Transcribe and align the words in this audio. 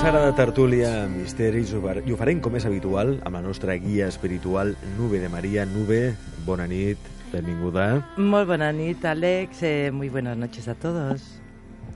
Temps 0.00 0.16
ara 0.16 0.30
de 0.30 0.32
tertúlia, 0.32 0.90
misteris, 1.12 1.74
i 1.76 2.12
ho 2.14 2.16
farem 2.16 2.38
com 2.40 2.54
és 2.56 2.64
habitual 2.64 3.18
amb 3.20 3.36
la 3.36 3.42
nostra 3.44 3.74
guia 3.76 4.06
espiritual 4.08 4.70
Nube 4.96 5.18
de 5.20 5.28
Maria. 5.28 5.66
Nube, 5.68 6.14
bona 6.46 6.64
nit, 6.64 6.96
benvinguda. 7.28 7.98
Muy 8.16 8.46
buena 8.48 8.70
nit, 8.72 9.04
Alex. 9.04 9.62
Eh, 9.62 9.90
muy 9.92 10.08
buenas 10.08 10.38
noches 10.38 10.68
a 10.68 10.74
todos. 10.74 11.42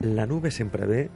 La 0.01 0.27
Nube 0.27 0.51
sempre 0.51 0.85
ve 0.85 1.09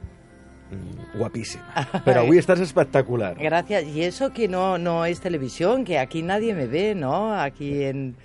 mm, 0.72 1.18
guapísima, 1.20 1.62
pero 2.04 2.24
hoy 2.24 2.38
estás 2.38 2.58
espectacular. 2.58 3.38
Gracias. 3.38 3.84
Y 3.84 4.02
eso 4.02 4.32
que 4.32 4.48
no, 4.48 4.76
no 4.76 5.04
es 5.04 5.20
televisión, 5.20 5.84
que 5.84 6.00
aquí 6.00 6.22
nadie 6.22 6.54
me 6.54 6.66
ve, 6.66 6.96
¿no? 6.96 7.32
Aquí 7.32 7.84
en 7.84 8.16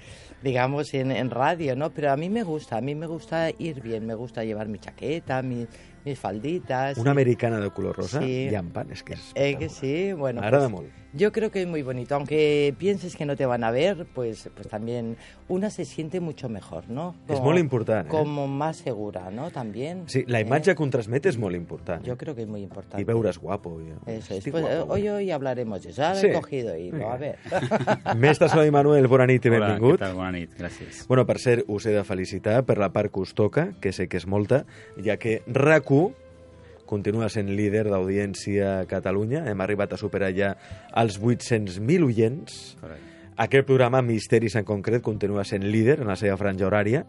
digamos, 0.42 0.94
en, 0.94 1.12
en 1.12 1.30
radio, 1.30 1.76
¿no? 1.76 1.92
Pero 1.92 2.12
a 2.12 2.18
mí 2.18 2.30
me 2.30 2.44
gusta, 2.44 2.78
a 2.78 2.82
mí 2.82 2.94
me 2.94 3.08
gusta 3.08 3.50
ir 3.58 3.82
bien, 3.82 4.06
me 4.06 4.14
gusta 4.14 4.44
llevar 4.44 4.68
mi 4.68 4.78
chaqueta, 4.78 5.42
mi, 5.42 5.66
mis 6.06 6.20
falditas. 6.20 6.98
Una 6.98 7.12
americana 7.12 7.60
de 7.60 7.70
color 7.72 7.98
rosa 7.98 8.22
Sí. 8.22 8.48
y 8.52 8.56
amb 8.56 8.72
pan, 8.72 8.92
és 8.92 9.04
que 9.04 9.14
és 9.14 9.32
Eh, 9.36 9.58
que 9.58 9.70
sí, 9.70 10.14
bueno. 10.14 10.42
M'agrada 10.42 10.70
pues, 10.70 10.84
molt. 10.84 11.05
Yo 11.16 11.32
creo 11.32 11.50
que 11.50 11.62
es 11.62 11.68
muy 11.68 11.82
bonito, 11.82 12.14
aunque 12.16 12.76
pienses 12.78 13.16
que 13.16 13.26
no 13.26 13.38
te 13.38 13.46
van 13.46 13.64
a 13.64 13.72
ver, 13.72 14.06
pues, 14.14 14.50
pues 14.54 14.68
también 14.68 15.16
una 15.48 15.70
se 15.70 15.86
siente 15.86 16.20
mucho 16.20 16.50
mejor, 16.50 16.90
¿no? 16.90 17.16
És 17.30 17.40
molt 17.40 17.58
important, 17.58 18.08
eh? 18.08 18.10
Como 18.10 18.48
más 18.48 18.76
segura, 18.78 19.32
¿no? 19.32 19.50
También. 19.50 20.04
Sí, 20.08 20.26
la 20.28 20.40
¿eh? 20.40 20.42
imatge 20.42 20.76
que 20.76 20.84
un 20.84 20.90
transmet 20.92 21.26
és 21.26 21.38
molt 21.40 21.56
important. 21.56 22.04
Yo 22.04 22.18
creo 22.18 22.36
que 22.36 22.42
es 22.42 22.48
muy 22.50 22.62
importante. 22.62 23.02
I 23.02 23.06
veure's 23.06 23.38
guapo. 23.40 23.80
I... 23.80 23.94
Eso 24.12 24.34
es. 24.34 24.44
Pues, 24.44 24.62
guapo, 24.64 24.68
eh, 24.68 24.80
avui. 24.82 25.02
hoy, 25.02 25.08
hoy 25.08 25.32
hablaremos 25.32 25.84
de 25.84 25.92
eso. 25.92 26.04
Ahora 26.04 26.20
Sí. 26.20 26.28
he 26.28 26.34
cogido 26.34 26.76
y 26.76 26.92
Vinga. 26.92 27.14
a 27.14 27.18
ver. 27.18 27.38
Mestre 28.18 28.50
Soy 28.50 28.70
Manuel, 28.72 29.08
bona 29.08 29.26
nit 29.26 29.46
i 29.46 29.50
Hola, 29.50 29.68
benvingut. 29.70 29.96
què 30.02 30.04
tal? 30.04 30.16
Bona 30.20 30.34
nit, 30.36 30.52
gràcies. 30.60 31.06
Bueno, 31.08 31.26
per 31.26 31.40
cert, 31.40 31.64
us 31.68 31.86
he 31.86 31.92
de 31.96 32.04
felicitar 32.04 32.66
per 32.66 32.78
la 32.78 32.92
part 32.92 33.14
que 33.14 33.22
us 33.22 33.34
toca, 33.34 33.70
que 33.80 33.94
sé 33.94 34.10
que 34.10 34.18
és 34.18 34.28
molta, 34.28 34.66
ja 35.02 35.16
que 35.16 35.44
RAC1 35.48 36.12
continua 36.86 37.30
sent 37.34 37.52
líder 37.58 37.86
d'audiència 37.90 38.72
a 38.82 38.88
Catalunya. 38.90 39.44
Hem 39.50 39.62
arribat 39.66 39.94
a 39.94 40.00
superar 40.00 40.32
ja 40.36 40.54
els 40.98 41.20
800.000 41.22 42.08
oients. 42.08 42.62
Correcte. 42.82 43.14
Aquest 43.36 43.68
programa, 43.68 44.00
Misteris 44.00 44.56
en 44.56 44.64
concret, 44.64 45.02
continua 45.04 45.44
sent 45.44 45.66
líder 45.68 46.00
en 46.00 46.08
la 46.08 46.16
seva 46.16 46.38
franja 46.40 46.70
horària 46.70 47.02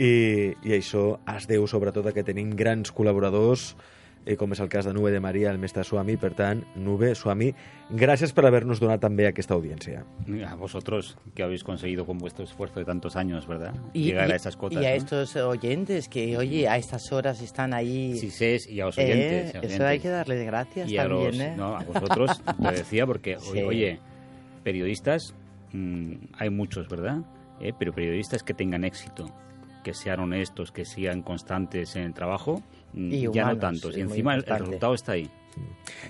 i, 0.00 0.54
i 0.64 0.72
això 0.72 1.18
es 1.34 1.44
deu 1.50 1.66
sobretot 1.68 2.06
a 2.08 2.14
que 2.16 2.24
tenim 2.24 2.54
grans 2.56 2.94
col·laboradors 2.96 3.74
eh, 4.26 4.36
com 4.36 4.52
és 4.52 4.60
el 4.60 4.68
cas 4.68 4.84
de 4.84 4.92
Nube 4.92 5.10
de 5.10 5.20
Maria, 5.20 5.50
el 5.50 5.58
mestre 5.58 5.82
Suami. 5.84 6.16
Per 6.16 6.32
tant, 6.34 6.62
Nube, 6.76 7.14
Suami, 7.14 7.54
gràcies 7.90 8.32
per 8.36 8.44
haver-nos 8.46 8.80
donat 8.80 9.00
també 9.00 9.26
aquesta 9.26 9.54
audiència. 9.54 10.04
A 10.46 10.54
vosotros, 10.56 11.16
que 11.34 11.42
habéis 11.42 11.64
conseguido 11.64 12.04
con 12.06 12.18
vuestro 12.18 12.44
esfuerzo 12.44 12.78
de 12.80 12.84
tantos 12.86 13.16
años, 13.16 13.46
¿verdad? 13.46 13.74
Y, 13.92 14.04
Llegar 14.04 14.28
y- 14.28 14.32
a 14.32 14.36
estas 14.36 14.56
cotas. 14.56 14.82
y 14.82 14.86
a 14.86 14.90
¿no? 14.90 14.96
estos 14.96 15.36
oyentes 15.36 16.08
que, 16.08 16.36
oye, 16.36 16.68
a 16.68 16.76
estas 16.76 17.10
horas 17.12 17.40
están 17.42 17.72
ahí. 17.74 18.16
Sí, 18.18 18.30
sí, 18.30 18.56
y 18.68 18.80
a 18.80 18.86
los 18.86 18.98
Eh, 18.98 19.04
oyentes. 19.04 19.54
a 19.54 19.62
los 19.62 19.72
eso 19.72 19.82
hay 19.82 19.88
oyentes. 19.88 20.02
que 20.02 20.08
darles 20.10 20.46
gracias 20.46 20.90
y 20.90 20.98
a 20.98 21.02
también, 21.08 21.26
los, 21.30 21.40
¿eh? 21.40 21.54
no, 21.56 21.76
a 21.76 21.82
vosotros, 21.84 22.42
te 22.62 22.72
decía, 22.72 23.06
porque, 23.06 23.36
Sí. 23.40 23.62
oye, 23.62 24.00
periodistas, 24.62 25.34
mm, 25.72 26.12
hay 26.38 26.50
muchos, 26.50 26.88
¿verdad? 26.88 27.18
Eh, 27.60 27.72
pero 27.78 27.92
periodistas 27.92 28.42
que 28.42 28.54
tengan 28.54 28.84
éxito, 28.84 29.26
que 29.84 29.94
sean 29.94 30.20
honestos, 30.20 30.72
que 30.72 30.84
sean 30.84 31.22
constantes 31.22 31.96
en 31.96 32.02
el 32.02 32.14
trabajo, 32.14 32.62
mm, 32.92 33.12
Y 33.12 33.20
ya 33.22 33.26
no 33.26 33.30
humanos, 33.52 33.60
tantos. 33.60 33.96
Y 33.96 34.00
encima 34.00 34.34
el, 34.34 34.44
el 34.46 34.58
resultado 34.58 34.94
está 34.94 35.12
ahí. 35.12 35.30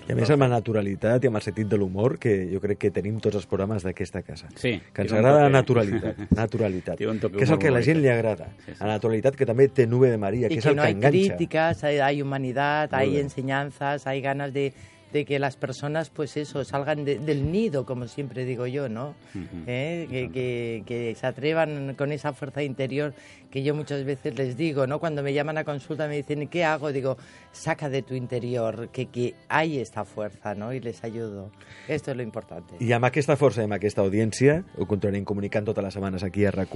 I 0.07 0.13
a 0.13 0.15
més 0.15 0.29
amb 0.33 0.43
la 0.45 0.47
naturalitat 0.51 1.23
i 1.25 1.29
amb 1.29 1.39
el 1.39 1.43
sentit 1.43 1.67
de 1.69 1.77
l'humor 1.79 2.17
que 2.21 2.31
jo 2.51 2.59
crec 2.63 2.77
que 2.83 2.91
tenim 2.93 3.17
tots 3.23 3.39
els 3.39 3.47
programes 3.49 3.83
d'aquesta 3.83 4.21
casa. 4.25 4.47
Sí, 4.55 4.75
Que 4.93 5.01
ens 5.05 5.13
agrada 5.13 5.41
la 5.43 5.49
naturalitat, 5.49 6.19
naturalitat. 6.43 7.01
Que 7.01 7.43
és 7.43 7.49
el 7.51 7.59
que 7.59 7.71
a 7.71 7.73
la 7.73 7.81
gent 7.85 8.01
li 8.01 8.09
agrada. 8.11 8.51
Sí, 8.65 8.71
sí. 8.71 8.77
La 8.79 8.93
naturalitat 8.93 9.35
que 9.35 9.47
també 9.49 9.67
té 9.67 9.87
Nube 9.87 10.11
de 10.11 10.17
Maria, 10.21 10.47
que 10.47 10.55
y 10.55 10.57
és 10.61 10.63
que 10.63 10.69
el 10.69 10.75
no 10.77 10.83
que 10.83 10.87
hay 10.87 10.93
enganxa. 10.93 11.35
críticas, 11.35 11.83
hay, 11.83 11.99
hay 11.99 12.21
humanidad, 12.21 12.93
hay 12.93 13.17
enseñanzas, 13.17 14.07
hay 14.07 14.21
ganas 14.21 14.53
de, 14.53 14.73
de 15.13 15.25
que 15.25 15.39
las 15.39 15.55
personas, 15.57 16.09
pues 16.09 16.37
eso, 16.37 16.63
salgan 16.63 17.03
de- 17.05 17.19
del 17.19 17.51
nido, 17.51 17.85
como 17.85 18.07
siempre 18.07 18.45
digo 18.45 18.67
yo, 18.67 18.87
¿no? 18.89 19.15
Ujú. 19.35 19.63
¿Eh? 19.67 20.07
Que, 20.09 20.29
que- 20.31 20.83
que 20.85 21.15
se 21.15 21.27
atrevan 21.27 21.95
con 21.97 22.11
esa 22.11 22.33
fuerza 22.33 22.63
interior 22.63 23.13
que 23.51 23.63
yo 23.63 23.75
muchas 23.75 24.05
veces 24.05 24.37
les 24.37 24.55
digo, 24.55 24.87
¿no? 24.87 24.99
Cuando 24.99 25.21
me 25.23 25.33
llaman 25.33 25.57
a 25.57 25.65
consulta 25.65 26.07
me 26.07 26.15
dicen, 26.15 26.47
¿qué 26.47 26.63
hago? 26.63 26.91
Digo, 26.93 27.17
saca 27.51 27.89
de 27.89 28.01
tu 28.01 28.15
interior, 28.15 28.87
que, 28.93 29.07
que 29.07 29.35
hay 29.49 29.79
esta 29.79 30.05
fuerza, 30.05 30.55
¿no? 30.55 30.71
Y 30.73 30.79
les 30.79 31.03
ayudo. 31.03 31.51
Esto 31.89 32.11
es 32.11 32.17
lo 32.17 32.23
importante. 32.23 32.75
I 32.79 32.93
amb 32.95 33.03
aquesta 33.09 33.35
força 33.35 33.59
i 33.59 33.67
amb 33.67 33.75
aquesta 33.75 34.01
audiència 34.05 34.61
ho 34.79 34.85
continuarem 34.87 35.25
comunicant 35.27 35.65
totes 35.67 35.83
les 35.83 35.93
setmanes 35.93 36.23
aquí 36.23 36.45
a 36.47 36.51
rac 36.55 36.71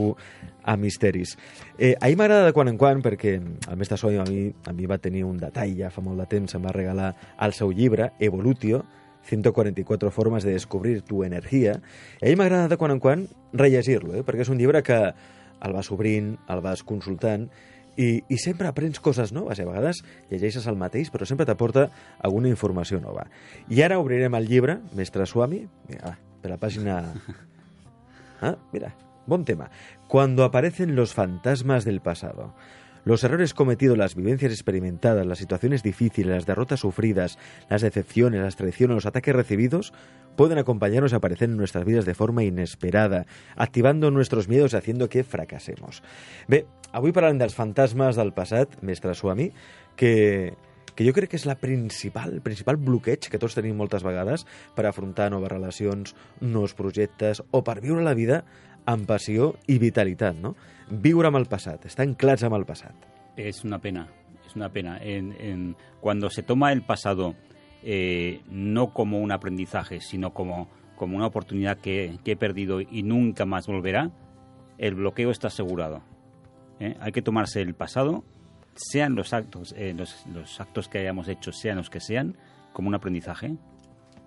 a 0.63 0.75
Misteris. 0.75 1.37
Eh, 1.77 1.95
ahir 2.01 2.17
m'agrada 2.17 2.45
de 2.47 2.51
quan 2.53 2.67
en 2.67 2.77
quan 2.77 3.01
perquè 3.01 3.35
el 3.39 3.77
mestre 3.77 3.95
Soy 3.97 4.17
a 4.17 4.23
mi, 4.27 4.51
a 4.65 4.73
mi 4.73 4.85
va 4.85 4.97
tenir 4.97 5.23
un 5.23 5.37
detall 5.39 5.71
ja 5.77 5.89
fa 5.89 6.01
molt 6.03 6.19
de 6.19 6.25
temps, 6.27 6.53
em 6.57 6.65
va 6.65 6.73
regalar 6.75 7.13
el 7.39 7.53
seu 7.53 7.71
llibre, 7.71 8.11
Evolutio, 8.25 8.83
144 9.25 10.11
formes 10.11 10.43
de 10.43 10.53
descobrir 10.53 11.01
tu 11.01 11.23
energia. 11.23 11.79
I 12.21 12.33
mi 12.33 12.39
m'agrada 12.39 12.69
de 12.69 12.77
quan 12.77 12.93
en 12.93 13.01
quan 13.01 13.27
rellegir-lo, 13.53 14.13
eh? 14.15 14.25
perquè 14.25 14.45
és 14.45 14.51
un 14.53 14.61
llibre 14.61 14.83
que 14.85 14.99
el 15.65 15.73
vas 15.73 15.89
obrint, 15.91 16.35
el 16.51 16.61
vas 16.61 16.83
consultant, 16.85 17.49
i, 17.97 18.21
i 18.27 18.37
sempre 18.41 18.67
aprens 18.67 18.99
coses 18.99 19.31
noves. 19.33 19.59
A 19.59 19.67
vegades 19.67 20.03
llegeixes 20.29 20.67
el 20.67 20.77
mateix, 20.79 21.09
però 21.13 21.27
sempre 21.27 21.47
t'aporta 21.47 21.87
alguna 22.19 22.51
informació 22.51 22.99
nova. 23.01 23.25
I 23.71 23.81
ara 23.85 23.99
obrirem 24.01 24.35
el 24.37 24.49
llibre, 24.49 24.79
Mestre 24.95 25.25
Swami, 25.25 25.65
mira, 25.89 26.17
per 26.41 26.53
la 26.53 26.61
pàgina... 26.61 27.01
Ah, 28.43 28.57
mira, 28.73 28.89
buen 29.25 29.45
tema. 29.45 29.69
Cuando 30.09 30.43
aparecen 30.43 30.93
los 30.93 31.13
fantasmas 31.13 31.85
del 31.85 32.01
pasado. 32.01 32.53
Los 33.05 33.23
errores 33.23 33.53
cometidos, 33.53 33.99
las 33.99 34.15
vivencias 34.15 34.51
experimentadas, 34.51 35.27
las 35.27 35.37
situaciones 35.37 35.83
difíciles, 35.83 36.33
las 36.33 36.45
derrotas 36.47 36.79
sufridas, 36.79 37.37
las 37.69 37.83
decepciones, 37.83 38.41
las 38.41 38.55
traiciones, 38.55 38.95
los 38.95 39.05
ataques 39.05 39.35
recibidos 39.35 39.93
pueden 40.35 40.57
acompañarnos 40.57 41.13
a 41.13 41.17
aparecer 41.17 41.51
en 41.51 41.55
nuestras 41.55 41.85
vidas 41.85 42.05
de 42.05 42.15
forma 42.15 42.43
inesperada, 42.43 43.27
activando 43.55 44.09
nuestros 44.09 44.47
miedos 44.49 44.73
y 44.73 44.77
haciendo 44.77 45.07
que 45.07 45.23
fracasemos. 45.23 46.01
Bé, 46.47 46.65
avui 46.97 47.13
parlarem 47.13 47.37
dels 47.37 47.53
fantasmes 47.53 48.17
del 48.17 48.33
passat, 48.33 48.73
mestre 48.81 49.13
Suami, 49.13 49.51
que, 49.93 50.55
que 50.97 51.05
jo 51.05 51.13
crec 51.13 51.35
que 51.35 51.37
és 51.37 51.45
la 51.45 51.59
principal, 51.61 52.39
principal 52.41 52.81
bloqueig 52.81 53.29
que 53.29 53.37
tots 53.37 53.53
tenim 53.53 53.77
moltes 53.77 54.01
vegades 54.01 54.49
per 54.73 54.89
afrontar 54.89 55.29
noves 55.29 55.53
relacions, 55.53 56.17
nous 56.41 56.73
projectes 56.73 57.45
o 57.53 57.61
per 57.61 57.83
viure 57.85 58.01
la 58.01 58.17
vida 58.17 58.41
amb 58.89 59.05
passió 59.05 59.53
i 59.69 59.77
vitalitat, 59.77 60.41
no? 60.41 60.55
Viure 60.89 61.27
amb 61.31 61.37
el 61.39 61.47
passat, 61.49 61.85
estar 61.89 62.05
anclats 62.05 62.43
amb 62.45 62.55
el 62.59 62.65
passat. 62.65 62.95
Es 63.37 63.63
una 63.65 63.79
pena, 63.79 64.07
es 64.45 64.55
una 64.55 64.69
pena. 64.69 64.97
En, 65.01 65.33
en- 65.39 65.75
cuando 65.99 66.29
se 66.29 66.43
toma 66.43 66.71
el 66.71 66.83
pasado 66.83 67.35
eh, 67.83 68.41
no 68.49 68.93
como 68.93 69.19
un 69.19 69.31
aprendizaje, 69.31 69.99
sino 70.01 70.33
como, 70.33 70.67
como 70.95 71.17
una 71.17 71.25
oportunidad 71.27 71.77
que, 71.79 72.19
que 72.23 72.33
he 72.33 72.37
perdido 72.37 72.81
y 72.81 73.03
nunca 73.03 73.45
más 73.45 73.67
volverá, 73.67 74.11
el 74.77 74.95
bloqueo 74.95 75.31
está 75.31 75.47
asegurado. 75.47 76.03
¿eh? 76.79 76.95
Hay 76.99 77.11
que 77.11 77.21
tomarse 77.23 77.61
el 77.61 77.73
pasado, 77.73 78.23
sean 78.75 79.15
los 79.15 79.33
actos, 79.33 79.73
eh, 79.77 79.93
los, 79.97 80.25
los 80.27 80.59
actos 80.61 80.87
que 80.87 80.99
hayamos 80.99 81.27
hecho, 81.27 81.51
sean 81.51 81.77
los 81.77 81.89
que 81.89 81.99
sean, 81.99 82.37
como 82.73 82.89
un 82.89 82.95
aprendizaje. 82.95 83.55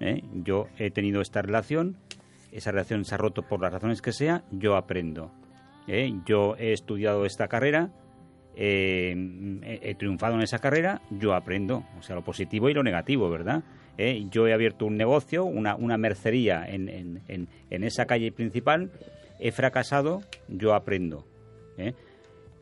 ¿eh? 0.01 0.25
Yo 0.33 0.67
he 0.79 0.91
tenido 0.91 1.21
esta 1.21 1.41
relación, 1.43 1.97
esa 2.51 2.73
relación 2.73 3.05
se 3.05 3.15
ha 3.15 3.19
roto 3.19 3.43
por 3.43 3.61
las 3.61 3.73
razones 3.73 4.03
que 4.03 4.13
sea, 4.13 4.43
yo 4.51 4.77
aprendo. 4.77 5.31
¿Eh? 5.89 6.13
Yo 6.27 6.55
he 6.59 6.73
estudiado 6.73 7.25
esta 7.27 7.49
carrera, 7.49 7.91
eh, 8.57 9.17
he, 9.83 9.95
triunfado 9.95 10.35
en 10.35 10.43
esa 10.43 10.59
carrera, 10.59 11.01
yo 11.11 11.35
aprendo, 11.35 11.85
o 11.99 12.03
sea, 12.03 12.15
lo 12.17 12.23
positivo 12.25 12.69
y 12.69 12.75
lo 12.75 12.83
negativo, 12.83 13.31
¿verdad? 13.31 13.63
¿Eh? 13.97 14.27
Yo 14.31 14.47
he 14.47 14.53
abierto 14.53 14.87
un 14.87 14.97
negocio, 14.97 15.45
una, 15.45 15.75
una 15.75 15.97
mercería 15.97 16.65
en, 16.69 16.89
en- 16.89 17.23
en- 17.29 17.49
en 17.71 17.85
esa 17.85 18.07
calle 18.07 18.31
principal, 18.31 18.91
he 19.41 19.51
fracasado, 19.53 20.23
yo 20.49 20.75
aprendo. 20.75 21.25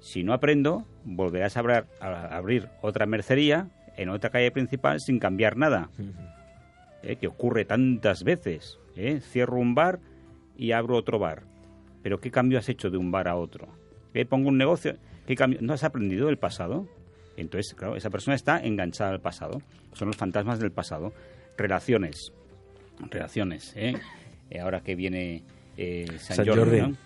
Si 0.00 0.23
no 0.23 0.32
aprendo, 0.34 0.84
volverás 1.05 1.56
a 1.56 1.61
abrir, 1.61 1.84
a 2.00 2.37
abrir 2.37 2.69
otra 2.82 3.06
mercería 3.06 3.69
en 3.96 4.11
otra 4.11 4.28
calle 4.31 4.50
principal 4.50 5.00
sin 5.00 5.19
cambiar 5.19 5.56
nada. 5.56 5.88
¿eh? 7.02 7.17
que 7.17 7.26
ocurre 7.28 7.64
tantas 7.64 8.23
veces. 8.25 8.78
¿eh? 8.96 9.20
Cierro 9.20 9.56
un 9.58 9.75
bar 9.75 10.00
y 10.56 10.73
abro 10.73 10.96
otro 10.96 11.19
bar. 11.19 11.43
Pero 12.06 12.20
¿qué 12.20 12.31
cambio 12.31 12.61
has 12.61 12.69
hecho 12.69 12.88
de 12.88 12.99
un 12.99 13.11
bar 13.11 13.26
a 13.26 13.35
otro? 13.35 13.67
¿Eh? 14.14 14.25
Pongo 14.25 14.49
un 14.49 14.56
negocio, 14.56 14.97
¿qué 15.26 15.35
cambio? 15.35 15.58
¿No 15.61 15.73
has 15.73 15.82
aprendido 15.82 16.26
del 16.26 16.38
pasado? 16.38 16.87
Entonces, 17.37 17.75
claro, 17.75 17.97
esa 17.97 18.11
persona 18.11 18.37
está 18.37 18.61
enganchada 18.61 19.11
al 19.11 19.20
pasado. 19.20 19.61
Son 19.93 20.06
los 20.06 20.17
fantasmas 20.17 20.61
del 20.61 20.70
pasado. 20.70 21.12
Relaciones. 21.56 22.32
Relaciones, 23.11 23.73
¿eh? 23.75 23.94
Eh, 24.50 24.61
ahora 24.61 24.82
que 24.82 24.94
viene 24.94 25.43
eh, 25.76 26.06
San, 26.20 26.37
San 26.37 26.47
Jordi, 26.47 26.79
Jordi. 26.79 26.81
¿no? 26.93 26.97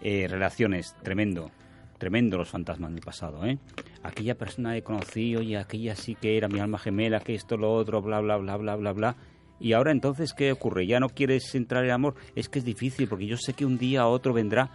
Eh, 0.00 0.26
relaciones, 0.28 0.96
tremendo. 1.04 1.52
Tremendo 1.98 2.36
los 2.36 2.48
fantasmas 2.48 2.92
del 2.92 3.02
pasado, 3.02 3.46
¿eh? 3.46 3.56
Aquella 4.02 4.36
persona 4.36 4.74
que 4.74 4.82
conocí, 4.82 5.36
oye, 5.36 5.58
aquella 5.58 5.94
sí 5.94 6.16
que 6.16 6.36
era 6.36 6.48
mi 6.48 6.58
alma 6.58 6.80
gemela, 6.80 7.20
que 7.20 7.36
esto, 7.36 7.56
lo 7.56 7.72
otro, 7.72 8.02
bla, 8.02 8.18
bla, 8.18 8.36
bla, 8.36 8.56
bla, 8.56 8.74
bla, 8.74 8.92
bla. 8.94 9.16
Y 9.60 9.74
ahora 9.74 9.92
entonces, 9.92 10.32
¿qué 10.32 10.52
ocurre? 10.52 10.86
¿Ya 10.86 11.00
no 11.00 11.10
quieres 11.10 11.54
entrar 11.54 11.84
en 11.84 11.90
amor? 11.90 12.14
Es 12.34 12.48
que 12.48 12.58
es 12.58 12.64
difícil, 12.64 13.06
porque 13.08 13.26
yo 13.26 13.36
sé 13.36 13.52
que 13.52 13.66
un 13.66 13.76
día 13.76 14.06
o 14.06 14.10
otro 14.10 14.32
vendrá. 14.32 14.70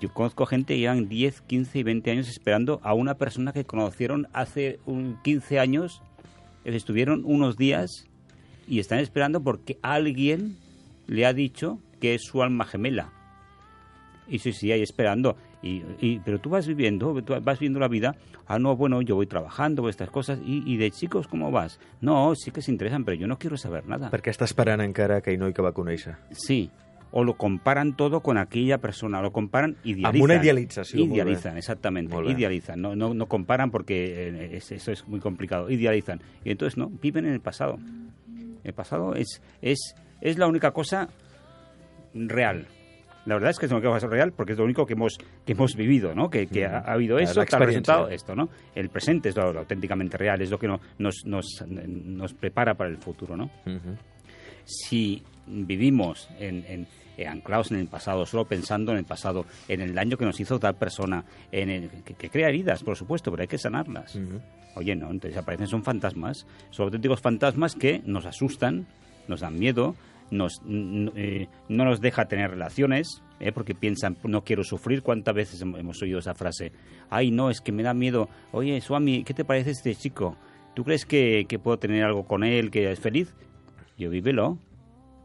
Yo 0.00 0.14
conozco 0.14 0.46
gente 0.46 0.74
que 0.74 0.80
llevan 0.80 1.08
10, 1.08 1.40
15 1.42 1.78
y 1.80 1.82
20 1.82 2.10
años 2.12 2.28
esperando 2.28 2.80
a 2.84 2.94
una 2.94 3.16
persona 3.16 3.52
que 3.52 3.64
conocieron 3.64 4.28
hace 4.32 4.78
un 4.86 5.18
15 5.22 5.58
años, 5.58 6.00
estuvieron 6.64 7.22
unos 7.24 7.56
días 7.56 8.06
y 8.68 8.78
están 8.78 9.00
esperando 9.00 9.42
porque 9.42 9.78
alguien 9.82 10.56
le 11.06 11.26
ha 11.26 11.34
dicho 11.34 11.80
que 12.00 12.14
es 12.14 12.22
su 12.22 12.42
alma 12.42 12.64
gemela. 12.64 13.12
Y 14.28 14.38
sí, 14.38 14.52
sí, 14.52 14.72
ahí 14.72 14.80
esperando. 14.80 15.36
Y, 15.64 16.18
pero 16.18 16.38
tú 16.38 16.50
vas 16.50 16.66
viviendo, 16.66 17.22
tú 17.22 17.34
vas 17.40 17.58
viendo 17.58 17.80
la 17.80 17.88
vida. 17.88 18.14
Ah, 18.46 18.58
no, 18.58 18.76
bueno, 18.76 19.00
yo 19.00 19.14
voy 19.14 19.26
trabajando, 19.26 19.88
estas 19.88 20.10
cosas. 20.10 20.38
Y, 20.44 20.76
de 20.76 20.90
chicos, 20.90 21.26
¿cómo 21.26 21.50
vas? 21.50 21.80
No, 22.02 22.34
sí 22.34 22.50
que 22.50 22.60
se 22.60 22.70
interesan, 22.70 23.04
pero 23.04 23.16
yo 23.16 23.26
no 23.26 23.38
quiero 23.38 23.56
saber 23.56 23.86
nada. 23.86 24.10
Perquè 24.12 24.28
estás 24.28 24.52
esperant 24.52 24.84
encara 24.84 25.22
que 25.24 25.38
no 25.40 25.48
que 25.54 25.64
va 25.64 25.72
conèixer. 25.72 26.18
Sí, 26.36 26.68
o 27.16 27.24
lo 27.24 27.38
comparan 27.38 27.96
todo 27.96 28.20
con 28.20 28.36
aquella 28.36 28.78
persona, 28.78 29.22
lo 29.22 29.32
comparan, 29.32 29.76
idealizan. 29.84 30.14
Amb 30.16 30.24
una 30.24 30.36
idealització. 30.36 31.00
Idealizan, 31.00 31.56
exactamente, 31.56 32.16
idealizan. 32.26 32.82
No, 32.82 32.94
no, 32.94 33.14
no 33.14 33.26
comparan 33.26 33.70
porque 33.70 34.28
eh, 34.28 34.58
eso 34.58 34.92
es 34.92 35.08
muy 35.08 35.20
complicado, 35.20 35.70
idealizan. 35.70 36.20
Y 36.44 36.50
entonces, 36.50 36.76
no, 36.76 36.90
viven 37.00 37.24
en 37.24 37.32
el 37.32 37.40
pasado. 37.40 37.78
El 38.64 38.72
pasado 38.74 39.14
es, 39.14 39.40
es, 39.62 39.94
es 40.20 40.38
la 40.38 40.46
única 40.46 40.72
cosa 40.72 41.08
real. 42.12 42.66
La 43.26 43.34
verdad 43.34 43.50
es 43.50 43.58
que 43.58 43.66
es 43.66 43.72
lo 43.72 43.78
única 43.78 43.92
cosa 43.92 44.06
real 44.06 44.32
porque 44.32 44.52
es 44.52 44.58
lo 44.58 44.64
único 44.64 44.86
que 44.86 44.92
hemos, 44.92 45.16
que 45.44 45.52
hemos 45.52 45.74
vivido, 45.74 46.14
¿no? 46.14 46.28
Que, 46.28 46.46
que 46.46 46.66
ha, 46.66 46.78
habido 46.80 47.18
eso, 47.18 47.44
que 47.44 47.56
ha 47.56 47.58
resultado 47.58 48.08
esto, 48.08 48.34
¿no? 48.34 48.48
El 48.74 48.90
presente 48.90 49.30
es 49.30 49.36
lo, 49.36 49.58
auténticamente 49.58 50.16
real, 50.16 50.40
es 50.42 50.50
lo 50.50 50.58
que 50.58 50.68
nos, 50.68 50.80
nos, 50.98 51.64
nos, 51.66 52.34
prepara 52.34 52.74
para 52.74 52.90
el 52.90 52.98
futuro, 52.98 53.36
¿no? 53.36 53.50
Si 54.64 55.22
vivimos 55.46 56.28
en, 56.38 56.86
anclados 57.26 57.70
en 57.70 57.78
el 57.78 57.86
pasado, 57.86 58.26
solo 58.26 58.44
pensando 58.44 58.92
en 58.92 58.98
el 58.98 59.04
pasado, 59.04 59.46
en 59.68 59.80
el 59.80 59.94
daño 59.94 60.16
que 60.16 60.24
nos 60.24 60.38
hizo 60.40 60.58
tal 60.58 60.76
persona, 60.76 61.24
en 61.52 61.70
el, 61.70 61.90
que, 62.02 62.28
crea 62.28 62.48
heridas, 62.48 62.82
por 62.82 62.96
supuesto, 62.96 63.30
pero 63.30 63.42
hay 63.42 63.48
que 63.48 63.58
sanarlas. 63.58 64.18
Oye, 64.76 64.96
no, 64.96 65.10
entonces 65.10 65.38
aparecen, 65.38 65.66
son 65.66 65.84
fantasmas, 65.84 66.46
son 66.70 66.86
auténticos 66.86 67.20
fantasmas 67.20 67.74
que 67.74 68.02
nos 68.04 68.26
asustan, 68.26 68.86
nos 69.28 69.40
dan 69.40 69.58
miedo, 69.58 69.94
nos, 70.30 70.60
eh, 70.66 71.48
no 71.68 71.84
nos 71.84 72.00
deja 72.00 72.26
tener 72.26 72.50
relaciones, 72.50 73.22
eh, 73.40 73.52
porque 73.52 73.74
piensan, 73.74 74.16
no 74.24 74.42
quiero 74.42 74.64
sufrir. 74.64 75.02
¿Cuántas 75.02 75.34
veces 75.34 75.60
hemos 75.60 76.02
oído 76.02 76.18
esa 76.18 76.34
frase? 76.34 76.72
Ay, 77.10 77.30
no, 77.30 77.50
es 77.50 77.60
que 77.60 77.72
me 77.72 77.82
da 77.82 77.94
miedo. 77.94 78.28
Oye, 78.52 78.80
Swami, 78.80 79.24
¿qué 79.24 79.34
te 79.34 79.44
parece 79.44 79.70
este 79.70 79.94
chico? 79.94 80.36
¿Tú 80.74 80.84
crees 80.84 81.06
que, 81.06 81.46
que 81.48 81.58
puedo 81.58 81.78
tener 81.78 82.04
algo 82.04 82.24
con 82.24 82.44
él, 82.44 82.70
que 82.70 82.90
es 82.90 82.98
feliz? 82.98 83.34
Yo 83.96 84.10
vívelo. 84.10 84.58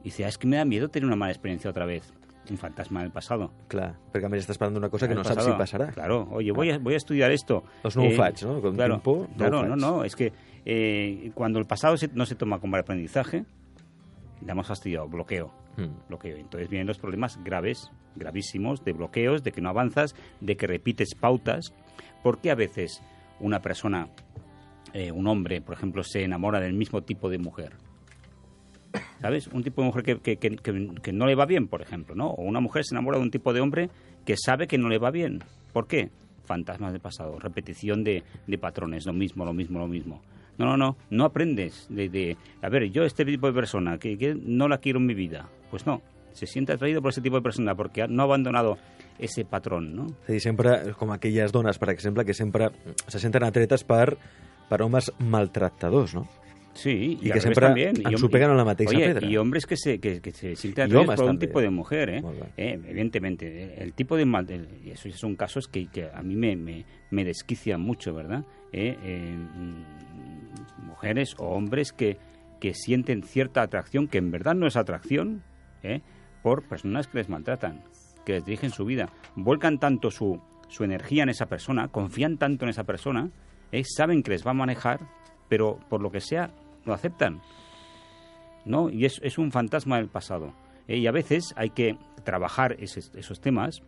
Y 0.01 0.05
dice, 0.05 0.25
ah, 0.25 0.29
es 0.29 0.37
que 0.37 0.47
me 0.47 0.57
da 0.57 0.65
miedo 0.65 0.89
tener 0.89 1.07
una 1.07 1.15
mala 1.15 1.31
experiencia 1.31 1.69
otra 1.69 1.85
vez. 1.85 2.13
Un 2.49 2.57
fantasma 2.57 3.01
del 3.01 3.11
pasado. 3.11 3.51
Claro, 3.67 3.95
porque 4.11 4.25
a 4.25 4.29
mí 4.29 4.37
está 4.37 4.53
esperando 4.53 4.79
una 4.79 4.89
cosa 4.89 5.07
que 5.07 5.13
no 5.13 5.23
sabes 5.23 5.45
si 5.45 5.51
pasará. 5.51 5.91
Claro, 5.91 6.27
oye, 6.31 6.51
voy 6.51 6.71
a, 6.71 6.79
voy 6.79 6.95
a 6.95 6.97
estudiar 6.97 7.31
esto. 7.31 7.63
Los 7.83 7.95
no 7.95 8.03
eh, 8.03 8.17
¿no? 8.41 8.61
Con 8.61 8.75
claro, 8.75 8.95
tiempo, 8.95 9.27
claro, 9.37 9.67
no, 9.67 9.75
no, 9.75 10.03
es 10.03 10.15
que 10.15 10.33
eh, 10.65 11.31
cuando 11.35 11.59
el 11.59 11.65
pasado 11.65 11.95
no 12.13 12.25
se 12.25 12.33
toma 12.35 12.59
como 12.59 12.75
aprendizaje, 12.75 13.45
le 14.45 14.51
hemos 14.51 14.68
fastidiado, 14.68 15.07
bloqueo. 15.07 15.51
Hmm. 15.77 16.07
bloqueo. 16.07 16.38
Entonces 16.38 16.69
vienen 16.69 16.88
los 16.88 16.97
problemas 16.97 17.41
graves, 17.44 17.91
gravísimos, 18.15 18.83
de 18.83 18.94
bloqueos, 18.94 19.44
de 19.44 19.51
que 19.51 19.62
no 19.62 19.69
avanzas, 19.69 20.15
de 20.41 20.57
que 20.57 20.68
repites 20.68 21.15
pautas. 21.15 21.74
porque 22.24 22.51
a 22.51 22.56
veces 22.56 23.01
una 23.39 23.62
persona, 23.62 24.09
eh, 24.94 25.12
un 25.12 25.27
hombre, 25.27 25.62
por 25.62 25.75
ejemplo, 25.75 26.03
se 26.03 26.24
enamora 26.24 26.59
del 26.59 26.74
mismo 26.74 27.01
tipo 27.03 27.30
de 27.30 27.38
mujer? 27.38 27.74
¿Sabes? 29.21 29.47
Un 29.47 29.63
tipo 29.63 29.81
de 29.81 29.88
mujer 29.88 30.03
que, 30.03 30.38
que, 30.38 30.38
que, 30.38 31.13
no 31.13 31.25
le 31.27 31.35
va 31.35 31.45
bien, 31.45 31.68
por 31.68 31.81
ejemplo, 31.81 32.15
¿no? 32.15 32.30
O 32.31 32.42
una 32.42 32.59
mujer 32.59 32.83
se 32.83 32.95
enamora 32.95 33.18
de 33.18 33.24
un 33.24 33.31
tipo 33.31 33.53
de 33.53 33.62
hombre 33.62 33.89
que 34.25 34.35
sabe 34.35 34.68
que 34.68 34.77
no 34.77 34.89
le 34.89 34.97
va 34.97 35.12
bien. 35.12 35.44
¿Por 35.74 35.88
qué? 35.88 36.09
Fantasmas 36.45 36.92
del 36.92 37.01
pasado, 37.01 37.38
repetición 37.39 38.03
de, 38.03 38.24
de 38.47 38.57
patrones, 38.57 39.06
lo 39.06 39.13
mismo, 39.13 39.45
lo 39.45 39.53
mismo, 39.53 39.80
lo 39.80 39.88
mismo. 39.88 40.21
No, 40.59 40.65
no, 40.65 40.77
no, 40.77 40.97
no 41.09 41.23
aprendes 41.23 41.88
de, 41.89 42.35
a 42.61 42.69
ver, 42.69 42.91
yo 42.91 43.03
este 43.03 43.23
tipo 43.23 43.47
de 43.47 43.53
persona 43.53 43.97
que, 43.97 44.17
que, 44.17 44.35
no 44.35 44.67
la 44.67 44.79
quiero 44.79 45.00
en 45.00 45.06
mi 45.06 45.13
vida. 45.13 45.50
Pues 45.71 45.88
no, 45.88 46.01
se 46.33 46.47
siente 46.47 46.73
atraído 46.73 47.01
por 47.01 47.11
ese 47.11 47.21
tipo 47.21 47.38
de 47.38 47.41
persona 47.41 47.75
porque 47.75 48.06
no 48.09 48.23
ha 48.23 48.25
abandonado 48.25 48.77
ese 49.17 49.45
patrón, 49.45 49.95
no? 49.95 50.07
Sí, 50.27 50.39
sempre, 50.41 50.94
com 51.00 51.11
aquelles 51.11 51.51
dones, 51.51 51.79
per 51.79 51.89
exemple, 51.89 52.25
que 52.25 52.33
sempre 52.33 52.71
se 53.07 53.19
senten 53.19 53.44
atretes 53.44 53.83
per, 53.83 54.17
per 54.69 54.81
homes 54.81 55.13
maltractadors, 55.19 56.15
no? 56.15 56.27
Sí, 56.73 57.17
y, 57.21 57.31
que 57.31 57.41
siempre 57.41 57.91
pegan 58.31 58.51
a 58.51 58.56
la 58.56 58.63
mateixa 58.63 58.95
oye, 58.95 59.07
pedra. 59.07 59.27
Y 59.27 59.38
hombres 59.38 59.65
que 59.65 59.75
se, 59.75 60.00
que, 60.00 60.21
que 60.21 60.31
se 60.31 60.56
sienten 60.56 60.85
atraídos 60.85 61.15
por 61.15 61.29
un 61.29 61.39
tipo 61.39 61.59
de 61.59 61.69
mujer, 61.69 62.09
¿eh? 62.09 62.23
eh 62.56 62.79
evidentemente. 62.88 63.81
El 63.81 63.94
tipo 63.94 64.15
de... 64.15 64.25
Mal, 64.25 64.45
y 64.83 64.91
esos 64.91 65.15
son 65.15 65.35
casos 65.35 65.67
que, 65.67 65.88
que 65.88 66.09
a 66.13 66.21
mí 66.21 66.35
me, 66.35 66.56
me, 66.56 66.85
me 67.11 67.25
desquician 67.25 67.81
mucho, 67.81 68.13
¿verdad? 68.13 68.45
Eh, 68.71 68.95
eh, 69.03 69.35
mujeres 70.89 71.36
o 71.38 71.45
hombres 71.50 71.94
que, 71.94 72.18
que 72.59 72.74
sienten 72.74 73.24
cierta 73.24 73.62
atracción, 73.62 74.07
que 74.07 74.18
en 74.18 74.31
verdad 74.31 74.56
no 74.56 74.68
es 74.68 74.75
atracción, 74.75 75.44
¿eh? 75.83 76.01
por 76.44 76.68
personas 76.68 77.07
que 77.07 77.19
les 77.19 77.30
maltratan, 77.30 77.83
que 78.25 78.33
les 78.33 78.45
dirigen 78.45 78.71
su 78.71 78.86
vida. 78.86 79.09
Vuelcan 79.36 79.80
tanto 79.80 80.12
su, 80.12 80.41
su 80.68 80.83
energía 80.83 81.24
en 81.24 81.30
esa 81.30 81.47
persona, 81.47 81.88
confían 81.88 82.38
tanto 82.38 82.65
en 82.65 82.69
esa 82.69 82.83
persona, 82.83 83.31
¿eh? 83.71 83.83
saben 83.86 84.24
que 84.24 84.31
les 84.31 84.45
va 84.45 84.51
a 84.51 84.56
manejar, 84.56 85.00
pero 85.47 85.80
por 85.89 86.01
lo 86.01 86.12
que 86.12 86.21
sea, 86.21 86.51
lo 86.86 86.94
aceptan. 86.94 87.42
¿no? 88.65 88.89
Y 88.89 89.06
es, 89.06 89.19
es 89.24 89.38
un 89.38 89.51
fantasma 89.51 89.97
del 89.97 90.09
pasado. 90.09 90.53
¿eh? 90.88 90.97
Y 90.97 91.07
a 91.07 91.12
veces 91.12 91.53
hay 91.56 91.69
que 91.69 91.97
trabajar 92.24 92.75
esos 92.80 93.42
temas, 93.42 93.81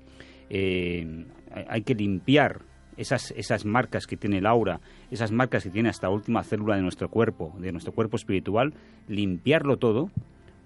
hay 0.50 1.82
que 1.84 1.96
limpiar 1.96 2.71
esas, 3.02 3.32
esas 3.32 3.66
marcas 3.66 4.08
que 4.08 4.18
tiene 4.18 4.38
el 4.38 4.46
aura, 4.46 4.80
esas 5.10 5.32
marcas 5.32 5.64
que 5.64 5.70
tiene 5.70 5.90
hasta 5.90 6.08
la 6.08 6.14
última 6.14 6.44
célula 6.44 6.76
de 6.76 6.82
nuestro 6.82 7.10
cuerpo, 7.10 7.54
de 7.58 7.72
nuestro 7.72 7.94
cuerpo 7.94 8.16
espiritual, 8.16 8.74
limpiarlo 9.08 9.78
todo 9.78 10.10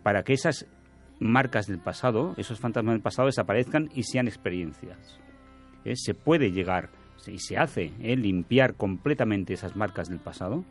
para 0.03 0.23
que 0.23 0.33
esas 0.33 0.67
marcas 1.19 1.67
del 1.67 1.79
pasado, 1.79 2.33
esos 2.37 2.59
fantasmas 2.59 2.93
del 2.93 3.01
pasado 3.01 3.27
desaparezcan 3.27 3.89
y 3.95 4.03
sean 4.03 4.27
experiencias. 4.27 5.19
¿Eh? 5.85 5.95
Se 5.95 6.13
puede 6.13 6.51
llegar, 6.51 6.89
y 7.27 7.39
se 7.39 7.57
hace, 7.57 7.91
¿eh? 8.01 8.15
limpiar 8.15 8.75
completamente 8.75 9.53
esas 9.53 9.75
marcas 9.75 10.09
del 10.09 10.19
pasado, 10.19 10.63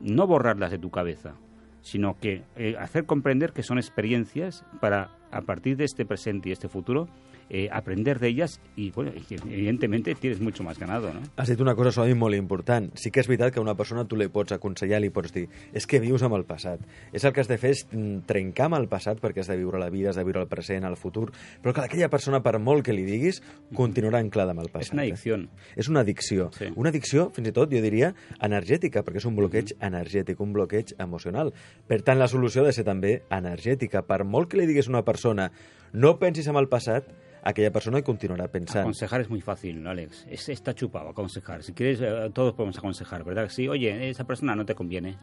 no 0.00 0.26
borrarlas 0.26 0.70
de 0.70 0.78
tu 0.78 0.90
cabeza, 0.90 1.34
sino 1.82 2.18
que 2.18 2.44
eh, 2.56 2.76
hacer 2.78 3.04
comprender 3.04 3.52
que 3.52 3.62
son 3.62 3.78
experiencias 3.78 4.64
para, 4.80 5.10
a 5.30 5.42
partir 5.42 5.76
de 5.76 5.84
este 5.84 6.06
presente 6.06 6.48
y 6.48 6.52
este 6.52 6.68
futuro, 6.68 7.08
eh, 7.48 7.68
aprender 7.72 8.18
de 8.18 8.28
ellas 8.28 8.60
i, 8.76 8.90
bueno, 8.90 9.12
evidentment 9.14 10.08
tienes 10.20 10.40
mucho 10.40 10.62
más 10.62 10.78
ganado, 10.78 11.12
no? 11.12 11.20
Has 11.36 11.48
dit 11.48 11.60
una 11.60 11.74
cosa 11.74 11.92
solament 11.92 12.18
molt 12.18 12.36
important. 12.36 12.90
Sí 12.98 13.10
que 13.10 13.22
és 13.22 13.28
veritat 13.28 13.52
que 13.54 13.60
a 13.60 13.64
una 13.64 13.76
persona 13.78 14.04
tu 14.08 14.16
li 14.16 14.28
pots 14.32 14.54
aconsellar, 14.56 15.00
li 15.02 15.10
pots 15.14 15.32
dir 15.34 15.46
és 15.72 15.86
que 15.86 16.00
vius 16.02 16.22
amb 16.26 16.36
el 16.38 16.44
passat. 16.48 16.82
És 17.12 17.24
el 17.24 17.34
que 17.34 17.42
has 17.42 17.50
de 17.50 17.58
fer 17.60 17.74
és 17.74 17.84
trencar 18.28 18.68
amb 18.68 18.78
el 18.80 18.88
passat 18.88 19.20
perquè 19.22 19.44
has 19.44 19.50
de 19.50 19.58
viure 19.60 19.80
la 19.80 19.90
vida, 19.92 20.10
has 20.10 20.20
de 20.20 20.24
viure 20.24 20.42
el 20.42 20.48
present, 20.48 20.84
el 20.84 20.96
futur, 20.96 21.30
però 21.62 21.74
que 21.74 21.84
aquella 21.84 22.10
persona, 22.12 22.42
per 22.44 22.58
molt 22.58 22.84
que 22.86 22.96
li 22.96 23.04
diguis, 23.06 23.40
continuarà 23.76 24.20
anclada 24.22 24.54
amb 24.56 24.64
el 24.64 24.72
passat. 24.72 24.92
És 24.92 24.94
una 24.94 25.04
addicció. 25.04 25.38
Eh? 25.38 25.70
És 25.76 25.90
una 25.92 26.04
addicció. 26.04 26.50
Sí. 26.56 26.70
Una 26.76 26.92
addicció, 26.92 27.28
fins 27.34 27.50
i 27.50 27.54
tot, 27.56 27.72
jo 27.72 27.82
diria, 27.84 28.12
energètica, 28.40 29.04
perquè 29.04 29.22
és 29.22 29.28
un 29.30 29.36
bloqueig 29.36 29.72
mm 29.72 29.78
-hmm. 29.78 29.86
energètic, 29.86 30.40
un 30.40 30.52
bloqueig 30.52 30.94
emocional. 30.98 31.52
Per 31.86 32.02
tant, 32.02 32.18
la 32.18 32.28
solució 32.28 32.62
ha 32.62 32.66
de 32.66 32.72
ser 32.72 32.84
també 32.84 33.22
energètica. 33.30 34.02
Per 34.02 34.24
molt 34.24 34.48
que 34.50 34.58
li 34.58 34.66
diguis 34.66 34.88
a 34.88 34.90
una 34.90 35.04
persona 35.04 35.50
no 35.94 36.18
pensis 36.18 36.46
en 36.48 36.56
el 36.56 36.68
passat, 36.68 37.06
aquella 37.42 37.70
persona 37.70 38.02
continuará 38.02 38.48
pensando. 38.48 38.80
Aconsejar 38.80 39.20
es 39.20 39.30
muy 39.30 39.40
fácil, 39.40 39.86
Alex. 39.86 40.26
Es, 40.28 40.48
está 40.48 40.74
chupado 40.74 41.10
aconsejar. 41.10 41.62
Si 41.62 41.72
quieres, 41.72 42.00
eh, 42.00 42.30
todos 42.34 42.54
podemos 42.54 42.76
aconsejar, 42.76 43.24
¿verdad? 43.24 43.48
Sí, 43.48 43.68
oye, 43.68 44.10
esa 44.10 44.24
persona 44.24 44.56
no 44.56 44.66
te 44.66 44.74
conviene. 44.74 45.16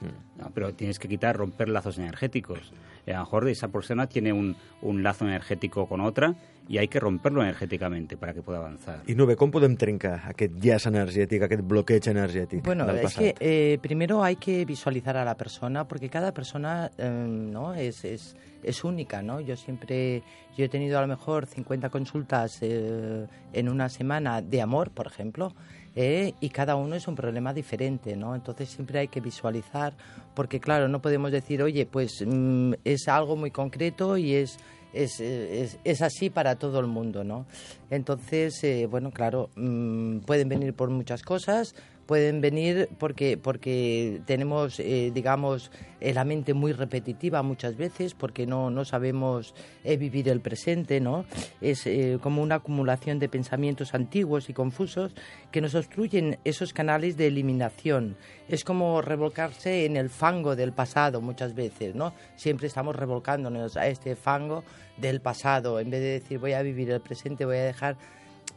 Hmm. 0.00 0.40
No, 0.40 0.50
pero 0.52 0.74
tienes 0.74 0.98
que 0.98 1.08
quitar, 1.08 1.36
romper 1.36 1.68
lazos 1.68 1.98
energéticos. 1.98 2.72
A 3.06 3.12
lo 3.12 3.18
mejor 3.20 3.48
esa 3.48 3.68
persona 3.68 4.08
tiene 4.08 4.32
un, 4.32 4.56
un 4.82 5.02
lazo 5.02 5.24
energético 5.24 5.88
con 5.88 6.00
otra 6.00 6.34
y 6.68 6.78
hay 6.78 6.88
que 6.88 6.98
romperlo 6.98 7.42
energéticamente 7.42 8.16
para 8.16 8.34
que 8.34 8.42
pueda 8.42 8.58
avanzar. 8.58 9.02
Y 9.06 9.14
Nube, 9.14 9.36
¿cómo 9.36 9.52
podemos 9.52 9.78
trencar 9.78 10.20
aquest 10.26 10.54
llaç 10.58 10.86
energètic, 10.86 11.42
aquest 11.42 11.62
bloqueig 11.62 12.08
energético 12.08 12.62
Bueno, 12.64 12.90
es 12.90 13.14
que 13.14 13.34
eh, 13.38 13.78
primero 13.80 14.22
hay 14.24 14.36
que 14.36 14.64
visualizar 14.64 15.16
a 15.16 15.24
la 15.24 15.36
persona 15.36 15.86
porque 15.86 16.08
cada 16.08 16.32
persona 16.32 16.90
eh, 16.98 17.08
no 17.08 17.74
es, 17.74 18.04
es, 18.04 18.36
es, 18.62 18.84
única, 18.84 19.22
¿no? 19.22 19.40
Yo 19.40 19.56
siempre, 19.56 20.22
yo 20.56 20.64
he 20.64 20.68
tenido 20.68 20.98
a 20.98 21.02
lo 21.02 21.06
mejor 21.06 21.46
50 21.46 21.88
consultas 21.90 22.58
eh, 22.62 23.26
en 23.52 23.68
una 23.68 23.88
semana 23.88 24.42
de 24.42 24.60
amor, 24.60 24.90
por 24.90 25.06
ejemplo, 25.06 25.52
y 25.98 26.50
cada 26.50 26.76
uno 26.76 26.94
es 26.94 27.08
un 27.08 27.14
problema 27.14 27.54
diferente, 27.54 28.16
¿no? 28.16 28.34
Entonces 28.34 28.68
siempre 28.68 28.98
hay 28.98 29.08
que 29.08 29.22
visualizar, 29.22 29.94
porque 30.34 30.60
claro, 30.60 30.88
no 30.88 31.00
podemos 31.00 31.32
decir, 31.32 31.62
oye, 31.62 31.86
pues 31.86 32.22
mm, 32.26 32.74
es 32.84 33.08
algo 33.08 33.34
muy 33.34 33.50
concreto 33.50 34.18
y 34.18 34.34
es 34.34 34.58
es, 34.96 35.20
es, 35.20 36.02
así 36.02 36.30
para 36.30 36.56
todo 36.56 36.80
el 36.80 36.86
mundo, 36.86 37.24
¿no? 37.24 37.46
Entonces, 37.90 38.62
eh, 38.64 38.86
bueno, 38.86 39.10
claro, 39.10 39.50
mmm, 39.56 40.18
pueden 40.20 40.48
venir 40.48 40.74
por 40.74 40.90
muchas 40.90 41.22
cosas, 41.22 41.74
pueden 42.06 42.40
venir 42.40 42.88
porque, 42.98 43.36
porque 43.36 44.22
tenemos, 44.26 44.78
eh, 44.78 45.10
digamos, 45.12 45.72
eh, 46.00 46.14
la 46.14 46.24
mente 46.24 46.54
muy 46.54 46.72
repetitiva 46.72 47.42
muchas 47.42 47.76
veces, 47.76 48.14
porque 48.14 48.46
no, 48.46 48.70
no 48.70 48.84
sabemos 48.84 49.54
vivir 49.84 50.28
el 50.28 50.40
presente, 50.40 51.00
¿no? 51.00 51.24
Es 51.60 51.88
como 52.20 52.42
una 52.42 52.56
acumulación 52.56 53.18
de 53.18 53.28
pensamientos 53.28 53.94
antiguos 53.94 54.48
y 54.48 54.52
confusos 54.52 55.14
que 55.50 55.60
nos 55.60 55.74
obstruyen 55.74 56.38
esos 56.44 56.72
canales 56.72 57.16
de 57.16 57.26
eliminación. 57.26 58.16
Es 58.48 58.62
como 58.62 59.02
revolcarse 59.02 59.84
en 59.84 59.96
el 59.96 60.10
fango 60.10 60.54
del 60.54 60.72
pasado 60.72 61.20
muchas 61.20 61.54
veces, 61.54 61.94
¿no? 61.94 62.14
Siempre 62.36 62.68
estamos 62.68 62.94
revolcándonos 62.94 63.76
a 63.76 63.88
este 63.88 64.14
fango 64.16 64.64
del 64.96 65.20
pasado, 65.20 65.80
en 65.80 65.90
vez 65.90 66.00
de 66.00 66.20
decir 66.20 66.38
voy 66.38 66.52
a 66.52 66.62
vivir 66.62 66.90
el 66.90 67.00
presente, 67.00 67.44
voy 67.44 67.56
a 67.56 67.64
dejar 67.64 67.96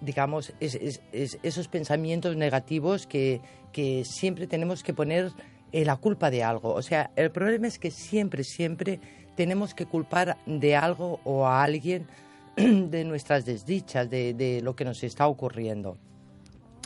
digamos, 0.01 0.53
esos 0.60 1.67
pensamientos 1.67 2.36
negativos 2.36 3.05
que, 3.05 3.41
que 3.72 4.05
siempre 4.05 4.48
tenemos 4.48 4.84
que 4.84 4.93
poner 4.93 5.31
eh, 5.72 5.86
la 5.86 5.98
culpa 5.98 6.29
de 6.29 6.43
algo. 6.43 6.74
O 6.74 6.81
sea, 6.81 7.12
el 7.15 7.31
problema 7.31 7.67
es 7.67 7.79
que 7.79 7.91
siempre, 7.91 8.43
siempre 8.43 9.00
tenemos 9.36 9.74
que 9.74 9.86
culpar 9.86 10.38
de 10.46 10.75
algo 10.75 11.19
o 11.24 11.46
a 11.46 11.63
alguien 11.63 12.08
de 12.55 13.03
nuestras 13.03 13.46
desdichas, 13.46 14.10
de, 14.10 14.34
de 14.34 14.62
lo 14.62 14.75
que 14.75 14.86
nos 14.86 15.03
está 15.03 15.27
ocurriendo. 15.27 15.98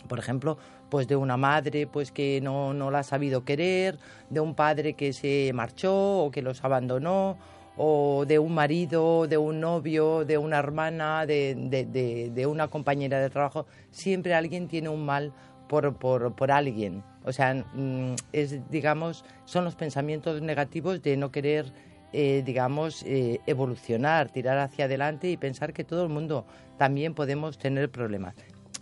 Por 0.07 0.19
ejemplo, 0.19 0.57
pues 0.89 1.07
de 1.07 1.15
una 1.15 1.38
madre 1.38 1.88
pues 1.88 2.12
que 2.12 2.41
no, 2.41 2.74
no 2.74 2.91
la 2.91 3.00
ha 3.00 3.03
sabido 3.03 3.45
querer, 3.45 3.98
de 4.29 4.39
un 4.39 4.53
padre 4.53 4.93
que 4.93 5.13
se 5.13 5.51
marchó 5.53 6.25
o 6.25 6.31
que 6.31 6.41
los 6.41 6.63
abandonó, 6.63 7.38
o 7.77 8.25
de 8.27 8.39
un 8.39 8.53
marido, 8.53 9.27
de 9.27 9.38
un 9.38 9.60
novio, 9.60 10.25
de 10.25 10.38
una 10.38 10.60
hermana, 10.60 11.25
de, 11.25 11.56
de, 11.56 12.46
una 12.46 12.68
compañera 12.68 13.20
de 13.20 13.30
trabajo, 13.30 13.65
siempre 13.92 14.34
alguien 14.34 14.68
tiene 14.68 14.89
un 14.89 15.06
mal 15.06 15.34
por, 15.68 15.96
por, 15.96 16.34
por 16.36 16.51
alguien. 16.51 17.03
O 17.25 17.32
sea, 17.32 17.53
mm, 17.53 18.15
es, 18.32 18.70
digamos, 18.70 19.25
son 19.46 19.65
los 19.65 19.75
pensamientos 19.75 20.42
negativos 20.42 21.01
de 21.01 21.18
no 21.18 21.32
querer, 21.32 21.72
eh, 22.12 22.44
digamos, 22.46 23.03
eh, 23.03 23.39
evolucionar, 23.48 24.30
tirar 24.30 24.60
hacia 24.60 24.86
adelante 24.86 25.30
y 25.30 25.38
pensar 25.38 25.74
que 25.74 25.84
todo 25.84 26.03
el 26.03 26.10
mundo 26.10 26.46
también 26.77 27.15
podemos 27.15 27.58
tener 27.58 27.89
problemas. 27.89 28.36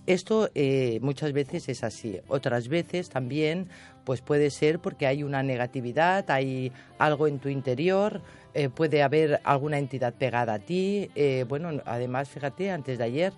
Esto 0.08 0.50
eh, 0.55 1.00
muchas 1.01 1.31
veces 1.31 1.70
es 1.70 1.84
así. 1.84 2.20
Otras 2.27 2.67
veces 2.67 3.10
también 3.10 3.70
pues 4.03 4.22
puede 4.22 4.50
ser 4.50 4.79
porque 4.79 5.08
hay 5.08 5.24
una 5.24 5.43
negatividad, 5.43 6.29
hay 6.31 6.72
algo 6.98 7.27
en 7.27 7.39
tu 7.39 7.50
interior, 7.50 8.22
eh, 8.53 8.70
puede 8.70 9.03
haber 9.03 9.39
alguna 9.43 9.77
entidad 9.77 10.13
pegada 10.13 10.55
a 10.55 10.60
ti. 10.60 11.10
Eh, 11.15 11.46
bueno, 11.48 11.81
además, 11.86 12.29
fíjate, 12.29 12.72
antes 12.72 12.98
de 12.98 13.03
ayer 13.03 13.34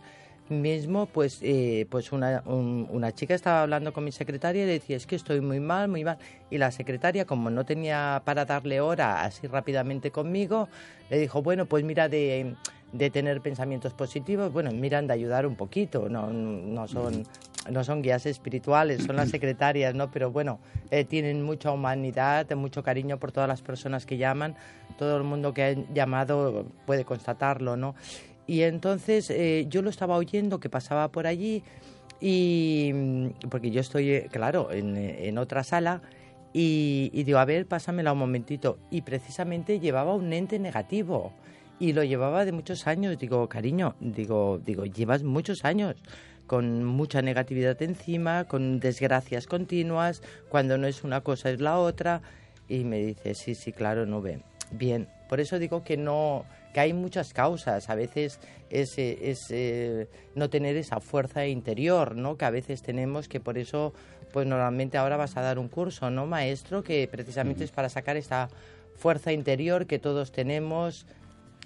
mismo, 0.50 1.06
pues, 1.06 1.40
eh, 1.42 1.88
pues 1.90 2.12
una, 2.12 2.44
una 2.46 3.12
chica 3.14 3.34
estaba 3.34 3.62
hablando 3.62 3.94
con 3.94 4.04
mi 4.04 4.12
secretaria 4.12 4.64
y 4.64 4.66
le 4.66 4.74
decía, 4.74 4.98
es 4.98 5.08
que 5.08 5.16
estoy 5.16 5.42
muy 5.42 5.60
mal, 5.60 5.88
muy 5.88 6.04
mal. 6.04 6.18
Y 6.50 6.58
la 6.58 6.72
secretaria, 6.72 7.26
como 7.26 7.50
no 7.50 7.66
tenía 7.66 8.22
para 8.26 8.46
darle 8.46 8.82
hora 8.82 9.24
así 9.24 9.48
rápidamente 9.48 10.12
conmigo, 10.12 10.68
le 11.10 11.18
dijo, 11.18 11.42
bueno, 11.42 11.66
pues 11.66 11.84
mira 11.84 12.10
de, 12.10 12.56
de 12.94 13.10
tener 13.10 13.42
pensamientos 13.42 13.94
positivos, 13.94 14.54
bueno, 14.54 14.72
miran 14.72 15.08
de 15.08 15.14
ayudar 15.14 15.46
un 15.46 15.56
poquito, 15.56 16.08
no, 16.10 16.32
no 16.32 16.88
son 16.88 17.26
no 17.72 17.84
son 17.84 18.02
guías 18.02 18.26
espirituales, 18.26 19.04
son 19.04 19.16
las 19.16 19.30
secretarias, 19.30 19.96
¿no? 19.96 20.12
Pero 20.12 20.32
bueno, 20.32 20.60
eh, 20.92 21.06
tienen 21.06 21.44
mucha 21.44 21.72
humanidad, 21.72 22.50
mucho 22.56 22.84
cariño 22.84 23.18
por 23.20 23.32
todas 23.32 23.48
las 23.48 23.62
personas 23.62 24.06
que 24.06 24.18
llaman, 24.18 24.56
todo 24.98 25.18
el 25.18 25.24
mundo 25.24 25.54
que 25.54 25.64
ha 25.64 25.94
llamado 25.94 26.66
puede 26.86 27.06
constatarlo, 27.06 27.78
¿no? 27.78 27.96
Y 28.46 28.64
entonces 28.64 29.30
eh, 29.30 29.66
yo 29.70 29.82
lo 29.82 29.90
estaba 29.90 30.18
oyendo 30.18 30.60
que 30.60 30.70
pasaba 30.70 31.10
por 31.10 31.26
allí 31.26 31.64
y 32.20 32.92
porque 33.50 33.72
yo 33.72 33.82
estoy, 33.82 34.10
eh, 34.10 34.28
claro, 34.32 34.70
en, 34.72 35.38
otra 35.38 35.64
sala 35.64 36.02
y, 36.52 37.10
y, 37.14 37.24
digo, 37.24 37.40
a 37.40 37.46
ver, 37.46 37.66
pásamela 37.66 38.12
un 38.12 38.20
momentito. 38.20 38.78
Y 38.92 39.02
precisamente 39.02 39.80
llevaba 39.80 40.14
un 40.14 40.32
ente 40.34 40.60
negativo 40.60 41.32
y 41.84 41.92
lo 41.92 42.06
llevaba 42.06 42.46
de 42.46 42.54
muchos 42.54 42.88
años. 42.88 43.20
Digo, 43.20 43.50
cariño, 43.50 43.96
digo, 44.00 44.58
digo, 44.64 44.86
llevas 44.86 45.24
muchos 45.24 45.66
años 45.66 45.98
con 46.48 46.86
mucha 46.86 47.22
negatividad 47.22 47.82
encima, 47.82 48.46
con 48.46 48.80
desgracias 48.80 49.48
continuas, 49.48 50.22
cuando 50.48 50.78
no 50.78 50.88
es 50.88 51.04
una 51.04 51.20
cosa 51.20 51.50
es 51.50 51.60
la 51.60 51.78
otra. 51.78 52.22
Y 52.70 52.86
me 52.86 53.00
dice, 53.00 53.36
sí, 53.36 53.54
sí, 53.54 53.74
claro, 53.74 54.06
no 54.06 54.22
ve. 54.22 54.40
Bien, 54.72 55.10
por 55.28 55.42
eso 55.42 55.60
digo 55.60 55.84
que 55.84 55.98
no 55.98 56.46
que 56.74 56.80
hay 56.80 56.94
muchas 56.94 57.34
causas. 57.34 57.90
A 57.90 57.96
veces 57.96 58.40
es, 58.70 58.98
es 58.98 59.48
eh, 59.50 60.08
no 60.36 60.50
tener 60.50 60.78
esa 60.78 61.02
fuerza 61.02 61.46
interior, 61.48 62.16
¿no? 62.16 62.38
Que 62.38 62.46
a 62.46 62.50
veces 62.50 62.82
tenemos 62.82 63.28
que 63.28 63.42
por 63.42 63.58
eso, 63.58 63.94
pues 64.32 64.48
normalmente 64.48 64.98
ahora 64.98 65.18
vas 65.18 65.36
a 65.36 65.42
dar 65.42 65.60
un 65.60 65.68
curso, 65.68 66.10
¿no, 66.10 66.28
maestro? 66.28 66.82
Que 66.82 67.10
precisamente 67.12 67.66
es 67.66 67.72
para 67.72 67.90
sacar 67.90 68.16
esa 68.16 68.48
fuerza 68.96 69.34
interior 69.34 69.86
que 69.86 70.00
todos 70.00 70.32
tenemos 70.32 71.06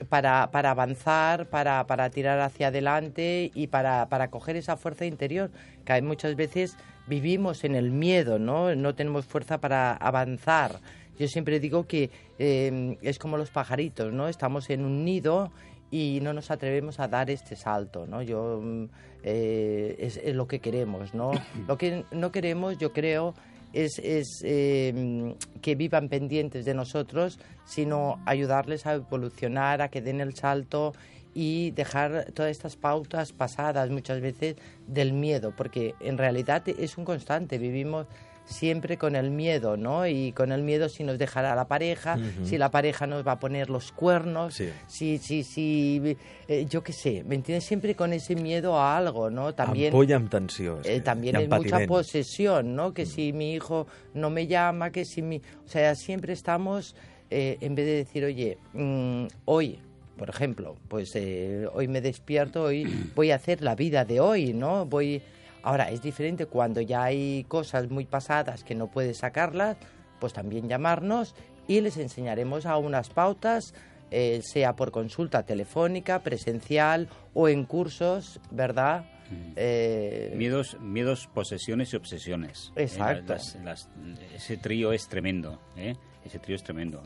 para, 0.09 0.51
para 0.51 0.71
avanzar, 0.71 1.47
para, 1.47 1.85
para, 1.87 2.09
tirar 2.09 2.39
hacia 2.39 2.67
adelante 2.67 3.51
y 3.53 3.67
para, 3.67 4.07
para 4.09 4.29
coger 4.29 4.55
esa 4.55 4.77
fuerza 4.77 5.05
interior, 5.05 5.49
que 5.85 6.01
muchas 6.01 6.35
veces 6.35 6.77
vivimos 7.07 7.63
en 7.63 7.75
el 7.75 7.91
miedo, 7.91 8.37
¿no? 8.39 8.75
No 8.75 8.95
tenemos 8.95 9.25
fuerza 9.25 9.59
para 9.59 9.93
avanzar. 9.93 10.79
Yo 11.17 11.27
siempre 11.27 11.59
digo 11.59 11.87
que 11.87 12.11
eh, 12.37 12.97
es 13.01 13.17
como 13.17 13.37
los 13.37 13.49
pajaritos, 13.49 14.13
¿no? 14.13 14.27
Estamos 14.27 14.69
en 14.69 14.85
un 14.85 15.03
nido 15.03 15.51
y 15.89 16.19
no 16.21 16.33
nos 16.33 16.51
atrevemos 16.51 16.99
a 16.99 17.07
dar 17.07 17.29
este 17.29 17.55
salto, 17.55 18.05
¿no? 18.05 18.21
Yo 18.21 18.59
mm, 18.61 18.85
eh, 19.23 19.95
es, 19.99 20.17
es, 20.17 20.35
lo 20.35 20.47
que 20.47 20.59
queremos, 20.59 21.13
¿no? 21.13 21.31
Lo 21.67 21.77
que 21.77 22.03
no 22.11 22.31
queremos, 22.31 22.77
yo 22.77 22.93
creo, 22.93 23.33
es, 23.73 23.99
es 23.99 24.41
em, 24.43 25.35
que 25.61 25.75
vivan 25.75 26.09
pendientes 26.09 26.65
de 26.65 26.73
nosotros, 26.73 27.39
sino 27.65 28.19
ayudarles 28.25 28.85
a 28.85 28.93
evolucionar, 28.93 29.81
a 29.81 29.89
que 29.89 30.01
den 30.01 30.21
el 30.21 30.35
salto 30.35 30.93
y 31.33 31.71
dejar 31.71 32.31
todas 32.33 32.51
estas 32.51 32.75
pautas 32.75 33.31
pasadas 33.31 33.89
muchas 33.91 34.21
veces 34.21 34.55
del 34.87 35.13
miedo, 35.13 35.53
porque 35.55 35.93
en 35.99 36.17
realidad 36.17 36.63
es 36.67 36.97
un 36.97 37.05
constante, 37.05 37.57
vivimos 37.59 38.07
siempre 38.47 38.97
con 38.97 39.15
el 39.15 39.29
miedo, 39.29 39.77
¿no? 39.77 40.07
Y 40.07 40.31
con 40.31 40.51
el 40.51 40.63
miedo 40.63 40.89
si 40.89 41.03
nos 41.03 41.17
dejará 41.17 41.53
la 41.53 41.67
pareja, 41.67 42.17
si 42.43 42.57
la 42.57 42.71
pareja 42.71 43.05
nos 43.05 43.27
va 43.27 43.33
a 43.33 43.39
poner 43.39 43.69
los 43.69 43.91
cuernos, 43.91 44.55
si, 44.87 45.17
si, 45.17 45.43
si, 45.43 46.17
eh, 46.47 46.65
yo 46.69 46.81
qué 46.81 46.93
sé, 46.93 47.23
¿me 47.27 47.35
entiendes? 47.35 47.65
Siempre 47.65 47.95
con 47.95 48.13
ese 48.13 48.35
miedo 48.35 48.79
a 48.79 48.97
algo, 48.97 49.29
¿no? 49.29 49.53
También, 49.53 49.91
eh, 50.85 51.01
también 51.01 51.35
es 51.35 51.49
mucha 51.49 51.85
posesión, 51.85 52.75
¿no? 52.75 52.93
Que 52.93 53.05
si 53.05 53.33
mi 53.33 53.53
hijo 53.53 53.85
no 54.13 54.29
me 54.29 54.47
llama, 54.47 54.91
que 54.91 55.05
si 55.05 55.21
mi... 55.21 55.41
O 55.65 55.67
sea, 55.67 55.93
siempre 55.95 56.33
estamos, 56.33 56.95
eh, 57.29 57.57
en 57.59 57.75
vez 57.75 57.85
de 57.85 57.93
decir, 57.93 58.23
oye, 58.23 58.57
mm, 58.73 59.25
hoy 59.45 59.79
por 60.17 60.31
ejemplo, 60.31 60.75
pues 60.87 61.15
hoy 61.73 61.87
me 61.87 62.01
despierto, 62.01 62.63
hoy 62.63 62.87
voy 63.15 63.29
a 63.29 63.35
hacer 63.35 63.61
la 63.61 63.75
vida 63.75 64.03
de 64.03 64.19
hoy, 64.19 64.51
¿no? 64.51 64.87
Voy 64.87 65.21
Ahora, 65.67 65.91
es 65.91 66.01
diferente 66.01 66.45
cuando 66.45 66.79
ya 66.79 67.03
hay 67.03 67.43
cosas 67.49 67.89
muy 67.89 68.05
pasadas 68.05 68.63
que 68.63 68.73
no 68.73 68.87
puedes 68.87 69.17
sacarlas, 69.17 69.75
pues 70.17 70.31
también 70.31 70.69
llamarnos 70.69 71.35
y 71.67 71.81
les 71.81 71.97
enseñaremos 71.97 72.65
a 72.65 72.77
unas 72.77 73.09
pautas, 73.09 73.73
eh, 74.09 74.39
sea 74.43 74.77
por 74.77 74.91
consulta 74.91 75.43
telefónica, 75.43 76.23
presencial 76.23 77.09
o 77.33 77.49
en 77.49 77.65
cursos, 77.65 78.39
¿verdad? 78.49 79.07
Mm. 79.29 79.53
Eh, 79.57 80.33
miedos, 80.37 80.79
miedos, 80.79 81.27
posesiones 81.33 81.91
y 81.91 81.97
obsesiones. 81.97 82.71
Eh, 82.77 82.83
Exacto. 82.83 83.35
ese 84.33 84.55
trío 84.55 84.93
es 84.93 85.09
tremendo, 85.09 85.59
ese 86.23 86.39
trío 86.39 86.55
es 86.55 86.63
tremendo. 86.63 87.03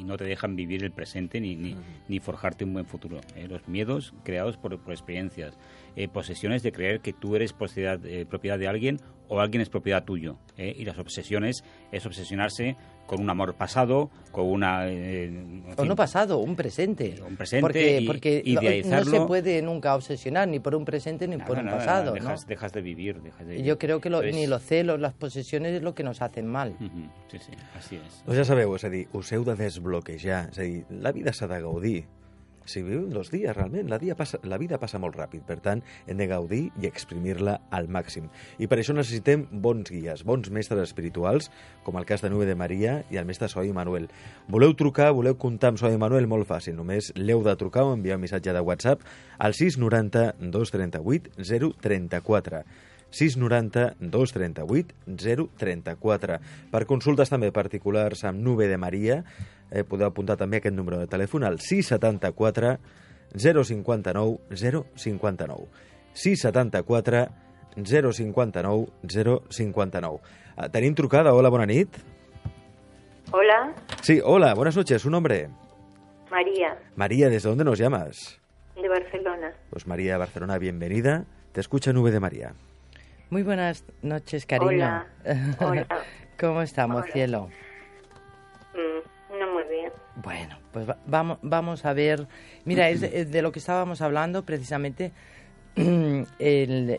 Y 0.00 0.04
no 0.04 0.16
te 0.16 0.24
dejan 0.24 0.56
vivir 0.56 0.82
el 0.82 0.92
presente 0.92 1.40
ni, 1.40 1.56
ni, 1.56 1.76
ni 2.08 2.20
forjarte 2.20 2.64
un 2.64 2.72
buen 2.72 2.86
futuro. 2.86 3.20
Los 3.48 3.68
miedos 3.68 4.14
creados 4.24 4.56
por, 4.56 4.78
por 4.80 4.92
experiencias, 4.92 5.58
eh, 5.94 6.08
posesiones 6.08 6.62
de 6.62 6.72
creer 6.72 7.00
que 7.00 7.12
tú 7.12 7.36
eres 7.36 7.52
propiedad, 7.52 8.04
eh, 8.06 8.24
propiedad 8.24 8.58
de 8.58 8.68
alguien 8.68 9.00
o 9.30 9.40
alguien 9.40 9.62
es 9.62 9.70
propiedad 9.70 10.04
tuyo. 10.04 10.36
¿eh? 10.58 10.74
Y 10.76 10.84
las 10.84 10.98
obsesiones 10.98 11.64
es 11.92 12.04
obsesionarse 12.04 12.76
con 13.06 13.20
un 13.20 13.30
amor 13.30 13.54
pasado, 13.54 14.10
con 14.30 14.46
una... 14.46 14.86
o 15.76 15.84
no 15.84 15.96
pasado, 15.96 16.38
un 16.38 16.54
presente. 16.54 17.16
Un 17.26 17.36
presente 17.36 17.60
porque, 17.62 18.04
porque 18.06 18.84
no, 18.84 19.04
se 19.04 19.20
puede 19.22 19.62
nunca 19.62 19.94
obsesionar 19.94 20.46
ni 20.48 20.60
por 20.60 20.74
un 20.74 20.84
presente 20.84 21.26
ni 21.26 21.38
por 21.38 21.58
un 21.58 21.66
pasado. 21.66 22.12
dejas, 22.12 22.46
dejas, 22.46 22.72
de 22.72 22.80
vivir. 22.82 23.20
Yo 23.64 23.78
creo 23.78 24.00
que 24.00 24.10
ni 24.10 24.46
los 24.46 24.62
celos, 24.62 25.00
las 25.00 25.14
posesiones 25.14 25.74
es 25.74 25.82
lo 25.82 25.94
que 25.94 26.02
nos 26.02 26.22
hacen 26.22 26.46
mal. 26.46 26.76
Sí, 27.28 27.38
sí, 27.38 27.52
así 27.76 27.96
es. 27.96 28.22
Pues 28.26 28.38
ja 28.38 28.44
sabeu, 28.44 28.74
és 28.74 28.84
a 28.84 28.90
dir, 28.90 29.04
us 29.14 29.30
heu 29.32 29.44
de 29.46 29.54
desbloquejar. 29.58 30.48
És 30.50 30.58
a 30.58 30.66
dir, 30.66 30.82
la 30.90 31.12
vida 31.14 31.32
s'ha 31.34 31.46
de 31.50 31.60
gaudir. 31.62 32.04
Si 32.70 32.82
vivim 32.86 33.10
els 33.16 33.32
dies, 33.32 33.52
realment. 33.56 33.88
La, 33.90 33.98
dia 34.02 34.16
passa, 34.18 34.40
la 34.46 34.58
vida 34.60 34.78
passa 34.80 35.00
molt 35.02 35.18
ràpid, 35.18 35.42
per 35.46 35.58
tant, 35.64 35.82
hem 36.06 36.20
de 36.20 36.28
gaudir 36.30 36.60
i 36.80 36.88
exprimir-la 36.88 37.56
al 37.74 37.90
màxim. 37.92 38.28
I 38.58 38.68
per 38.70 38.80
això 38.80 38.94
necessitem 38.96 39.46
bons 39.50 39.90
guies, 39.90 40.24
bons 40.26 40.50
mestres 40.54 40.88
espirituals, 40.88 41.50
com 41.86 41.98
el 42.00 42.06
cas 42.08 42.24
de 42.24 42.30
Nube 42.32 42.46
de 42.48 42.56
Maria 42.58 43.00
i 43.10 43.18
el 43.20 43.28
mestre 43.28 43.50
Soi 43.52 43.72
Manuel. 43.76 44.08
Voleu 44.48 44.74
trucar, 44.78 45.10
voleu 45.16 45.36
comptar 45.40 45.74
amb 45.74 45.82
Soi 45.82 45.98
Manuel? 46.00 46.28
Molt 46.30 46.48
fàcil, 46.50 46.76
només 46.78 47.12
l'heu 47.18 47.42
de 47.46 47.56
trucar 47.60 47.86
o 47.88 47.96
enviar 47.96 48.20
un 48.20 48.24
missatge 48.24 48.54
de 48.54 48.62
WhatsApp 48.64 49.02
al 49.38 49.56
690 49.58 50.36
238 50.40 51.36
034. 51.82 52.64
690 53.10 53.96
238 54.00 54.94
034. 55.58 56.38
Per 56.70 56.82
consultes 56.86 57.30
també 57.30 57.50
particulars 57.52 58.24
amb 58.24 58.40
Nube 58.42 58.68
de 58.70 58.76
Maria, 58.78 59.24
eh, 59.70 59.84
podeu 59.84 60.06
apuntar 60.08 60.36
també 60.36 60.58
aquest 60.58 60.74
número 60.76 60.98
de 60.98 61.06
telèfon 61.10 61.44
al 61.44 61.58
674 61.60 62.76
059 63.34 64.38
059. 64.50 65.66
674 66.14 67.26
059 67.76 68.86
059. 69.06 70.20
Uh, 70.56 70.68
tenim 70.68 70.94
trucada. 70.94 71.32
Hola, 71.34 71.48
bona 71.50 71.66
nit. 71.66 71.88
Hola, 73.32 73.74
Sí, 74.02 74.20
hola, 74.24 74.54
buenas 74.54 74.76
noches. 74.76 75.02
¿Su 75.02 75.10
nombre? 75.10 75.48
María, 76.30 76.78
María, 76.96 77.28
¿desde 77.28 77.48
dónde 77.48 77.64
nos 77.64 77.78
llamas? 77.78 78.38
de 78.80 78.88
Barcelona. 78.88 79.52
Pues 79.68 79.86
María 79.86 80.12
de 80.12 80.18
Barcelona, 80.18 80.56
bienvenida. 80.58 81.24
Te 81.52 81.60
escucha 81.60 81.92
Nube 81.92 82.10
de 82.10 82.20
María. 82.20 82.54
Muy 83.30 83.42
buenas 83.42 83.84
noches, 84.02 84.44
cariño. 84.46 84.68
Hola, 84.70 85.06
hola. 85.60 85.86
¿Cómo 86.40 86.62
estamos, 86.62 87.02
Hola. 87.04 87.12
cielo? 87.12 87.48
Mm, 88.74 89.38
no 89.38 89.52
muy 89.52 89.62
bien. 89.64 89.92
Bueno, 90.16 90.58
pues 90.72 90.88
va- 90.88 90.98
vamos, 91.06 91.38
vamos 91.42 91.84
a 91.84 91.92
ver. 91.92 92.26
Mira, 92.64 92.88
es 92.88 93.00
de, 93.30 93.42
lo 93.42 93.52
que 93.52 93.58
estábamos 93.58 94.00
hablando 94.00 94.44
precisamente. 94.44 95.12
el, 95.76 96.26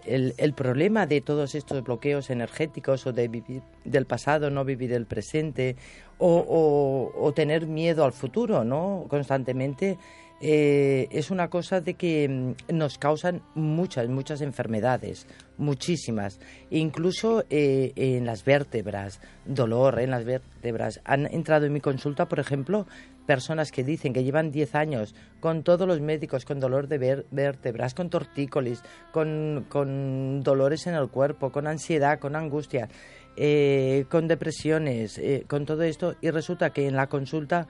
el- 0.06 0.34
el 0.38 0.54
problema 0.54 1.06
de 1.06 1.20
todos 1.20 1.56
estos 1.56 1.84
bloqueos 1.84 2.30
energéticos 2.30 3.06
o 3.06 3.12
de 3.12 3.28
vivir 3.28 3.62
del 3.84 4.06
pasado, 4.06 4.50
no 4.50 4.64
vivir 4.64 4.94
el 4.94 5.06
presente 5.06 5.76
o, 6.18 6.38
o- 6.38 7.22
o 7.26 7.34
tener 7.34 7.68
miedo 7.68 8.06
al 8.06 8.14
futuro, 8.14 8.64
¿no? 8.64 9.06
Constantemente 9.10 9.98
eh, 10.41 11.07
es 11.12 11.29
una 11.29 11.50
cosa 11.50 11.81
de 11.81 11.93
que 11.93 12.27
mm, 12.27 12.75
nos 12.75 12.98
causan 12.98 13.43
muchas, 13.53 14.10
muchas 14.10 14.41
enfermedades, 14.41 15.27
muchísimas, 15.57 16.39
incluso 16.71 17.45
eh, 17.50 17.93
en 17.95 18.25
las 18.25 18.43
vértebras, 18.43 19.21
dolor 19.45 20.00
en 20.00 20.10
las 20.10 20.25
vértebras. 20.25 21.00
Han 21.05 21.27
entrado 21.27 21.67
en 21.67 21.74
mi 21.74 21.79
consulta, 21.79 22.27
por 22.27 22.39
ejemplo, 22.39 22.88
personas 23.27 23.71
que 23.71 23.83
dicen 23.83 24.13
que 24.13 24.24
llevan 24.24 24.51
10 24.51 24.75
años 24.75 25.15
con 25.39 25.63
todos 25.63 25.88
los 25.88 26.01
médicos, 26.01 26.43
con 26.43 26.60
dolor 26.60 26.88
de 26.88 27.24
vértebras, 27.29 27.93
con 27.93 28.10
tortícolis, 28.10 28.81
con, 29.12 29.67
con 29.69 30.41
dolores 30.41 30.88
en 30.88 30.95
el 30.95 31.10
cuerpo, 31.10 31.51
con 31.51 31.67
ansiedad, 31.67 32.19
con 32.19 32.36
angustia, 32.36 32.89
eh, 33.38 34.05
con 34.10 34.27
depresiones, 34.27 35.17
eh, 35.17 35.45
con 35.48 35.65
todo 35.65 35.83
esto, 35.83 36.15
y 36.19 36.31
resulta 36.31 36.71
que 36.71 36.88
en 36.88 36.95
la 36.95 37.07
consulta 37.07 37.67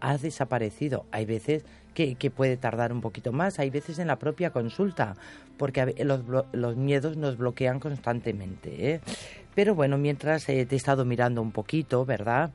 ha 0.00 0.18
desaparecido. 0.18 1.04
Hay 1.10 1.24
veces 1.26 1.64
que, 1.94 2.14
que 2.14 2.30
puede 2.30 2.56
tardar 2.56 2.92
un 2.92 3.00
poquito 3.00 3.32
más, 3.32 3.58
hay 3.58 3.70
veces 3.70 3.98
en 3.98 4.06
la 4.06 4.16
propia 4.16 4.50
consulta, 4.50 5.14
porque 5.56 5.94
los, 6.04 6.22
los 6.52 6.76
miedos 6.76 7.16
nos 7.16 7.36
bloquean 7.36 7.80
constantemente. 7.80 8.92
¿eh? 8.92 9.00
Pero 9.54 9.74
bueno, 9.74 9.98
mientras 9.98 10.48
eh, 10.48 10.64
te 10.66 10.76
he 10.76 10.78
estado 10.78 11.04
mirando 11.04 11.42
un 11.42 11.50
poquito, 11.50 12.04
¿verdad? 12.04 12.52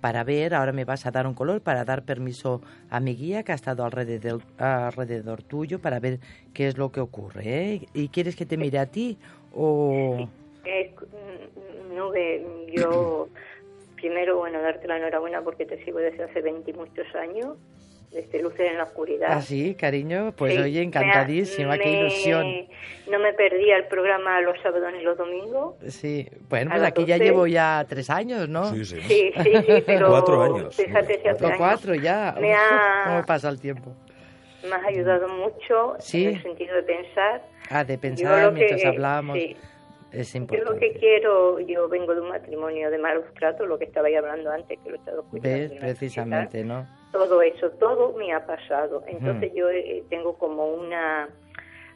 Para 0.00 0.24
ver, 0.24 0.54
ahora 0.54 0.72
me 0.72 0.86
vas 0.86 1.04
a 1.04 1.10
dar 1.10 1.26
un 1.26 1.34
color 1.34 1.60
para 1.60 1.84
dar 1.84 2.04
permiso 2.04 2.62
a 2.88 2.98
mi 2.98 3.14
guía 3.14 3.42
que 3.42 3.52
ha 3.52 3.54
estado 3.54 3.84
alrededor, 3.84 4.40
alrededor 4.56 5.42
tuyo 5.42 5.80
para 5.80 6.00
ver 6.00 6.18
qué 6.54 6.68
es 6.68 6.78
lo 6.78 6.90
que 6.90 7.00
ocurre. 7.00 7.42
¿eh? 7.44 7.86
¿Y 7.92 8.08
quieres 8.08 8.36
que 8.36 8.46
te 8.46 8.56
mire 8.56 8.78
a 8.78 8.86
ti 8.86 9.18
o...? 9.54 10.28
Eh, 10.64 10.94
mm, 10.94 11.94
Nube, 11.94 12.72
yo 12.74 13.28
primero, 14.06 14.36
bueno, 14.38 14.60
darte 14.62 14.86
la 14.86 14.96
enhorabuena 14.98 15.42
porque 15.42 15.66
te 15.66 15.82
sigo 15.84 15.98
desde 15.98 16.24
hace 16.24 16.40
20 16.40 16.70
y 16.70 16.74
muchos 16.74 17.06
años, 17.16 17.56
desde 18.12 18.40
Luces 18.40 18.70
en 18.70 18.78
la 18.78 18.84
Oscuridad. 18.84 19.28
¿Ah, 19.32 19.42
sí, 19.42 19.74
cariño? 19.74 20.32
Pues 20.36 20.54
Sí, 20.54 20.60
oye, 20.60 20.80
encantadísima, 20.82 21.72
me- 21.72 21.80
qué 21.80 21.90
ilusión. 22.00 22.46
No 23.10 23.18
me 23.18 23.32
perdía 23.32 23.76
el 23.76 23.86
programa 23.86 24.40
los 24.42 24.60
sábados 24.62 24.92
ni 24.96 25.02
los 25.02 25.18
domingos. 25.18 25.74
Sí, 25.88 26.28
bueno, 26.48 26.70
pues 26.70 26.82
aquí 26.84 27.04
ya 27.04 27.16
12. 27.16 27.24
llevo 27.24 27.46
ya 27.48 27.84
tres 27.88 28.08
años, 28.08 28.48
¿no? 28.48 28.72
sí. 28.74 28.84
Sí, 28.84 29.00
sí, 29.02 29.32
sí, 29.42 29.82
pero 29.86 30.08
Cuatro 30.08 30.40
años. 30.42 30.76
fíjate 30.76 31.20
si 31.20 31.28
hace 31.28 31.44
O 31.44 31.46
años. 31.48 31.58
cuatro 31.58 31.94
ya. 31.96 32.36
Me 32.40 32.54
ha- 32.54 33.04
¿Cómo 33.06 33.24
pasa 33.26 33.48
el 33.48 33.60
tiempo? 33.60 33.92
me 34.62 34.74
has 34.74 34.84
ayudado 34.84 35.28
mucho 35.28 35.94
Sí. 36.00 36.24
en 36.26 36.34
el 36.36 36.42
sentido 36.42 36.74
de 36.76 36.82
pensar. 36.82 37.42
Ah, 37.70 37.84
de 37.84 37.94
Yo 37.94 38.00
pensar 38.00 38.48
que- 38.48 38.54
mientras 38.54 38.84
hablamos. 38.84 39.36
sí. 39.38 39.56
Es 40.12 40.32
Yo 40.32 40.38
importante. 40.40 40.72
lo 40.72 40.78
que 40.78 40.92
quiero, 40.98 41.58
yo 41.60 41.88
vengo 41.88 42.14
de 42.14 42.20
un 42.20 42.28
matrimonio 42.28 42.90
de 42.90 42.98
malos 42.98 43.24
tratos, 43.38 43.66
lo 43.68 43.78
que 43.78 43.84
estabais 43.86 44.16
hablando 44.16 44.50
antes, 44.50 44.78
que 44.82 44.88
lo 44.90 44.96
he 44.96 44.98
estado 44.98 45.20
escuchando. 45.22 45.48
¿Ves? 45.48 45.72
Precisamente, 45.80 46.64
¿no? 46.64 46.86
Todo 47.12 47.42
eso, 47.42 47.70
todo 47.72 48.12
me 48.16 48.32
ha 48.32 48.46
pasado. 48.46 49.02
Entonces 49.06 49.52
Mm. 49.52 49.56
yo 49.56 49.68
eh, 49.70 50.04
tengo 50.08 50.38
como 50.38 50.66
una 50.66 51.28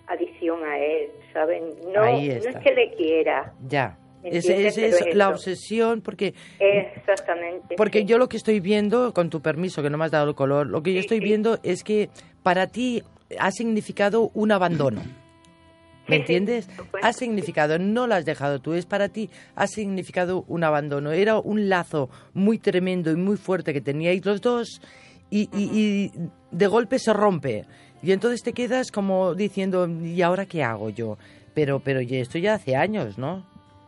adicción 0.09 0.65
a 0.65 0.79
él, 0.79 1.09
¿saben? 1.33 1.65
No, 1.93 2.03
no 2.03 2.09
es 2.19 2.57
que 2.63 2.73
le 2.75 2.95
quiera, 2.95 3.53
Ya. 3.67 3.97
¿Me 4.23 4.37
Es, 4.37 4.47
es- 4.51 4.77
es 4.77 5.15
la 5.15 5.31
obsesión, 5.31 6.03
porque 6.03 6.35
exactamente. 6.59 7.75
Porque 7.77 8.01
sí. 8.01 8.05
yo 8.05 8.19
lo 8.19 8.29
que 8.29 8.37
estoy 8.37 8.61
viendo, 8.61 9.15
con 9.15 9.31
tu 9.31 9.41
permiso, 9.41 9.83
que 9.83 9.89
no 9.89 9.97
me 9.97 10.05
has 10.05 10.11
dado 10.11 10.29
el 10.29 10.35
color, 10.35 10.67
lo 10.67 10.83
que 10.83 10.93
yo 10.93 11.01
Sí, 11.01 11.07
estoy 11.07 11.19
sí. 11.19 11.25
viendo 11.25 11.59
es 11.63 11.83
que 11.85 12.11
para 12.43 12.67
ti 12.67 13.03
ha 13.39 13.51
significado 13.51 14.31
un 14.35 14.53
abandono. 14.53 15.01
¿Me 16.09 16.17
Sí, 16.17 16.23
sí, 16.27 16.35
entiendes? 16.35 16.69
Ha 17.03 17.13
significado, 17.13 17.79
no 17.79 18.07
lo 18.07 18.15
has 18.15 18.25
dejado 18.25 18.61
tú, 18.61 18.73
es 18.75 18.87
para 18.87 19.09
ti, 19.09 19.31
ha 19.55 19.67
significado 19.67 20.45
un 20.49 20.65
abandono. 20.65 21.13
Era 21.13 21.39
un 21.39 21.69
lazo 21.69 22.11
muy 22.35 22.59
tremendo 22.59 23.11
y 23.13 23.17
muy 23.17 23.37
fuerte 23.37 23.73
que 23.73 23.81
teníais 23.81 24.25
los 24.25 24.41
dos 24.41 24.81
y, 25.31 25.49
y- 25.57 25.71
y 25.79 26.13
de 26.51 26.67
golpe 26.67 26.99
se 26.99 27.13
rompe. 27.13 27.65
Y 28.03 28.13
entonces 28.13 28.43
te 28.43 28.53
quedas 28.53 28.91
como 28.91 29.35
diciendo, 29.35 29.87
¿y 29.87 30.21
ahora 30.23 30.47
qué 30.47 30.65
hago 30.65 30.91
yo? 30.91 31.17
Pero, 31.55 31.81
pero 31.81 32.01
esto 32.01 32.39
ya 32.39 32.55
hace 32.55 32.75
años, 32.75 33.19
¿no? 33.19 33.45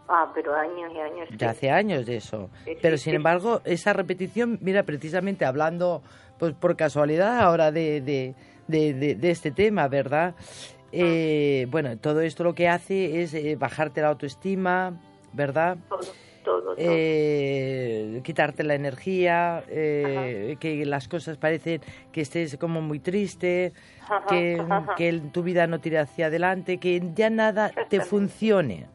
Ah, 0.08 0.30
pero 0.34 0.54
años 0.54 0.92
y 0.94 0.98
años. 0.98 1.28
Ya 1.38 1.50
hace 1.50 1.70
años 1.70 2.04
de 2.04 2.16
eso. 2.16 2.50
Sí, 2.64 2.72
Pero 2.82 2.98
sin 2.98 3.14
embargo, 3.14 3.62
esa 3.64 3.94
repetición, 3.94 4.58
mira, 4.60 4.82
precisamente 4.82 5.44
hablando, 5.46 6.02
pues 6.38 6.52
por 6.54 6.76
casualidad 6.76 7.40
ahora 7.40 7.72
de, 7.72 8.00
de, 8.02 8.34
de, 8.68 8.92
de- 8.92 9.14
de 9.14 9.30
este 9.30 9.50
tema, 9.52 9.88
¿verdad? 9.88 10.34
Eh, 10.92 11.66
bueno, 11.70 11.96
todo 11.96 12.20
esto 12.20 12.44
lo 12.44 12.54
que 12.54 12.68
hace 12.68 13.22
es 13.22 13.32
eh, 13.34 13.56
bajarte 13.56 14.02
la 14.02 14.08
autoestima, 14.08 15.00
¿verdad? 15.32 15.78
Todo, 15.88 16.00
todo, 16.44 16.60
todo. 16.62 16.74
Eh, 16.76 18.20
quitarte 18.22 18.62
la 18.62 18.74
energía, 18.74 19.64
eh, 19.68 20.56
que 20.60 20.84
las 20.84 21.08
cosas 21.08 21.38
parecen 21.38 21.80
que 22.12 22.20
estés 22.20 22.56
como 22.58 22.82
muy 22.82 22.98
triste, 22.98 23.72
Ajá, 24.02 24.26
que, 24.28 24.60
ajá. 24.60 24.94
que 24.96 25.12
tu 25.32 25.42
vida 25.42 25.66
no 25.66 25.80
tire 25.80 25.98
hacia 25.98 26.26
adelante, 26.26 26.78
que 26.78 27.02
ya 27.14 27.30
nada 27.30 27.72
te 27.88 28.00
funcione. 28.00 28.86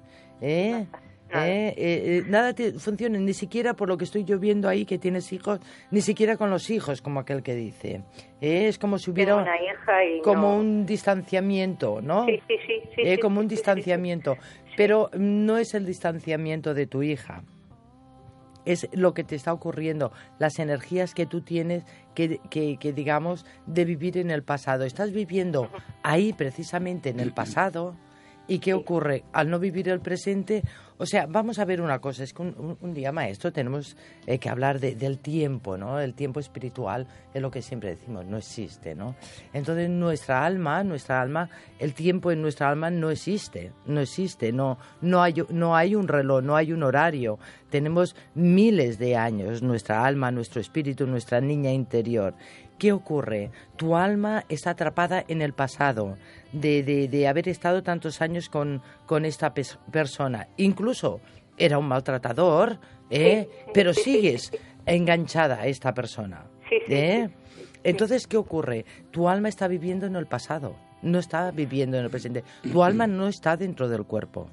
¿eh? 0.41 0.86
Nada. 1.29 1.47
¿Eh? 1.49 1.67
Eh, 1.69 1.73
eh, 1.77 2.23
nada 2.27 2.53
te 2.53 2.71
funcione, 2.73 3.19
ni 3.19 3.33
siquiera 3.33 3.73
por 3.73 3.87
lo 3.89 3.97
que 3.97 4.05
estoy 4.05 4.23
yo 4.23 4.39
viendo 4.39 4.69
ahí 4.69 4.85
que 4.85 4.97
tienes 4.97 5.33
hijos, 5.33 5.59
ni 5.91 6.01
siquiera 6.01 6.37
con 6.37 6.49
los 6.49 6.69
hijos, 6.69 7.01
como 7.01 7.19
aquel 7.19 7.43
que 7.43 7.53
dice. 7.55 8.03
¿eh? 8.41 8.67
Es 8.67 8.79
como 8.79 8.97
si 8.97 9.11
hubiera 9.11 9.33
Tengo 9.35 9.43
una 9.43 9.61
hija 9.61 10.05
y 10.05 10.21
como 10.21 10.41
no- 10.53 10.57
un 10.57 10.85
distanciamiento, 10.85 12.01
¿no? 12.01 12.25
Sí, 12.25 12.39
sí, 12.47 12.55
sí. 12.65 12.73
sí, 12.95 13.01
Eh, 13.03 13.15
sí, 13.15 13.21
como 13.21 13.39
un 13.39 13.45
sí, 13.45 13.49
sí, 13.49 13.55
sí. 13.55 13.59
distanciamiento. 13.61 14.37
Pero 14.77 15.09
no 15.17 15.57
es 15.57 15.73
el 15.73 15.85
distanciamiento 15.85 16.73
de 16.73 16.87
tu 16.87 17.03
hija. 17.03 17.43
Es 18.65 18.87
lo 18.91 19.13
que 19.13 19.23
te 19.23 19.35
está 19.35 19.53
ocurriendo, 19.53 20.11
las 20.39 20.59
energías 20.59 21.13
que 21.13 21.25
tú 21.25 21.41
tienes 21.41 21.83
que, 22.15 22.39
que, 22.49 22.77
que, 22.77 22.91
digamos, 22.91 23.45
de 23.65 23.85
vivir 23.85 24.17
en 24.17 24.29
el 24.29 24.43
pasado. 24.43 24.83
Estás 24.83 25.11
viviendo 25.13 25.69
ahí 26.03 26.33
precisamente 26.33 27.09
en 27.09 27.19
el 27.21 27.33
pasado. 27.33 27.95
¿Y 28.47 28.60
qué 28.60 28.73
ocurre? 28.73 29.23
Al 29.33 29.49
no 29.49 29.60
vivir 29.60 29.89
el 29.89 29.99
presente, 29.99 30.63
o 30.97 31.05
sea, 31.05 31.25
vamos 31.27 31.60
a 31.60 31.65
ver 31.65 31.81
una 31.81 31.99
cosa, 31.99 32.23
es 32.23 32.31
que 32.33 32.41
un, 32.43 32.93
día 32.93 33.12
maestro 33.12 33.51
tenemos 33.51 33.97
eh, 34.25 34.39
que 34.39 34.49
hablar 34.49 34.79
de- 34.79 34.95
del 34.95 35.19
tiempo, 35.19 35.77
¿no? 35.77 35.99
El 35.99 36.13
tiempo 36.13 36.39
espiritual 36.39 37.07
es 37.33 37.41
lo 37.41 37.51
que 37.51 37.62
siempre 37.62 37.89
decimos, 37.89 38.25
no 38.25 38.38
existe, 38.38 38.95
¿no? 38.95 39.15
Entonces 39.53 39.89
nuestra 39.89 40.45
alma, 40.45 40.81
nuestra 40.86 41.21
alma, 41.21 41.49
el 41.77 41.93
tiempo 41.93 42.31
en 42.31 42.41
nuestra 42.41 42.69
alma 42.69 42.89
no 42.89 43.10
existe, 43.12 43.73
no 43.86 43.99
existe, 43.99 44.53
no, 44.53 44.77
no, 45.01 45.21
hay, 45.21 45.36
no 45.49 45.75
hay 45.75 45.93
un 45.93 46.07
reloj, 46.07 46.41
no 46.41 46.55
hay 46.55 46.71
un 46.71 46.83
horario, 46.83 47.38
tenemos 47.69 48.15
miles 48.33 48.97
de 48.97 49.17
años, 49.17 49.62
nuestra 49.62 50.05
alma, 50.05 50.31
nuestro 50.31 50.62
espíritu, 50.62 51.05
nuestra 51.05 51.41
niña 51.41 51.71
interior. 51.71 52.33
¿Qué 52.77 52.91
ocurre? 52.91 53.51
Tu 53.75 53.95
alma 53.95 54.43
está 54.49 54.71
atrapada 54.71 55.23
en 55.27 55.41
el 55.41 55.53
pasado, 55.53 56.17
de, 56.51 56.83
de- 56.83 57.07
de 57.07 57.27
haber 57.27 57.49
estado 57.49 57.81
tantos 57.83 58.21
años 58.21 58.49
con, 58.49 58.81
con 59.05 59.25
esta 59.25 59.53
persona. 59.53 60.47
Incluso 60.57 61.19
era 61.57 61.79
un 61.79 61.87
maltratador, 61.87 62.77
¿eh? 63.09 63.49
pero 63.73 63.93
sigues 63.93 64.51
enganchada 64.85 65.55
a 65.61 65.67
esta 65.67 65.93
persona. 65.93 66.45
¿eh? 66.87 67.29
Entonces, 67.83 68.27
¿qué 68.27 68.37
ocurre? 68.37 68.85
Tu 69.11 69.27
alma 69.29 69.49
está 69.49 69.67
viviendo 69.67 70.05
en 70.05 70.15
el 70.15 70.27
pasado, 70.27 70.75
no 71.01 71.19
está 71.19 71.51
viviendo 71.51 71.97
en 71.97 72.03
el 72.05 72.09
presente. 72.11 72.43
Tu 72.71 72.83
alma 72.83 73.07
no 73.07 73.27
está 73.27 73.57
dentro 73.57 73.87
del 73.89 74.03
cuerpo. 74.03 74.49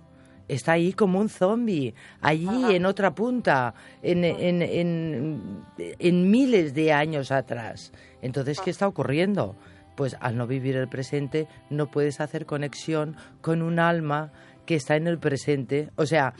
Está 0.47 0.73
ahí 0.73 0.93
como 0.93 1.21
un 1.21 1.29
zombie, 1.29 1.95
allí 2.21 2.75
en 2.75 2.85
otra 2.85 3.15
punta, 3.15 3.75
en, 4.03 4.25
en, 4.25 4.63
en, 4.63 5.65
en 5.79 6.31
miles 6.31 6.75
de 6.75 6.93
años 6.93 7.33
atrás. 7.33 7.93
Entonces, 8.21 8.61
¿qué 8.61 8.71
está 8.71 8.87
ocurriendo? 8.87 9.57
Pues 9.97 10.17
al 10.21 10.37
no 10.37 10.47
vivir 10.47 10.77
el 10.77 10.89
presente 10.89 11.47
no 11.71 11.91
puedes 11.91 12.21
hacer 12.21 12.47
conexión 12.47 13.17
con 13.41 13.63
un 13.63 13.79
alma 13.79 14.33
que 14.67 14.75
está 14.75 14.97
en 14.97 15.07
el 15.07 15.19
presente. 15.19 15.91
O 15.97 16.05
sea, 16.05 16.35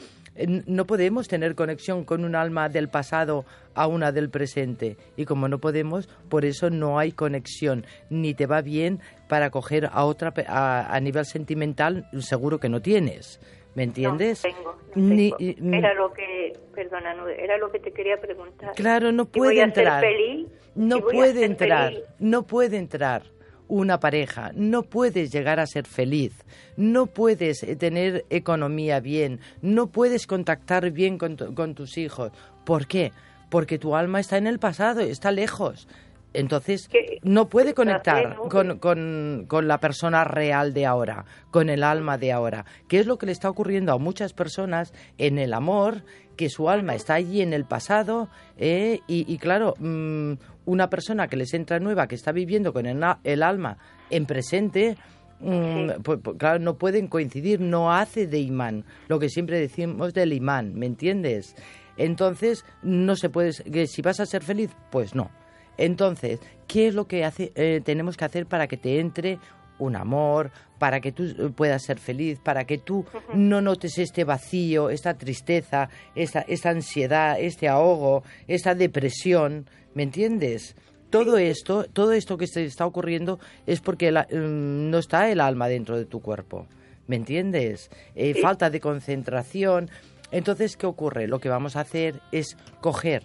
no 0.67 0.85
podemos 0.85 1.27
tener 1.27 1.55
conexión 1.55 2.03
con 2.03 2.25
un 2.25 2.35
alma 2.35 2.67
del 2.67 2.89
pasado 2.89 3.45
a 3.73 3.87
una 3.87 4.11
del 4.11 4.29
presente. 4.29 4.97
Y 5.15 5.25
como 5.25 5.47
no 5.47 5.59
podemos, 5.59 6.09
por 6.29 6.43
eso 6.43 6.69
no 6.69 6.99
hay 6.99 7.13
conexión. 7.13 7.85
Ni 8.09 8.33
te 8.33 8.45
va 8.45 8.61
bien 8.61 8.99
para 9.29 9.49
coger 9.49 9.89
a 9.91 10.03
otra 10.03 10.33
a 10.47 10.99
nivel 10.99 11.25
sentimental, 11.25 12.09
seguro 12.19 12.59
que 12.59 12.69
no 12.69 12.81
tienes. 12.81 13.39
¿Me 13.75 13.83
entiendes? 13.83 14.43
No, 14.43 14.51
tengo, 14.51 14.75
no 14.95 15.37
mm, 15.59 15.73
Era 15.73 15.93
lo 15.93 16.11
que, 16.13 16.53
perdona, 16.73 17.13
era 17.37 17.57
lo 17.57 17.71
que 17.71 17.79
te 17.79 17.91
quería 17.91 18.19
preguntar. 18.19 18.73
Claro, 18.75 19.11
no 19.11 19.25
puede 19.25 19.61
entrar. 19.61 20.01
feliz, 20.01 20.47
no 20.75 21.01
puede 21.01 21.45
entrar. 21.45 21.89
feliz. 21.91 22.05
No 22.19 22.43
puede 22.47 22.77
entrar 22.77 23.23
una 23.67 23.99
pareja. 23.99 24.51
No 24.55 24.83
puedes 24.83 25.31
llegar 25.31 25.59
a 25.59 25.65
ser 25.67 25.85
feliz. 25.85 26.33
No 26.77 27.07
puedes 27.07 27.63
eh, 27.63 27.75
tener 27.75 28.23
economía 28.29 28.99
bien. 29.01 29.39
No 29.61 29.87
puedes 29.87 30.25
contactar 30.27 30.91
bien 30.91 31.17
con, 31.17 31.35
tu- 31.35 31.53
con 31.53 31.75
tus 31.75 31.97
hijos. 31.97 32.31
¿Por 32.65 32.87
qué? 32.87 33.11
Porque 33.49 33.77
tu 33.77 33.95
alma 33.95 34.19
está 34.19 34.37
en 34.37 34.47
el 34.47 34.59
pasado, 34.59 35.01
está 35.01 35.31
lejos. 35.31 35.87
Entonces, 36.35 36.87
¿Qué? 36.87 37.19
no 37.23 37.49
puede 37.49 37.73
conectar 37.73 38.35
con, 38.49 38.77
con- 38.79 39.45
con 39.47 39.67
la 39.67 39.79
persona 39.79 40.23
real 40.23 40.73
de 40.73 40.85
ahora, 40.85 41.25
con 41.51 41.69
el 41.69 41.83
alma 41.83 42.17
de 42.17 42.31
ahora. 42.31 42.65
¿Qué 42.87 42.99
es 42.99 43.07
lo 43.07 43.17
que 43.17 43.25
le 43.25 43.31
está 43.31 43.49
ocurriendo 43.49 43.93
a 43.93 43.97
muchas 43.97 44.33
personas 44.33 44.93
en 45.17 45.37
el 45.39 45.53
amor? 45.53 46.03
Que 46.35 46.49
su 46.49 46.69
alma 46.69 46.95
está 46.95 47.13
allí 47.13 47.41
en 47.41 47.53
el 47.53 47.65
pasado 47.65 48.27
eh, 48.57 48.99
y, 49.07 49.31
y 49.33 49.37
claro, 49.37 49.73
mm, 49.79 50.33
una 50.65 50.89
persona 50.89 51.27
que 51.27 51.37
les 51.37 51.53
entra 51.53 51.79
nueva, 51.79 52.07
que 52.07 52.15
está 52.15 52.31
viviendo 52.31 52.73
con 52.73 52.85
el, 52.85 53.01
alma 53.43 53.77
en 54.09 54.25
presente, 54.25 54.97
mm, 55.39 55.51
Sí. 55.89 55.93
pues, 56.03 56.19
pues, 56.21 56.37
claro, 56.37 56.59
no 56.59 56.77
pueden 56.77 57.07
coincidir, 57.07 57.61
no 57.61 57.93
hace 57.93 58.27
de 58.27 58.39
imán, 58.39 58.83
lo 59.07 59.17
que 59.19 59.29
siempre 59.29 59.59
decimos 59.59 60.13
del 60.13 60.33
imán, 60.33 60.73
¿me 60.75 60.85
entiendes? 60.87 61.55
Entonces, 61.97 62.65
no 62.83 63.15
se 63.15 63.29
puede, 63.29 63.51
que 63.71 63.87
si 63.87 64.01
vas 64.01 64.19
a 64.19 64.25
ser 64.25 64.43
feliz, 64.43 64.71
pues 64.91 65.15
no. 65.15 65.31
Entonces, 65.77 66.39
¿qué 66.67 66.87
es 66.87 66.93
lo 66.95 67.07
que 67.07 67.23
hace, 67.25 67.51
eh, 67.55 67.81
tenemos 67.83 68.17
que 68.17 68.25
hacer 68.25 68.45
para 68.45 68.67
que 68.67 68.77
te 68.77 68.99
entre 68.99 69.39
un 69.77 69.95
amor, 69.97 70.51
para 70.79 71.01
que 71.01 71.11
tú 71.11 71.23
eh, 71.23 71.49
puedas 71.53 71.83
ser 71.83 71.99
feliz, 71.99 72.39
para 72.39 72.63
que 72.65 72.77
tú 72.77 73.05
no 73.33 73.61
notes 73.61 73.97
este 73.97 74.23
vacío, 74.23 74.89
esta 74.89 75.15
tristeza, 75.17 75.89
esta, 76.15 76.41
esta 76.41 76.69
ansiedad, 76.69 77.37
este 77.39 77.67
ahogo, 77.67 78.23
esta 78.47 78.73
depresión, 78.73 79.67
¿me 79.93 80.03
entiendes? 80.03 80.75
Todo 81.09 81.37
esto, 81.37 81.85
todo 81.91 82.13
esto 82.13 82.37
que 82.37 82.47
se 82.47 82.63
está 82.65 82.85
ocurriendo 82.85 83.39
es 83.67 83.79
porque 83.81 84.11
la- 84.11 84.27
mm, 84.31 84.89
no 84.89 84.97
está 84.97 85.29
el 85.29 85.39
alma 85.41 85.67
dentro 85.67 85.97
de 85.97 86.05
tu 86.05 86.21
cuerpo, 86.21 86.67
¿me 87.07 87.15
entiendes? 87.17 87.89
Eh. 88.15 88.35
Falta 88.41 88.69
de 88.69 88.79
concentración. 88.79 89.89
Entonces, 90.31 90.75
¿qué 90.77 90.85
ocurre? 90.87 91.27
Lo 91.27 91.39
que 91.39 91.49
vamos 91.49 91.75
a 91.75 91.81
hacer 91.81 92.21
es 92.31 92.57
coger 92.81 93.23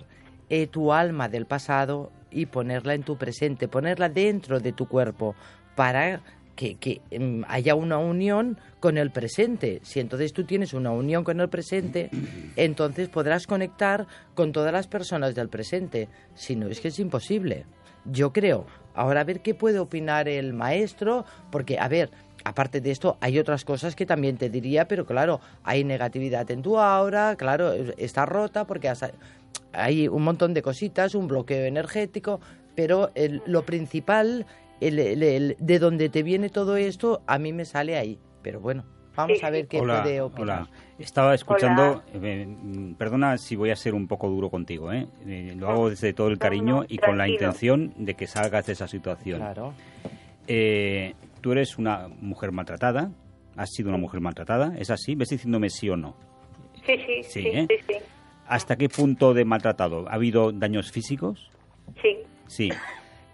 eh, 0.51 0.67
tu 0.67 0.93
alma 0.93 1.29
del 1.29 1.47
pasado 1.47 2.11
y 2.31 2.47
ponerla 2.47 2.95
en 2.95 3.03
tu 3.03 3.16
presente, 3.16 3.69
ponerla 3.69 4.09
dentro 4.09 4.61
de 4.61 4.73
tu 4.73 4.87
cuerpo 4.87 5.35
para 5.77 6.21
que, 6.57 7.01
mm, 7.19 7.45
haya 7.49 7.75
una 7.75 7.97
unión 7.97 8.59
con 8.81 8.99
el 8.99 9.11
presente. 9.11 9.81
Si 9.83 9.99
entonces 9.99 10.35
tú 10.35 10.45
tienes 10.45 10.75
una 10.75 10.90
unión 10.90 11.25
con 11.25 11.40
el 11.40 11.49
presente, 11.49 12.11
entonces 12.57 13.09
podrás 13.09 13.47
conectar 13.47 14.07
con 14.35 14.53
todas 14.53 14.71
las 14.73 14.87
personas 14.87 15.35
del 15.35 15.49
presente. 15.49 16.09
Si 16.35 16.57
no, 16.57 16.69
es 16.69 16.81
que 16.81 16.88
es 16.88 16.99
imposible. 16.99 17.64
Yo 18.05 18.33
creo. 18.33 18.66
Ahora 18.95 19.21
a 19.23 19.25
ver 19.25 19.40
qué 19.40 19.55
puede 19.55 19.79
opinar 19.79 20.29
el 20.29 20.53
maestro, 20.53 21.25
porque, 21.51 21.79
a 21.79 21.88
ver, 21.88 22.11
aparte 22.45 22.81
de 22.83 22.90
esto, 22.90 23.16
hay 23.21 23.38
otras 23.38 23.64
cosas 23.64 23.95
que 23.97 24.05
también 24.05 24.37
te 24.37 24.51
diría, 24.51 24.87
pero 24.87 25.07
claro, 25.07 25.40
hay 25.64 25.85
negatividad 25.85 26.51
en 26.51 26.61
tu 26.62 26.79
aura, 26.79 27.37
claro, 27.37 27.73
está 27.73 28.27
rota 28.27 28.66
porque 28.66 28.88
has- 28.88 29.12
hay 29.73 30.09
un 30.09 30.23
montón 30.23 30.55
de 30.55 30.63
cositas, 30.63 31.15
un 31.15 31.29
bloqueo 31.29 31.65
energético, 31.65 32.41
pero 32.75 33.11
el- 33.15 33.43
lo 33.47 33.63
principal, 33.65 34.47
el- 34.81 34.99
el- 34.99 35.23
el- 35.23 35.57
de 35.59 35.79
donde 35.79 36.09
te 36.09 36.23
viene 36.23 36.49
todo 36.49 36.77
esto, 36.77 37.23
a 37.27 37.39
mí 37.39 37.53
me 37.53 37.65
sale 37.65 37.97
ahí. 37.97 38.19
Pero 38.43 38.61
bueno, 38.61 38.85
vamos 39.15 39.39
Sí, 39.39 39.45
a 39.45 39.51
ver 39.51 39.67
qué 39.67 39.81
hola, 39.81 40.03
puede 40.03 40.21
opinar. 40.21 40.63
hola. 40.63 40.71
Estaba 40.99 41.35
escuchando, 41.35 41.83
Hola. 41.83 42.05
eh, 42.27 42.47
mm, 42.47 42.95
perdona 42.95 43.37
si 43.39 43.57
voy 43.57 43.71
a 43.71 43.77
ser 43.77 43.95
un 43.95 44.07
poco 44.07 44.29
duro 44.29 44.51
contigo, 44.51 44.93
¿eh? 44.93 45.07
Eh, 45.27 45.55
lo 45.57 45.69
hago 45.69 45.91
desde 45.91 46.13
todo 46.13 46.29
el 46.29 46.39
cariño 46.39 46.85
y 46.89 46.99
con 46.99 47.17
la 47.19 47.29
intención 47.29 47.93
de 47.97 48.15
que 48.15 48.27
salgas 48.27 48.67
de 48.67 48.73
esa 48.75 48.87
situación. 48.89 49.39
Claro. 49.41 49.73
Eh, 50.47 51.15
tú 51.41 51.53
eres 51.53 51.79
una 51.79 52.09
mujer 52.21 52.53
maltratada, 52.53 53.11
has 53.57 53.71
sido 53.71 53.89
una 53.91 53.99
mujer 53.99 54.21
maltratada, 54.21 54.75
¿es 54.79 54.91
así? 54.91 55.15
¿Ves 55.15 55.29
diciéndome 55.29 55.71
sí 55.71 55.89
o 55.91 55.97
no? 55.97 56.15
Sí, 56.87 56.97
sí, 56.97 57.23
Sí, 57.23 57.43
sí, 57.43 57.49
¿eh? 57.49 57.67
sí, 57.69 57.77
sí, 57.89 57.95
¿Hasta 58.51 58.77
qué 58.77 58.89
punto 58.89 59.33
de 59.33 59.45
maltratado? 59.45 60.09
¿Ha 60.09 60.15
habido 60.15 60.53
daños 60.53 60.91
físicos? 60.93 61.51
sí. 62.03 62.17
Sí. 62.47 62.69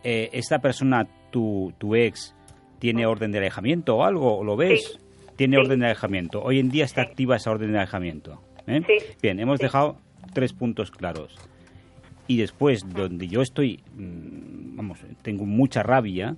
Eh, 0.05 0.29
¿Esta 0.35 0.59
persona, 0.59 1.09
tu, 1.31 1.72
tu 1.79 1.94
ex, 1.96 2.35
tiene 2.79 3.07
orden 3.07 3.33
de 3.33 3.38
alejamiento 3.38 3.96
o 3.96 4.05
algo? 4.05 4.44
¿Lo 4.44 4.57
ves? 4.57 4.92
Sí. 4.92 4.98
Tiene 5.37 5.57
Sí. 5.57 5.62
orden 5.62 5.81
de 5.81 5.87
alejamiento. 5.87 6.42
Hoy 6.42 6.61
en 6.61 6.68
día 6.68 6.85
está 6.85 7.02
Sí. 7.02 7.09
activa 7.09 7.37
esa 7.37 7.50
orden 7.50 7.72
de 7.72 7.79
alejamiento. 7.79 8.42
¿eh? 8.66 8.83
Sí. 8.87 9.05
Bien, 9.22 9.40
hemos 9.40 9.59
dejado 9.59 9.96
tres 10.35 10.52
puntos 10.52 10.90
claros. 10.90 11.35
Y 12.29 12.37
después, 12.37 12.83
donde 12.92 13.26
yo 13.26 13.40
estoy, 13.40 13.83
mm, 13.96 14.76
vamos, 14.76 14.98
tengo 15.22 15.46
mucha 15.46 15.83
rabia, 15.83 16.37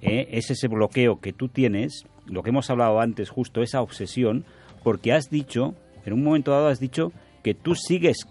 ¿eh? 0.00 0.28
es 0.30 0.50
ese 0.50 0.68
bloqueo 0.68 1.18
que 1.20 1.32
tú 1.32 1.48
tienes, 1.48 2.04
lo 2.26 2.42
que 2.44 2.50
hemos 2.50 2.70
hablado 2.70 3.00
antes, 3.00 3.30
justo 3.30 3.62
esa 3.62 3.82
obsesión, 3.82 4.44
porque 4.84 5.12
has 5.12 5.28
dicho, 5.28 5.74
en 6.06 6.12
un 6.12 6.22
momento 6.22 6.52
dado 6.52 6.68
has 6.68 6.78
dicho 6.80 7.12
que 7.42 7.54
tú 7.54 7.74
sigues 7.74 8.24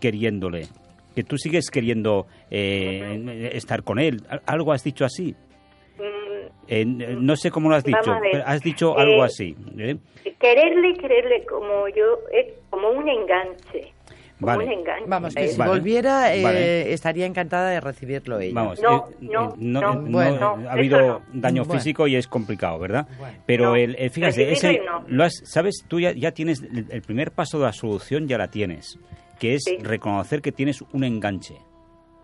queriéndole, 0.00 0.66
que 1.14 1.22
tú 1.24 1.36
sigues 1.38 1.70
queriendo 1.70 2.26
eh, 2.50 3.50
estar 3.54 3.82
con 3.82 3.98
él. 3.98 4.22
Al- 4.28 4.42
Algo 4.46 4.72
has 4.72 4.84
dicho 4.84 5.04
así. 5.04 5.34
Mm, 5.98 6.24
Eh, 6.66 6.84
no 6.86 7.36
sé 7.36 7.50
cómo 7.50 7.68
lo 7.68 7.76
has 7.76 7.84
dicho, 7.84 8.00
pero 8.32 8.42
has 8.46 8.62
dicho 8.62 8.96
Eh, 8.98 9.02
algo 9.02 9.22
así. 9.22 9.54
¿eh? 9.78 9.96
Quererle, 10.40 10.94
quererle 10.94 11.44
como 11.44 11.88
yo, 11.88 12.18
es 12.32 12.54
como 12.70 12.88
un 12.90 13.06
enganche. 13.08 13.92
Como 14.40 14.46
Vale. 14.48 14.64
un 14.64 14.72
enganche. 14.72 15.04
Vamos, 15.08 15.34
que 15.34 15.44
Eh, 15.44 15.48
si 15.48 15.58
Vale. 15.58 15.70
volviera, 15.70 16.34
eh, 16.34 16.42
Vale. 16.42 16.92
estaría 16.92 17.24
encantada 17.26 17.70
de 17.70 17.80
recibirlo 17.80 18.40
ella. 18.40 18.54
Vamos, 18.54 18.80
No, 18.82 19.08
eh, 19.08 19.14
no, 19.20 19.54
no, 19.56 19.80
no, 19.94 20.10
bueno, 20.10 20.40
no, 20.40 20.56
no, 20.56 20.68
ha 20.68 20.72
habido 20.72 21.22
daño 21.32 21.64
Bueno. 21.64 21.80
físico 21.80 22.06
y 22.08 22.16
es 22.16 22.26
complicado, 22.26 22.78
¿verdad? 22.80 23.06
Bueno. 23.18 23.38
Pero 23.46 23.64
No, 23.66 23.76
el, 23.76 23.94
el- 23.96 24.10
fíjate, 24.10 24.50
ese, 24.52 24.80
lo 25.06 25.24
has, 25.24 25.34
sabes, 25.44 25.84
tú 25.88 26.00
ya, 26.00 26.12
ya 26.12 26.32
tienes 26.32 26.62
el, 26.62 26.86
el 26.90 27.02
primer 27.02 27.30
paso 27.30 27.58
de 27.58 27.66
la 27.66 27.72
solución 27.72 28.26
ya 28.26 28.36
la 28.36 28.48
tienes, 28.48 28.98
que 29.38 29.54
es 29.54 29.62
Sí. 29.64 29.76
reconocer 29.80 30.42
que 30.42 30.50
tienes 30.52 30.82
un 30.92 31.04
enganche, 31.04 31.54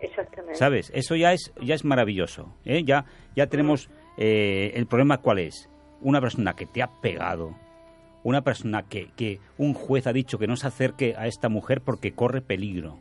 Exactamente. 0.01 0.55
¿sabes? 0.59 0.91
Eso 0.93 1.15
ya 1.15 1.31
es 1.33 1.53
ya 1.61 1.75
es 1.75 1.85
maravilloso, 1.85 2.53
¿eh? 2.65 2.83
Ya 2.83 3.05
ya 3.35 3.47
tenemos 3.47 3.89
eh, 4.17 4.71
el 4.75 4.85
problema 4.85 5.19
cuál 5.19 5.39
es, 5.39 5.69
una 6.01 6.19
persona 6.19 6.53
que 6.55 6.65
te 6.65 6.81
ha 6.81 6.87
pegado, 7.01 7.55
una 8.23 8.41
persona 8.41 8.83
que, 8.83 9.09
que 9.15 9.39
un 9.57 9.73
juez 9.73 10.07
ha 10.07 10.13
dicho 10.13 10.37
que 10.37 10.47
no 10.47 10.55
se 10.55 10.67
acerque 10.67 11.15
a 11.17 11.27
esta 11.27 11.49
mujer 11.49 11.81
porque 11.81 12.13
corre 12.13 12.41
peligro. 12.41 12.99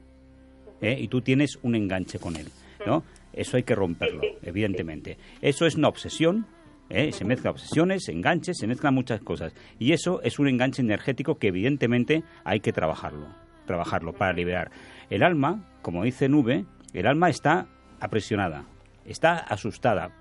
¿eh? 0.81 0.97
Y 0.99 1.09
tú 1.09 1.21
tienes 1.21 1.59
un 1.63 1.75
enganche 1.75 2.19
con 2.19 2.37
él. 2.37 2.49
¿no? 2.87 3.05
Eso 3.33 3.57
hay 3.57 3.63
que 3.63 3.75
romperlo, 3.75 4.23
evidentemente. 4.43 5.19
Eso 5.41 5.67
es 5.67 5.77
una 5.77 5.89
obsesión. 5.89 6.47
¿eh? 6.89 7.13
Se 7.13 7.25
mezclan 7.25 7.53
obsesiones, 7.53 8.09
enganches, 8.09 8.59
se 8.59 8.67
mezclan 8.67 8.95
muchas 8.95 9.21
cosas. 9.21 9.55
Y 9.79 9.93
eso 9.93 10.21
es 10.23 10.39
un 10.39 10.49
enganche 10.49 10.83
energético 10.83 11.37
que 11.39 11.49
evidentemente 11.49 12.25
hay 12.45 12.61
que 12.61 12.73
trabajarlo. 12.73 13.29
Trabajarlo 13.67 14.13
para 14.13 14.33
liberar. 14.33 14.71
El 15.11 15.23
alma, 15.23 15.69
como 15.83 16.05
dice 16.05 16.29
Nube, 16.29 16.65
el 16.93 17.07
alma 17.07 17.29
está 17.31 17.69
apresionada, 18.01 18.65
está 19.05 19.37
asustada, 19.37 20.13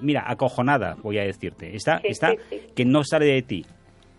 mira, 0.00 0.24
acojonada, 0.26 0.96
voy 1.02 1.18
a 1.18 1.24
decirte. 1.24 1.74
Está, 1.74 2.00
está 2.04 2.34
que 2.74 2.84
no 2.84 3.02
sale 3.04 3.26
de 3.26 3.42
ti. 3.42 3.66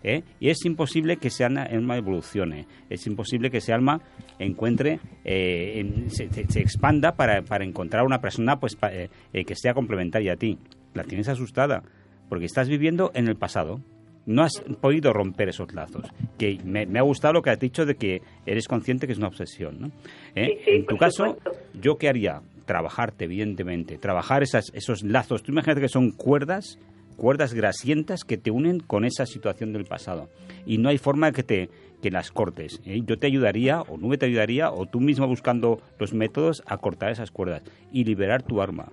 ¿Eh? 0.02 0.22
Y 0.40 0.48
es 0.50 0.64
imposible 0.64 1.16
que 1.16 1.28
ese 1.28 1.44
alma 1.44 1.96
evolucione, 1.96 2.66
es 2.90 3.06
imposible 3.06 3.50
que 3.50 3.58
ese 3.58 3.72
alma 3.72 4.00
encuentre, 4.38 5.00
eh, 5.24 5.80
en- 5.80 6.10
se, 6.10 6.28
se- 6.30 6.60
expanda 6.60 7.12
para, 7.16 7.42
para 7.42 7.64
encontrar 7.64 8.04
una 8.04 8.20
persona 8.20 8.58
pues, 8.60 8.76
pa- 8.76 8.92
eh, 8.92 9.10
eh, 9.32 9.44
que 9.44 9.54
sea 9.56 9.74
complementaria 9.74 10.32
a 10.34 10.36
ti. 10.36 10.58
La 10.94 11.04
tienes 11.04 11.28
asustada, 11.28 11.82
porque 12.28 12.44
estás 12.46 12.68
viviendo 12.68 13.10
en 13.14 13.28
el 13.28 13.36
pasado. 13.36 13.80
No 14.26 14.42
has 14.42 14.60
podido 14.80 15.12
romper 15.14 15.48
esos 15.48 15.72
lazos. 15.72 16.06
Que 16.36 16.58
me, 16.62 16.84
me 16.84 16.98
ha 16.98 17.02
gustado 17.02 17.32
lo 17.34 17.42
que 17.42 17.48
has 17.50 17.58
dicho 17.58 17.86
de 17.86 17.94
que 17.94 18.20
eres 18.44 18.68
consciente 18.68 19.06
que 19.06 19.12
es 19.12 19.18
una 19.18 19.28
obsesión. 19.28 19.80
¿no? 19.80 19.86
¿Eh? 20.34 20.58
Sí, 20.58 20.64
sí, 20.64 20.70
en 20.76 20.86
tu 20.86 20.96
caso, 20.98 21.26
supuesto. 21.36 21.52
¿yo 21.80 21.96
qué 21.96 22.08
haría? 22.10 22.42
Trabajarte, 22.66 23.24
evidentemente. 23.24 23.96
Trabajar 23.96 24.42
esas, 24.42 24.66
esos 24.74 25.02
lazos. 25.02 25.42
Tú 25.42 25.52
imagínate 25.52 25.80
que 25.80 25.88
son 25.88 26.10
cuerdas, 26.10 26.78
cuerdas 27.18 27.52
grasientas 27.52 28.24
que 28.24 28.38
te 28.38 28.50
unen 28.50 28.80
con 28.80 29.04
esa 29.04 29.26
situación 29.26 29.74
del 29.74 29.84
pasado. 29.84 30.30
Y 30.64 30.78
no 30.78 30.88
hay 30.88 30.96
forma 30.96 31.32
que 31.32 31.42
te 31.42 31.68
que 32.00 32.10
las 32.10 32.30
cortes. 32.30 32.80
¿eh? 32.86 33.02
Yo 33.04 33.18
te 33.18 33.26
ayudaría, 33.26 33.82
o 33.82 33.98
Nube 33.98 34.16
te 34.16 34.26
ayudaría, 34.26 34.70
o 34.70 34.86
tú 34.86 35.00
mismo 35.00 35.26
buscando 35.26 35.80
los 35.98 36.14
métodos 36.14 36.62
a 36.64 36.78
cortar 36.78 37.10
esas 37.10 37.30
cuerdas 37.30 37.62
y 37.92 38.04
liberar 38.04 38.42
tu 38.42 38.62
alma. 38.62 38.92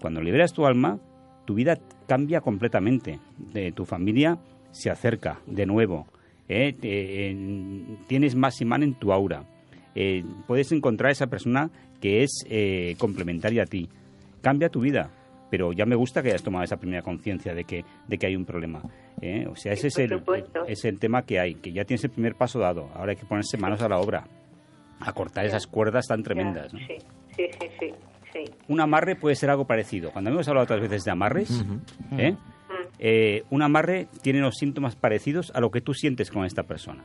Cuando 0.00 0.22
liberas 0.22 0.52
tu 0.52 0.64
alma, 0.64 1.00
tu 1.44 1.54
vida 1.54 1.78
cambia 2.06 2.40
completamente. 2.40 3.18
De 3.52 3.72
tu 3.72 3.84
familia 3.84 4.38
se 4.70 4.90
acerca 4.90 5.40
de 5.46 5.66
nuevo, 5.66 6.06
¿eh? 6.48 6.72
tienes 8.06 8.34
más 8.34 8.60
imán 8.60 8.82
en 8.82 8.94
tu 8.94 9.12
aura, 9.12 9.44
eh, 9.94 10.24
puedes 10.46 10.72
encontrar 10.72 11.12
esa 11.12 11.28
persona 11.28 11.70
que 12.00 12.22
es 12.22 12.44
eh, 12.48 12.96
complementaria 12.98 13.62
a 13.62 13.66
ti. 13.66 13.88
Cambia 14.42 14.68
tu 14.68 14.80
vida, 14.80 15.10
pero 15.54 15.72
ya 15.72 15.86
me 15.86 15.94
gusta 15.94 16.20
que 16.20 16.30
hayas 16.30 16.42
tomado 16.42 16.64
esa 16.64 16.78
primera 16.78 17.00
conciencia 17.00 17.54
de 17.54 17.62
que, 17.62 17.84
de 18.08 18.18
que 18.18 18.26
hay 18.26 18.34
un 18.34 18.44
problema. 18.44 18.82
¿eh? 19.20 19.46
O 19.48 19.54
sea, 19.54 19.72
ese 19.72 19.86
es 19.86 19.98
el, 19.98 20.20
es 20.66 20.84
el 20.84 20.98
tema 20.98 21.22
que 21.22 21.38
hay, 21.38 21.54
que 21.54 21.72
ya 21.72 21.84
tienes 21.84 22.02
el 22.02 22.10
primer 22.10 22.34
paso 22.34 22.58
dado. 22.58 22.90
Ahora 22.92 23.12
hay 23.12 23.16
que 23.16 23.24
ponerse 23.24 23.56
manos 23.56 23.80
a 23.80 23.88
la 23.88 23.98
obra, 23.98 24.26
a 24.98 25.12
cortar 25.12 25.46
esas 25.46 25.68
cuerdas 25.68 26.08
tan 26.08 26.24
tremendas. 26.24 26.72
Sí, 26.72 26.96
sí, 27.36 27.44
sí, 27.78 27.92
sí, 28.32 28.40
Un 28.66 28.80
amarre 28.80 29.14
puede 29.14 29.36
ser 29.36 29.48
algo 29.48 29.64
parecido. 29.64 30.10
Cuando 30.10 30.30
hemos 30.30 30.48
hablado 30.48 30.64
otras 30.64 30.80
veces 30.80 31.04
de 31.04 31.12
amarres, 31.12 31.64
un 33.48 33.62
amarre 33.62 34.08
tiene 34.22 34.40
los 34.40 34.56
síntomas 34.56 34.96
parecidos 34.96 35.52
a 35.54 35.60
lo 35.60 35.70
que 35.70 35.80
tú 35.80 35.94
sientes 35.94 36.32
con 36.32 36.44
esta 36.44 36.64
persona. 36.64 37.04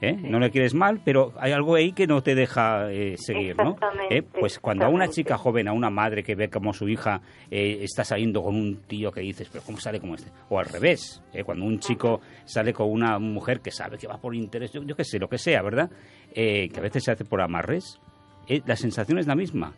¿Eh? 0.00 0.16
no 0.20 0.38
le 0.38 0.50
quieres 0.50 0.74
mal, 0.74 1.00
pero 1.04 1.32
hay 1.38 1.52
algo 1.52 1.74
ahí 1.74 1.92
que 1.92 2.06
no 2.06 2.22
te 2.22 2.34
deja 2.34 2.90
eh, 2.90 3.16
seguir, 3.18 3.56
¿no? 3.56 3.76
¿Eh? 4.08 4.22
Pues 4.22 4.58
cuando 4.58 4.84
a 4.84 4.88
una 4.88 5.08
chica 5.08 5.36
joven, 5.36 5.68
a 5.68 5.72
una 5.72 5.90
madre 5.90 6.22
que 6.22 6.34
ve 6.34 6.48
como 6.48 6.72
su 6.72 6.88
hija 6.88 7.20
está 7.50 8.04
saliendo 8.04 8.42
con 8.42 8.56
un 8.56 8.82
tío 8.86 9.10
que 9.12 9.20
dices, 9.20 9.48
pero 9.50 9.64
¿cómo 9.64 9.78
sale 9.78 10.00
como 10.00 10.14
este? 10.14 10.30
O 10.48 10.58
al 10.58 10.66
revés, 10.66 11.22
cuando 11.44 11.64
un 11.64 11.78
chico 11.78 12.20
sale 12.44 12.72
con 12.72 12.90
una 12.90 13.18
mujer 13.18 13.60
que 13.60 13.70
sabe 13.70 13.98
que 13.98 14.06
va 14.06 14.18
por 14.18 14.34
interés, 14.34 14.72
yo, 14.72 14.96
qué 14.96 15.04
sé, 15.04 15.18
lo 15.18 15.28
que 15.28 15.38
sea, 15.38 15.62
¿verdad? 15.62 15.90
que 16.32 16.72
a 16.76 16.80
veces 16.80 17.04
se 17.04 17.10
hace 17.10 17.24
por 17.24 17.40
amarres, 17.40 18.00
la 18.66 18.76
sensación 18.76 19.18
es 19.18 19.26
la 19.26 19.34
misma. 19.34 19.74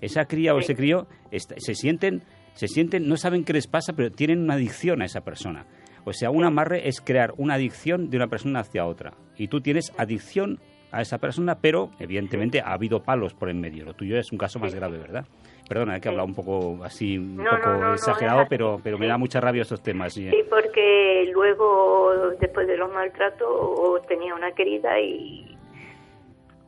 Esa 0.00 0.24
cría 0.24 0.54
o 0.54 0.58
ese 0.58 0.74
crío 0.74 1.06
se 1.30 1.74
sienten, 1.74 2.22
se 2.54 2.68
sienten, 2.68 3.06
no 3.08 3.16
saben 3.16 3.44
qué 3.44 3.52
les 3.52 3.66
pasa, 3.66 3.92
pero 3.92 4.10
tienen 4.10 4.40
una 4.40 4.54
adicción 4.54 5.02
a 5.02 5.04
esa 5.04 5.22
persona. 5.22 5.66
O 6.04 6.12
sea, 6.12 6.30
un 6.30 6.44
amarre 6.44 6.88
es 6.88 7.00
crear 7.00 7.32
una 7.36 7.54
adicción 7.54 8.10
de 8.10 8.16
una 8.16 8.28
persona 8.28 8.60
hacia 8.60 8.86
otra. 8.86 9.12
Y 9.36 9.48
tú 9.48 9.60
tienes 9.60 9.92
adicción 9.98 10.58
a 10.92 11.02
esa 11.02 11.18
persona, 11.18 11.58
pero 11.60 11.90
evidentemente 11.98 12.60
ha 12.60 12.72
habido 12.72 13.02
palos 13.02 13.34
por 13.34 13.48
en 13.48 13.60
medio. 13.60 13.84
Lo 13.84 13.94
tuyo 13.94 14.18
es 14.18 14.32
un 14.32 14.38
caso 14.38 14.58
más 14.58 14.74
grave, 14.74 14.98
¿verdad? 14.98 15.24
Perdona, 15.68 15.94
hay 15.94 16.00
que 16.00 16.08
hablar 16.08 16.26
un 16.26 16.34
poco 16.34 16.82
así, 16.82 17.16
un 17.16 17.36
poco 17.36 17.92
exagerado, 17.92 18.44
pero, 18.48 18.80
pero 18.82 18.98
me 18.98 19.06
da 19.06 19.16
mucha 19.16 19.40
rabia 19.40 19.62
estos 19.62 19.82
temas. 19.82 20.14
Sí, 20.14 20.28
porque 20.48 21.30
luego, 21.32 22.12
después 22.40 22.66
de 22.66 22.76
los 22.76 22.92
maltratos, 22.92 24.04
tenía 24.08 24.34
una 24.34 24.50
querida 24.52 24.98
y 24.98 25.56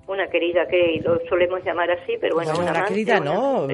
una 0.07 0.29
querida 0.29 0.67
que 0.69 1.01
lo 1.03 1.21
solemos 1.29 1.65
llamar 1.65 1.91
así, 1.91 2.15
pero 2.21 2.35
bueno. 2.35 2.53
una, 2.59 2.85
querida 2.85 3.21
no. 3.21 3.69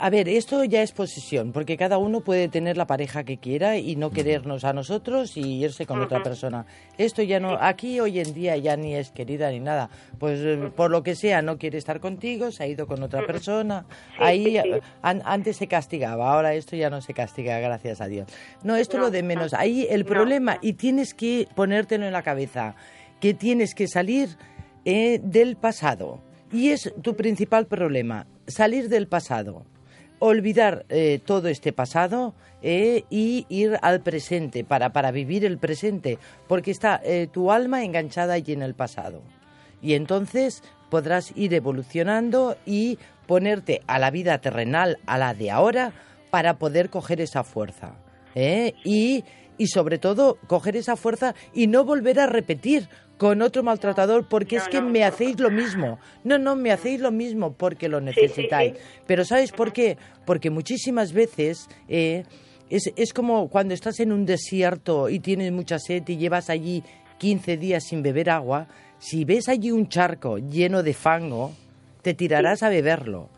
A 0.00 0.10
ver, 0.10 0.28
esto 0.28 0.64
ya 0.64 0.82
es 0.82 0.92
posesión, 0.92 1.52
porque 1.52 1.76
cada 1.76 1.98
uno 1.98 2.20
puede 2.20 2.48
tener 2.48 2.76
la 2.76 2.86
pareja 2.86 3.24
que 3.24 3.38
quiera 3.38 3.76
y 3.76 3.94
no 3.94 4.10
querernos 4.10 4.64
a 4.64 4.72
nosotros 4.72 5.36
y 5.36 5.62
irse 5.62 5.86
con 5.86 6.00
otra 6.00 6.22
persona. 6.22 6.66
Esto 6.96 7.22
ya 7.22 7.38
no, 7.38 7.56
aquí 7.60 8.00
hoy 8.00 8.18
en 8.18 8.34
día 8.34 8.56
ya 8.56 8.76
ni 8.76 8.96
es 8.96 9.12
querida 9.12 9.50
ni 9.50 9.60
nada. 9.60 9.88
Pues 10.18 10.40
eh, 10.40 10.70
por 10.74 10.90
lo 10.90 11.02
que 11.02 11.14
sea, 11.14 11.42
no 11.42 11.58
quiere 11.58 11.78
estar 11.78 12.00
contigo, 12.00 12.50
se 12.50 12.64
ha 12.64 12.66
ido 12.66 12.86
con 12.86 13.02
otra 13.02 13.24
persona. 13.24 13.86
Ahí 14.18 14.60
antes 15.02 15.56
se 15.56 15.68
castigaba, 15.68 16.32
ahora 16.32 16.54
esto 16.54 16.74
ya 16.74 16.90
no 16.90 17.00
se 17.00 17.14
castiga, 17.14 17.58
gracias 17.60 18.00
a 18.00 18.06
Dios. 18.08 18.26
No, 18.64 18.74
esto 18.76 18.98
lo 18.98 19.10
de 19.10 19.22
menos. 19.22 19.54
Ahí 19.54 19.86
el 19.88 20.04
problema, 20.04 20.58
y 20.60 20.72
tienes 20.72 21.14
que 21.14 21.46
ponértelo 21.54 22.04
en 22.04 22.12
la 22.12 22.22
cabeza, 22.22 22.74
que 23.20 23.32
tienes 23.32 23.74
que 23.74 23.86
salir 23.86 24.30
eh, 24.90 25.20
del 25.22 25.56
pasado. 25.56 26.22
Y 26.50 26.70
es 26.70 26.94
tu 27.02 27.14
principal 27.14 27.66
problema, 27.66 28.26
salir 28.46 28.88
del 28.88 29.06
pasado, 29.06 29.66
olvidar 30.18 30.86
eh, 30.88 31.20
todo 31.22 31.48
este 31.48 31.74
pasado 31.74 32.32
eh, 32.62 33.04
y 33.10 33.44
ir 33.50 33.78
al 33.82 34.00
presente, 34.00 34.64
para, 34.64 34.94
para 34.94 35.10
vivir 35.10 35.44
el 35.44 35.58
presente, 35.58 36.18
porque 36.46 36.70
está 36.70 37.02
tu 37.32 37.52
alma 37.52 37.84
enganchada 37.84 38.32
allí 38.32 38.54
en 38.54 38.62
el 38.62 38.72
pasado. 38.72 39.20
Y 39.82 39.92
entonces 39.92 40.62
podrás 40.88 41.36
ir 41.36 41.52
evolucionando 41.52 42.56
y 42.64 42.98
ponerte 43.26 43.82
a 43.88 43.98
la 43.98 44.10
vida 44.10 44.38
terrenal, 44.38 44.96
a 45.04 45.18
la 45.18 45.34
de 45.34 45.50
ahora, 45.50 45.92
para 46.30 46.56
poder 46.56 46.88
coger 46.88 47.20
esa 47.20 47.44
fuerza. 47.44 47.96
Y, 48.34 49.22
y 49.58 49.66
sobre 49.66 49.98
todo 49.98 50.38
coger 50.46 50.76
esa 50.76 50.96
fuerza 50.96 51.34
y 51.52 51.66
no 51.66 51.84
volver 51.84 52.20
a 52.20 52.26
repetir 52.26 52.88
con 53.18 53.42
otro 53.42 53.62
maltratador 53.62 54.26
porque 54.28 54.56
es 54.56 54.68
que 54.68 54.80
me 54.80 55.04
hacéis 55.04 55.38
lo 55.40 55.50
mismo. 55.50 55.98
No, 56.24 56.38
no, 56.38 56.56
me 56.56 56.72
hacéis 56.72 57.00
lo 57.00 57.10
mismo 57.10 57.52
porque 57.52 57.88
lo 57.88 58.00
necesitáis. 58.00 58.74
Pero 59.06 59.24
¿sabes 59.24 59.52
por 59.52 59.72
qué? 59.72 59.98
Porque 60.24 60.50
muchísimas 60.50 61.12
veces 61.12 61.68
eh, 61.88 62.24
es, 62.70 62.92
es 62.96 63.12
como 63.12 63.48
cuando 63.48 63.74
estás 63.74 63.98
en 64.00 64.12
un 64.12 64.24
desierto 64.24 65.08
y 65.08 65.18
tienes 65.18 65.52
mucha 65.52 65.78
sed 65.78 66.04
y 66.06 66.16
llevas 66.16 66.48
allí 66.48 66.82
15 67.18 67.56
días 67.56 67.84
sin 67.84 68.02
beber 68.02 68.30
agua, 68.30 68.68
si 68.98 69.24
ves 69.24 69.48
allí 69.48 69.70
un 69.70 69.88
charco 69.88 70.38
lleno 70.38 70.82
de 70.82 70.94
fango, 70.94 71.52
te 72.02 72.14
tirarás 72.14 72.62
a 72.62 72.68
beberlo. 72.68 73.28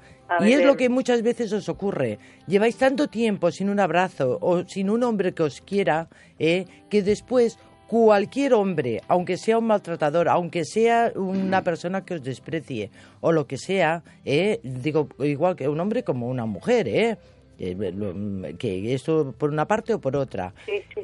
y 0.41 0.53
es 0.53 0.65
lo 0.65 0.77
que 0.77 0.89
muchas 0.89 1.23
veces 1.23 1.53
os 1.53 1.69
ocurre. 1.69 2.19
Lleváis 2.47 2.77
tanto 2.77 3.09
tiempo 3.09 3.51
sin 3.51 3.69
un 3.69 3.81
abrazo 3.81 4.39
o 4.41 4.65
sin 4.65 4.89
un 4.91 5.03
hombre 5.03 5.33
que 5.33 5.43
os 5.43 5.61
quiera, 5.61 6.09
eh, 6.39 6.67
que 6.89 7.03
después 7.03 7.59
cualquier 7.91 8.55
hombre, 8.55 9.03
aunque 9.09 9.37
sea 9.37 9.59
un 9.59 9.67
maltratador, 9.67 10.29
aunque 10.29 10.65
sea 10.65 11.13
una 11.17 11.65
persona 11.65 12.05
que 12.05 12.15
os 12.15 12.23
desprecie 12.23 12.89
o 13.21 13.33
lo 13.33 13.49
que 13.49 13.59
sea, 13.59 14.05
eh, 14.25 14.61
digo, 14.63 15.09
igual 15.19 15.57
que 15.57 15.67
un 15.69 15.81
hombre 15.81 16.05
como 16.05 16.29
una 16.29 16.47
mujer, 16.47 16.87
¿eh? 16.87 17.19
que 17.59 18.95
esto 18.95 19.35
por 19.37 19.51
una 19.51 19.67
parte 19.67 19.93
o 19.93 20.01
por 20.01 20.15
otra, 20.15 20.55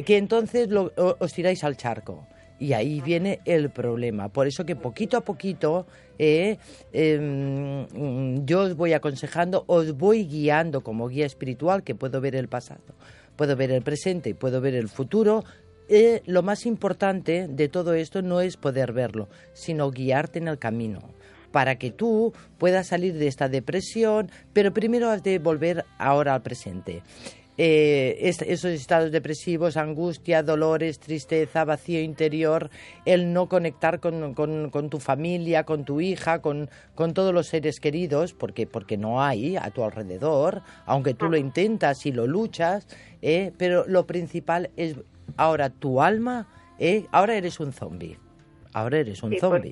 que 0.05 0.17
entonces 0.17 0.69
os 0.73 1.33
tiráis 1.33 1.65
al 1.65 1.77
charco. 1.77 2.25
Y 2.59 2.73
ahí 2.73 3.03
viene 3.03 3.41
el 3.45 3.69
problema. 3.69 4.29
Por 4.31 4.47
eso 4.47 4.65
que 4.65 4.77
poquito 4.77 5.19
a 5.19 5.21
poquito 5.23 5.87
eh, 6.19 6.57
em, 6.93 8.47
yo 8.47 8.61
os 8.61 8.77
voy 8.77 8.93
aconsejando, 8.93 9.65
os 9.67 9.93
voy 9.99 10.25
guiando 10.25 10.83
como 10.83 11.09
guía 11.09 11.27
espiritual, 11.27 11.83
que 11.83 11.97
puedo 11.97 12.21
ver 12.21 12.37
el 12.37 12.49
pasado, 12.49 12.95
puedo 13.35 13.57
ver 13.57 13.73
el 13.73 13.83
presente 13.83 14.31
y 14.31 14.35
puedo 14.35 14.61
ver 14.63 14.75
el 14.75 14.89
futuro, 14.89 15.45
eh, 15.89 16.23
lo 16.27 16.43
más 16.43 16.67
importante 16.67 17.47
de 17.49 17.69
todo 17.69 17.95
esto 17.95 18.23
no 18.23 18.41
es 18.41 18.57
poder 18.57 18.93
verlo, 18.93 19.29
sino 19.53 19.91
guiarte 19.91 20.39
en 20.39 20.49
el 20.49 20.59
camino 20.59 21.01
para 21.53 21.77
que 21.77 21.91
tú 21.91 22.35
puedas 22.59 22.89
salir 22.89 23.15
de 23.15 23.29
esta 23.29 23.49
depresión, 23.49 24.31
pero 24.53 24.75
primero 24.75 25.09
has 25.09 25.23
de 25.23 25.39
volver 25.39 25.87
ahora 25.99 26.35
al 26.35 26.43
presente. 26.43 27.03
Eh, 27.59 28.19
esos 28.21 28.73
estados 28.73 29.11
depresivos, 29.11 29.79
angustia, 29.79 30.43
dolores, 30.43 30.99
tristeza, 30.99 31.65
vacío 31.65 32.03
interior, 32.03 32.69
el 33.07 33.33
no 33.33 33.49
conectar 33.49 33.99
con, 34.01 34.91
tu 34.91 35.01
familia, 35.01 35.65
con 35.65 35.87
tu 35.87 36.03
hija, 36.03 36.43
con, 36.43 36.69
todos 37.15 37.33
los 37.33 37.47
seres 37.47 37.81
queridos, 37.81 38.35
porque, 38.35 38.67
porque 38.67 38.99
no 38.99 39.23
hay 39.23 39.57
a 39.57 39.71
tu 39.71 39.83
alrededor, 39.83 40.61
aunque 40.85 41.15
tú 41.15 41.31
lo 41.31 41.39
intentas 41.39 42.05
y 42.05 42.13
lo 42.13 42.27
luchas, 42.27 42.87
eh, 43.23 43.53
pero 43.57 43.87
lo 43.87 44.07
principal 44.07 44.69
es 44.77 44.97
Ahora 45.37 45.71
tu 45.71 46.03
alma, 46.03 46.47
eh, 46.79 47.07
ahora 47.13 47.37
eres 47.37 47.61
un 47.61 47.73
zombie. 47.73 48.19
Ahora 48.73 48.99
eres 48.99 49.23
un 49.23 49.37
zombie. 49.39 49.71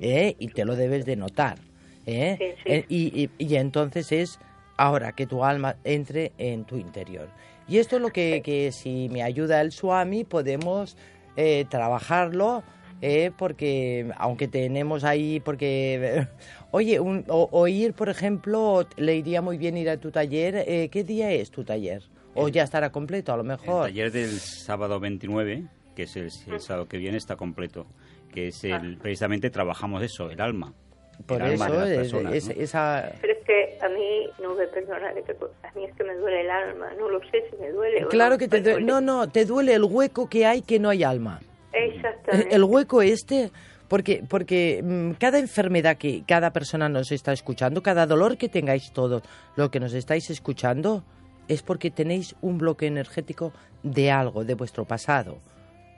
Eh, 0.00 0.36
y 0.38 0.48
te 0.48 0.64
lo 0.64 0.76
debes 0.76 1.04
de 1.04 1.16
notar. 1.16 1.58
Eh, 2.06 2.56
eh 2.64 2.84
y, 2.88 3.30
y, 3.38 3.56
entonces 3.56 4.12
es 4.12 4.38
ahora 4.76 5.12
que 5.12 5.26
tu 5.26 5.44
alma 5.44 5.76
entre 5.84 6.32
en 6.38 6.64
tu 6.64 6.76
interior. 6.76 7.28
Y 7.68 7.78
esto 7.78 7.96
es 7.96 8.02
lo 8.02 8.10
que, 8.10 8.42
que 8.44 8.70
si 8.70 9.08
me 9.08 9.22
ayuda 9.22 9.60
el 9.60 9.72
Swami 9.72 10.24
podemos 10.24 10.96
eh, 11.36 11.64
trabajarlo. 11.68 12.62
Eh, 13.02 13.30
porque 13.36 14.10
aunque 14.16 14.48
tenemos 14.48 15.04
ahí, 15.04 15.38
porque, 15.40 16.26
oye, 16.70 16.98
un, 16.98 17.24
o, 17.28 17.68
ir, 17.68 17.92
por 17.92 18.08
ejemplo, 18.08 18.86
le 18.96 19.16
iría 19.16 19.42
muy 19.42 19.58
bien 19.58 19.76
ir 19.76 19.90
a 19.90 19.98
tu 19.98 20.10
taller. 20.10 20.64
Eh, 20.66 20.88
¿Qué 20.90 21.04
día 21.04 21.30
es 21.30 21.50
tu 21.50 21.62
taller? 21.62 22.02
O 22.36 22.48
ya 22.48 22.62
estará 22.62 22.90
completo, 22.90 23.32
a 23.32 23.36
lo 23.36 23.44
mejor. 23.44 23.88
El 23.88 23.94
taller 23.94 24.12
del 24.12 24.30
sábado 24.38 25.00
29, 25.00 25.64
que 25.94 26.02
es 26.04 26.16
el, 26.16 26.30
sábado 26.60 26.86
que 26.86 26.98
viene, 26.98 27.16
está 27.16 27.36
completo. 27.36 27.86
Que 28.32 28.48
es 28.48 28.64
el, 28.64 28.98
precisamente 28.98 29.50
trabajamos 29.50 30.02
eso, 30.02 30.30
el 30.30 30.40
alma. 30.40 30.74
Por 31.24 31.40
el 31.40 31.52
eso, 31.52 31.64
alma 31.64 31.84
de 31.84 31.96
las 31.96 31.98
personas, 31.98 32.34
es, 32.34 32.48
esa... 32.50 33.10
Pero 33.20 33.32
es 33.32 33.44
que 33.46 33.78
a 33.80 33.88
mí, 33.88 34.28
no 34.42 34.54
me 34.54 34.66
perdona, 34.66 35.08
a 35.08 35.14
mí 35.74 35.84
es 35.84 35.94
que 35.94 36.04
me 36.04 36.14
duele 36.14 36.42
el 36.42 36.50
alma, 36.50 36.92
no 36.98 37.08
lo 37.08 37.20
sé 37.30 37.44
si 37.50 37.56
me 37.56 37.70
duele 37.70 38.06
Claro 38.08 38.34
no, 38.34 38.38
que 38.38 38.48
te 38.48 38.60
duele, 38.60 38.84
no, 38.84 39.00
no, 39.00 39.28
te 39.28 39.46
duele 39.46 39.74
el 39.74 39.84
hueco 39.84 40.28
que 40.28 40.44
hay 40.44 40.60
que 40.60 40.78
no 40.78 40.90
hay 40.90 41.04
alma. 41.04 41.40
Exactamente. 41.72 42.54
El 42.54 42.64
hueco 42.64 43.00
este, 43.00 43.50
porque, 43.88 44.22
porque 44.28 44.82
mm, 44.82 45.12
cada 45.12 45.38
enfermedad 45.38 45.96
que 45.96 46.22
cada 46.26 46.52
persona 46.52 46.88
nos 46.88 47.12
está 47.12 47.32
escuchando, 47.32 47.82
cada 47.82 48.06
dolor 48.06 48.36
que 48.36 48.48
tengáis 48.48 48.92
todos, 48.92 49.22
lo 49.56 49.70
que 49.70 49.80
nos 49.80 49.94
estáis 49.94 50.28
escuchando, 50.30 51.04
es 51.48 51.62
porque 51.62 51.90
tenéis 51.90 52.34
un 52.40 52.58
bloque 52.58 52.86
energético 52.86 53.52
de 53.82 54.10
algo, 54.10 54.44
de 54.44 54.54
vuestro 54.54 54.84
pasado, 54.84 55.38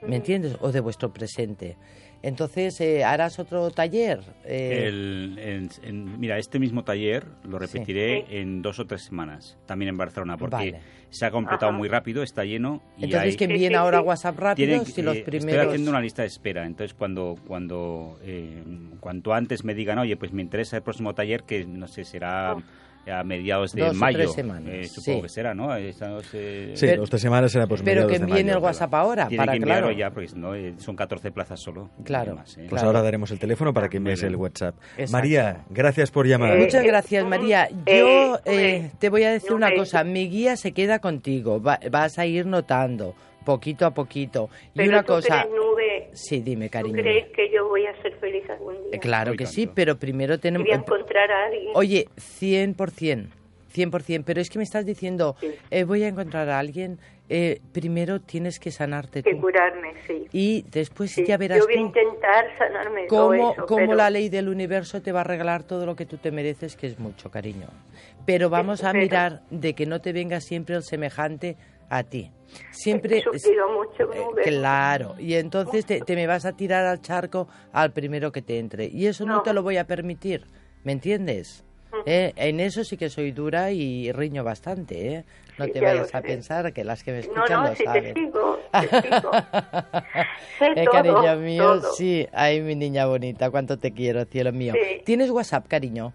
¿me 0.05 0.15
entiendes? 0.17 0.55
O 0.61 0.71
de 0.71 0.79
vuestro 0.79 1.11
presente. 1.11 1.75
Entonces, 2.21 2.81
eh, 2.81 3.05
¿harás 3.05 3.39
otro 3.39 3.71
taller? 3.71 4.19
Eh, 4.43 4.83
El- 4.87 5.39
en- 5.39 5.69
en- 5.83 6.19
mira, 6.19 6.37
este 6.37 6.59
mismo 6.59 6.83
taller 6.83 7.25
lo 7.45 7.57
repetiré 7.59 8.25
en 8.41 8.61
dos 8.61 8.77
o 8.79 8.85
tres 8.85 9.03
semanas, 9.03 9.57
también 9.65 9.87
en 9.89 9.97
Barcelona, 9.97 10.35
porque 10.35 10.55
Vale. 10.73 10.79
se 11.11 11.25
ha 11.25 11.31
completado 11.31 11.69
Ajá. 11.69 11.77
muy 11.77 11.87
rápido, 11.87 12.21
está 12.21 12.43
lleno. 12.43 12.81
Y 12.97 13.05
Entonces, 13.05 13.31
hay- 13.31 13.37
que 13.37 13.45
envíen 13.45 13.61
Sí, 13.61 13.67
sí, 13.69 13.73
ahora 13.75 13.99
sí. 13.99 14.03
WhatsApp 14.05 14.37
rápido 14.37 14.67
tienen- 14.67 14.85
si 14.85 15.01
los 15.01 15.15
eh, 15.15 15.23
primeros... 15.25 15.51
Estoy 15.53 15.67
haciendo 15.69 15.91
una 15.91 16.01
lista 16.01 16.23
de 16.23 16.27
espera, 16.27 16.65
entonces 16.65 16.93
cuando 16.93 17.37
cuando 17.47 18.19
eh, 18.21 18.63
cuanto 18.99 19.33
antes 19.33 19.63
me 19.63 19.73
digan, 19.73 19.97
oye, 19.97 20.17
pues 20.17 20.33
me 20.33 20.41
interesa 20.41 20.75
el 20.75 20.83
próximo 20.83 21.15
taller, 21.15 21.43
que 21.43 21.65
no 21.65 21.87
sé, 21.87 22.03
será 22.03 22.57
a 23.07 23.23
mediados 23.23 23.73
de 23.73 23.81
Dos 23.81 23.91
o 23.91 23.99
mayo, 23.99 24.17
tres 24.19 24.33
semanas, 24.33 24.69
eh, 24.73 24.83
supongo 24.85 25.17
sí. 25.17 25.21
que 25.23 25.29
será, 25.29 25.53
¿no? 25.55 25.75
Esa- 25.75 26.17
eh, 26.33 26.73
Sí, 26.75 26.85
Pero- 26.85 27.01
dos 27.01 27.09
tres 27.09 27.21
semanas 27.23 27.51
será 27.51 27.65
pues 27.65 27.81
Pero 27.81 28.01
mediados 28.01 28.11
que 28.11 28.19
de 28.19 28.23
envíen 28.25 28.45
mayo, 28.47 28.57
el. 28.59 28.63
WhatsApp 28.63 28.93
ahora, 28.93 29.27
Tienen 29.27 29.45
para 29.45 29.51
que 29.53 29.57
enviarlo 29.57 29.87
claro. 29.87 29.97
ya, 29.99 30.11
porque 30.11 30.27
si 30.27 30.35
no, 30.37 30.53
eh, 30.53 30.73
son 30.77 30.95
14 30.95 31.31
plazas 31.31 31.59
solo. 31.59 31.89
Claro. 32.03 32.35
más, 32.35 32.51
¿eh? 32.51 32.65
Pues 32.69 32.69
Claro. 32.69 32.87
ahora 32.87 33.01
daremos 33.01 33.31
el 33.31 33.39
teléfono 33.39 33.73
para 33.73 33.89
que 33.89 33.99
Muy 33.99 34.09
envíes 34.11 34.21
bien. 34.21 34.33
el 34.33 34.35
WhatsApp. 34.37 34.75
Exacto. 34.97 35.11
María, 35.11 35.63
gracias 35.69 36.11
por 36.11 36.27
llamar. 36.27 36.55
Eh, 36.55 36.59
Muchas 36.59 36.83
gracias, 36.83 37.25
María. 37.25 37.67
eh, 37.85 37.99
Yo 37.99 38.33
hombre, 38.35 38.75
eh, 38.75 38.91
te 38.99 39.09
voy 39.09 39.23
a 39.23 39.31
decir 39.31 39.51
no 39.51 39.55
una 39.57 39.73
cosa. 39.73 40.03
Mi 40.03 40.29
guía 40.29 40.55
se 40.55 40.71
queda 40.73 40.99
contigo. 40.99 41.61
Va- 41.61 41.79
vas 41.89 42.19
a 42.19 42.25
ir 42.25 42.45
notando, 42.45 43.15
poquito 43.53 43.85
a 43.85 43.91
poquito. 43.93 44.49
Y 44.73 44.77
Pero 44.77 44.89
una 44.89 45.01
tú 45.03 45.13
cosa... 45.13 45.41
crees, 45.43 45.55
Nube, 45.55 46.09
Sí, 46.13 46.41
dime, 46.41 46.67
¿tú 46.67 46.71
cariño. 46.73 47.01
crees 47.01 47.27
que 47.35 47.49
yo 47.51 47.67
voy 47.67 47.85
a 47.85 48.01
ser 48.01 48.13
feliz 48.17 48.47
algún 48.49 48.73
día? 48.75 48.83
Eh, 48.93 48.99
Claro 48.99 49.31
Muy 49.31 49.37
que 49.37 49.43
tanto. 49.45 49.55
sí, 49.55 49.67
pero 49.73 49.97
primero 49.97 50.39
tenemos... 50.39 50.65
Voy 50.67 50.73
a 50.75 50.79
encontrar 50.79 51.31
a 51.31 51.45
alguien. 51.45 51.71
Oye, 51.73 52.07
100%, 52.17 53.27
100%, 53.73 54.23
pero 54.25 54.41
es 54.41 54.49
que 54.49 54.57
me 54.57 54.63
estás 54.63 54.85
diciendo, 54.85 55.35
Sí. 55.39 55.51
eh, 55.71 55.83
voy 55.83 56.03
a 56.03 56.07
encontrar 56.07 56.49
a 56.49 56.59
alguien, 56.59 56.99
eh, 57.29 57.61
primero 57.71 58.19
tienes 58.19 58.59
que 58.59 58.71
sanarte 58.71 59.21
que 59.21 59.35
tú. 59.35 59.41
curarme, 59.41 59.93
sí. 60.07 60.27
Y 60.31 60.63
después 60.71 61.11
Sí, 61.11 61.23
ya 61.25 61.37
verás 61.37 61.59
yo 61.59 61.65
voy 61.65 61.75
a 61.75 61.77
tú 61.77 61.85
intentar 61.85 62.45
sanarme 62.57 63.05
todo 63.07 63.29
cómo, 63.29 63.51
eso, 63.53 63.65
cómo 63.67 63.77
pero 63.85 63.95
la 63.95 64.09
ley 64.09 64.29
del 64.29 64.49
universo 64.49 65.01
te 65.01 65.11
va 65.11 65.21
a 65.21 65.23
regalar 65.23 65.63
todo 65.63 65.85
lo 65.85 65.95
que 65.95 66.05
tú 66.07 66.17
te 66.17 66.31
mereces, 66.31 66.75
que 66.75 66.87
es 66.87 66.97
mucho, 66.99 67.29
cariño. 67.29 67.67
Pero 68.25 68.49
vamos 68.49 68.83
a 68.83 68.91
Pero- 68.91 69.03
mirar 69.03 69.41
de 69.51 69.73
que 69.75 69.85
no 69.85 70.01
te 70.01 70.11
venga 70.13 70.39
siempre 70.41 70.75
el 70.75 70.83
semejante 70.83 71.55
a 71.89 72.03
ti. 72.03 72.31
Siempre... 72.71 73.19
he 73.19 73.21
sufrido 73.21 73.67
mucho, 73.69 74.11
Eh, 74.13 74.41
claro, 74.43 75.15
y 75.19 75.35
entonces 75.35 75.85
te, 75.85 76.01
te 76.01 76.15
me 76.15 76.25
vas 76.25 76.45
a 76.45 76.53
tirar 76.53 76.85
al 76.85 77.01
charco 77.01 77.47
al 77.73 77.91
primero 77.91 78.31
que 78.31 78.41
te 78.41 78.57
entre. 78.59 78.85
Y 78.85 79.05
eso 79.07 79.25
no, 79.25 79.35
No. 79.37 79.41
te 79.43 79.53
lo 79.53 79.61
voy 79.63 79.77
a 79.77 79.85
permitir, 79.85 80.45
¿me 80.83 80.91
entiendes? 80.93 81.63
Eh, 82.05 82.33
En 82.35 82.59
eso 82.59 82.83
sí 82.83 82.97
que 82.97 83.09
soy 83.09 83.31
dura 83.31 83.71
y 83.71 84.11
riño 84.11 84.43
bastante, 84.43 85.13
¿eh? 85.15 85.25
No 85.57 85.65
Sí, 85.65 85.71
te 85.71 85.79
ya 85.81 85.87
vayas 85.89 86.13
a 86.15 86.21
pensar 86.21 86.71
que 86.71 86.83
las 86.83 87.03
que 87.03 87.11
me 87.11 87.17
No, 87.17 87.23
escuchan 87.23 87.63
no, 87.63 87.69
lo 87.69 87.75
si 87.75 87.83
saben. 87.83 88.13
te 88.13 88.19
sigo, 88.19 88.59
te 88.71 89.01
sigo. 89.01 89.31
Eh, 90.75 90.85
todo, 90.85 90.91
cariño 90.93 91.35
mío, 91.37 91.79
todo. 91.81 91.93
sí. 91.93 92.27
Ay, 92.31 92.61
mi 92.61 92.75
niña 92.75 93.05
bonita, 93.07 93.49
cuánto 93.49 93.77
te 93.77 93.91
quiero, 93.91 94.23
cielo 94.25 94.51
mío. 94.53 94.73
Sí. 94.75 95.01
¿Tienes 95.03 95.29
WhatsApp, 95.31 95.67
cariño? 95.67 96.13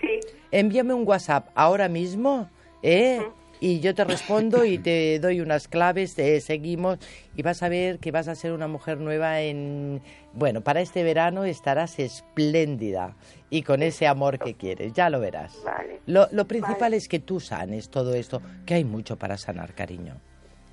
Sí, 0.00 0.20
Envíame 0.50 0.94
un 0.94 1.06
WhatsApp 1.06 1.48
ahora 1.54 1.88
mismo, 1.88 2.48
¿eh? 2.82 3.22
Y 3.64 3.80
yo 3.80 3.94
te 3.94 4.04
respondo 4.04 4.66
y 4.66 4.76
te 4.76 5.18
doy 5.20 5.40
unas 5.40 5.68
claves, 5.68 6.14
te 6.14 6.38
seguimos 6.42 6.98
y 7.34 7.40
vas 7.40 7.62
a 7.62 7.70
ver 7.70 7.98
que 7.98 8.10
vas 8.10 8.28
a 8.28 8.34
ser 8.34 8.52
una 8.52 8.68
mujer 8.68 8.98
nueva 8.98 9.40
en... 9.40 10.02
Bueno, 10.34 10.60
para 10.60 10.82
este 10.82 11.02
verano 11.02 11.46
estarás 11.46 11.98
espléndida 11.98 13.16
y 13.48 13.62
con 13.62 13.82
ese 13.82 14.06
amor 14.06 14.38
que 14.38 14.52
quieres, 14.52 14.92
ya 14.92 15.08
lo 15.08 15.18
verás. 15.18 15.58
vale. 15.64 15.98
Lo, 16.04 16.28
lo 16.30 16.44
principal 16.44 16.78
Vale. 16.78 16.96
es 16.98 17.08
que 17.08 17.20
tú 17.20 17.40
sanes 17.40 17.88
todo 17.88 18.12
esto, 18.12 18.42
que 18.66 18.74
hay 18.74 18.84
mucho 18.84 19.16
para 19.16 19.38
sanar, 19.38 19.72
cariño. 19.72 20.16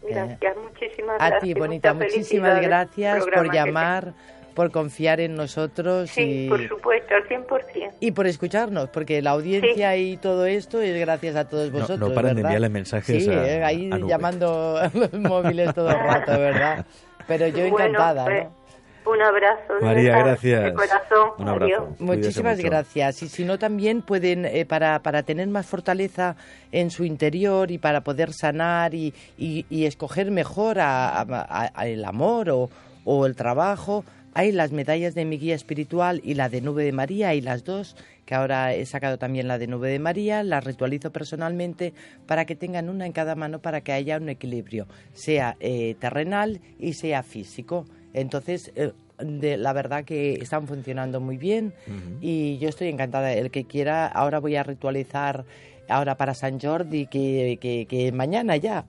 Gracias, 0.04 0.58
muchísimas 0.62 1.22
A 1.22 1.30
gracias. 1.30 1.44
ti, 1.44 1.54
bonita, 1.54 1.94
muchísimas 1.94 2.62
gracias 2.62 3.24
por 3.34 3.54
llamar, 3.54 4.14
por 4.54 4.72
confiar 4.72 5.20
en 5.20 5.36
nosotros 5.36 6.10
Sí, 6.10 6.46
y, 6.46 6.50
por 6.50 6.68
supuesto, 6.68 7.16
al 7.16 7.24
100%. 7.28 7.92
y 8.00 8.12
por 8.12 8.28
escucharnos, 8.28 8.90
porque 8.90 9.22
la 9.22 9.32
audiencia 9.32 9.96
y 9.98 10.18
todo 10.18 10.46
esto 10.46 10.82
es 10.82 11.00
gracias 11.00 11.36
a 11.36 11.48
todos 11.48 11.72
vosotros. 11.72 12.00
no 12.00 12.14
paran 12.14 12.36
de 12.36 12.42
¿verdad? 12.44 12.52
enviarle 12.52 12.70
mensajes 12.70 13.24
Sí, 13.24 13.30
a- 13.30 13.48
eh, 13.48 13.64
ahí 13.64 13.90
a 13.92 13.98
llamando 14.00 14.78
a 14.78 14.90
los 14.94 15.14
móviles 15.14 15.74
todo 15.74 15.90
el 15.90 16.00
rato, 16.00 16.32
¿verdad? 16.32 16.86
Pero 17.28 17.48
yo 17.48 17.70
Bueno, 17.70 17.86
encantada, 17.86 18.26
pues, 18.26 18.44
¿no? 18.46 18.62
Un 19.04 19.20
abrazo. 19.20 19.74
María, 19.82 20.12
verdad, 20.12 20.26
gracias. 20.28 20.64
De 20.64 20.74
corazón. 20.76 21.30
Un 21.40 21.48
abrazo. 21.50 21.74
Adiós. 21.74 22.00
Muchísimas 22.00 22.60
gracias. 22.60 23.24
Y 23.24 23.30
si 23.30 23.44
no, 23.46 23.58
también 23.58 24.04
pueden, 24.04 24.46
eh, 24.46 24.64
para, 24.66 25.00
para 25.00 25.24
tener 25.24 25.48
más 25.48 25.66
fortaleza 25.66 26.36
en 26.72 26.92
su 26.92 27.04
interior 27.04 27.72
y 27.72 27.80
para 27.80 28.02
poder 28.02 28.32
sanar 28.32 28.94
y, 28.94 29.12
y- 29.40 29.66
y 29.72 29.86
escoger 29.86 30.30
mejor 30.30 30.80
a, 30.80 31.20
a- 31.22 31.72
a- 31.74 31.88
el 31.88 32.06
amor 32.06 32.52
o, 32.52 32.70
o 33.04 33.26
el 33.26 33.36
trabajo, 33.36 34.06
hay 34.34 34.52
las 34.52 34.72
medallas 34.72 35.16
de 35.16 35.26
mi 35.26 35.38
guía 35.38 35.56
espiritual 35.56 36.22
y 36.24 36.36
la 36.36 36.50
de 36.50 36.62
Nube 36.62 36.84
de 36.84 36.92
María, 36.92 37.34
y 37.36 37.42
las 37.42 37.64
dos, 37.64 37.96
que 38.26 38.36
ahora 38.36 38.74
he 38.74 38.86
sacado 38.86 39.18
también 39.18 39.48
la 39.48 39.58
de 39.58 39.68
Nube 39.68 39.90
de 39.90 40.00
María, 40.00 40.44
las 40.44 40.64
ritualizo 40.64 41.12
personalmente 41.12 41.94
para 42.28 42.46
que 42.46 42.56
tengan 42.56 42.90
una 42.90 43.06
en 43.06 43.12
cada 43.12 43.36
mano 43.36 43.60
para 43.60 43.82
que 43.82 43.92
haya 43.92 44.18
un 44.18 44.30
equilibrio, 44.30 44.88
sea 45.14 45.58
eh, 45.60 45.96
terrenal 46.00 46.62
y 46.80 46.94
sea 46.94 47.24
físico. 47.24 47.86
Entonces, 48.14 48.72
eh, 48.76 48.92
de, 49.20 49.58
la 49.58 49.74
verdad 49.74 50.04
que 50.04 50.34
están 50.34 50.68
funcionando 50.68 51.20
muy 51.20 51.38
bien 51.38 51.74
y 52.22 52.58
yo 52.58 52.70
estoy 52.70 52.88
encantada. 52.88 53.34
El 53.34 53.52
que 53.52 53.66
quiera, 53.66 54.08
ahora 54.08 54.40
voy 54.40 54.56
a 54.56 54.64
ritualizar 54.64 55.46
ahora 55.88 56.16
para 56.16 56.34
San 56.34 56.60
Jordi, 56.60 57.08
que, 57.08 57.58
que, 57.62 57.86
que 57.86 58.12
mañana 58.12 58.56
ya. 58.58 58.86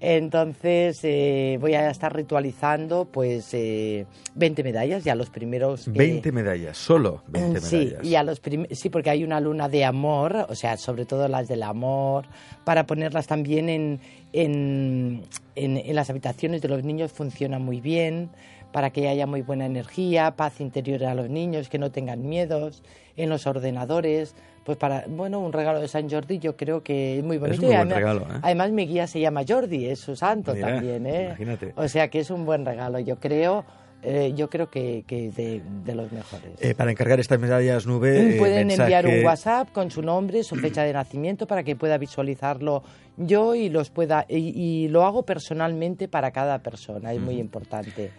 Entonces 0.00 1.00
eh, 1.02 1.58
voy 1.60 1.74
a 1.74 1.90
estar 1.90 2.14
ritualizando 2.14 3.06
pues 3.06 3.52
eh, 3.54 4.06
20 4.34 4.62
medallas, 4.62 5.02
ya 5.04 5.14
los 5.14 5.30
primeros... 5.30 5.84
que- 5.86 5.90
20 5.90 6.30
medallas, 6.32 6.76
solo 6.76 7.22
20 7.28 7.60
Sí, 7.60 7.76
medallas. 7.76 8.04
y 8.04 8.14
a 8.16 8.22
los 8.22 8.40
prim- 8.40 8.66
sí, 8.70 8.90
porque 8.90 9.10
hay 9.10 9.24
una 9.24 9.40
luna 9.40 9.68
de 9.68 9.84
amor, 9.84 10.46
o 10.48 10.54
sea, 10.54 10.76
sobre 10.76 11.06
todo 11.06 11.26
las 11.28 11.48
del 11.48 11.62
amor, 11.62 12.26
para 12.64 12.86
ponerlas 12.86 13.26
también 13.26 13.68
en, 13.68 14.00
en, 14.32 15.22
en- 15.56 15.76
en 15.78 15.94
las 15.94 16.10
habitaciones 16.10 16.62
de 16.62 16.68
los 16.68 16.84
niños 16.84 17.12
funciona 17.12 17.58
muy 17.58 17.80
bien, 17.80 18.30
para 18.74 18.90
que 18.90 19.06
haya 19.06 19.24
muy 19.24 19.42
buena 19.42 19.66
energía, 19.66 20.32
paz 20.32 20.60
interior 20.60 21.04
a 21.04 21.14
los 21.14 21.30
niños, 21.30 21.68
que 21.68 21.78
no 21.78 21.92
tengan 21.92 22.28
miedos, 22.28 22.82
en 23.16 23.30
los 23.30 23.46
ordenadores, 23.46 24.34
pues 24.64 24.76
para, 24.76 25.04
bueno, 25.06 25.38
un 25.38 25.52
regalo 25.52 25.80
de 25.80 25.86
San 25.86 26.10
Jordi 26.10 26.40
yo 26.40 26.56
creo 26.56 26.82
que 26.82 27.18
es 27.18 27.24
muy 27.24 27.38
bonito. 27.38 27.62
muy 27.62 27.66
y 27.72 27.76
buen 27.76 27.92
además, 27.92 27.96
regalo, 27.96 28.20
¿eh? 28.22 28.40
además 28.42 28.72
mi 28.72 28.88
guía 28.88 29.06
se 29.06 29.20
llama 29.20 29.42
Jordi, 29.48 29.86
es 29.86 30.00
su 30.00 30.16
santo 30.16 30.54
Mira, 30.54 30.66
también, 30.66 31.06
¿eh? 31.06 31.26
imagínate. 31.26 31.72
O 31.76 31.86
sea 31.86 32.08
que 32.08 32.18
es 32.18 32.30
un 32.30 32.44
buen 32.44 32.66
regalo, 32.66 32.98
yo 32.98 33.20
creo, 33.20 33.64
eh, 34.02 34.32
yo 34.34 34.50
creo 34.50 34.68
que, 34.68 35.04
que 35.06 35.30
de, 35.30 35.62
de 35.84 35.94
los 35.94 36.10
mejores. 36.10 36.60
Eh, 36.60 36.74
para 36.74 36.90
encargar 36.90 37.20
estas 37.20 37.38
medallas 37.38 37.86
nube, 37.86 38.34
eh, 38.34 38.38
Pueden 38.40 38.72
enviar 38.72 39.06
un 39.06 39.24
WhatsApp 39.24 39.70
con 39.70 39.92
su 39.92 40.02
nombre, 40.02 40.42
su 40.42 40.56
fecha 40.56 40.82
de 40.82 40.92
nacimiento 40.92 41.46
para 41.46 41.62
que 41.62 41.76
pueda 41.76 41.96
visualizarlo 41.96 42.82
yo 43.16 43.54
y 43.54 43.68
los 43.68 43.90
pueda 43.90 44.26
y, 44.28 44.38
y 44.60 44.88
lo 44.88 45.04
hago 45.04 45.22
personalmente 45.22 46.08
para 46.08 46.32
cada 46.32 46.58
persona, 46.58 47.12
es 47.12 47.20
muy 47.20 47.38
importante. 47.38 48.10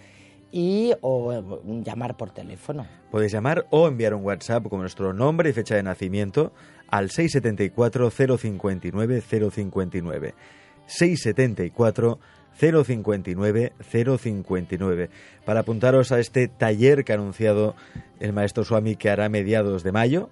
Y 0.52 0.94
o 1.02 1.34
eh, 1.34 1.44
llamar 1.84 2.18
por 2.18 2.32
teléfono. 2.32 2.88
Podéis 3.12 3.32
llamar 3.32 3.68
o 3.72 3.88
enviar 3.88 4.14
un 4.14 4.24
WhatsApp 4.24 4.68
con 4.68 4.80
nuestro 4.80 5.14
nombre 5.14 5.50
y 5.50 5.54
fecha 5.54 5.76
de 5.76 5.84
nacimiento 5.84 6.54
al 6.88 7.10
674 7.10 8.10
059 8.10 9.22
059. 9.22 10.34
674 10.88 12.20
059 12.60 13.74
059 13.80 15.10
para 15.46 15.62
apuntaros 15.62 16.12
a 16.12 16.20
este 16.20 16.48
taller 16.48 17.04
que 17.04 17.12
ha 17.12 17.15
anunciado 17.15 17.76
el 18.20 18.34
maestro 18.34 18.63
Swami 18.63 18.96
que 18.96 19.10
hará 19.10 19.28
mediados 19.30 19.84
de 19.84 19.91
mayo, 19.91 20.30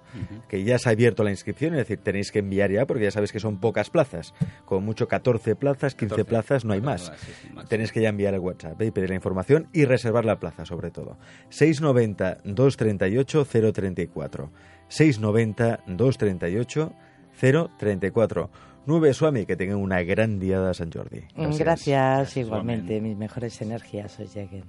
que 0.48 0.64
ya 0.64 0.78
se 0.78 0.88
ha 0.88 0.92
abierto 0.92 1.22
la 1.22 1.30
inscripción, 1.30 1.74
es 1.74 1.78
decir, 1.78 1.98
tenéis 1.98 2.32
que 2.32 2.38
enviar 2.38 2.70
ya 2.70 2.86
porque 2.86 3.04
ya 3.04 3.10
sabéis 3.10 3.30
que 3.30 3.40
son 3.40 3.58
pocas 3.58 3.90
plazas, 3.90 4.34
con 4.64 4.84
mucho 4.84 5.06
14 5.06 5.54
plazas, 5.54 5.94
15 5.94 6.16
14, 6.16 6.28
plazas, 6.28 6.64
no 6.64 6.72
hay 6.72 6.80
14 6.80 7.10
más. 7.10 7.20
máximo. 7.20 7.64
Tenéis 7.66 7.92
que 7.92 8.00
ya 8.00 8.08
enviar 8.08 8.34
el 8.34 8.40
WhatsApp 8.40 8.80
¿eh? 8.80 8.86
y 8.86 8.90
pedir 8.90 9.10
la 9.10 9.16
información 9.16 9.68
y 9.72 9.84
reservar 9.84 10.24
la 10.24 10.40
plaza 10.40 10.64
sobre 10.64 10.90
todo. 10.90 11.18
690 11.50 12.38
238 12.44 13.44
034. 13.44 14.50
690 14.88 15.80
238 15.86 16.92
034. 17.78 18.50
Nube 18.86 19.14
Swami, 19.14 19.46
que 19.46 19.56
tengan 19.56 19.78
una 19.78 20.02
gran 20.02 20.38
diada 20.38 20.68
de 20.68 20.74
San 20.74 20.92
Jordi. 20.92 21.22
Gracias, 21.34 21.58
Gracias, 21.58 22.36
igualmente, 22.36 23.00
mis 23.00 23.16
mejores 23.16 23.60
energías 23.62 24.18
os 24.20 24.34
lleguen. 24.34 24.64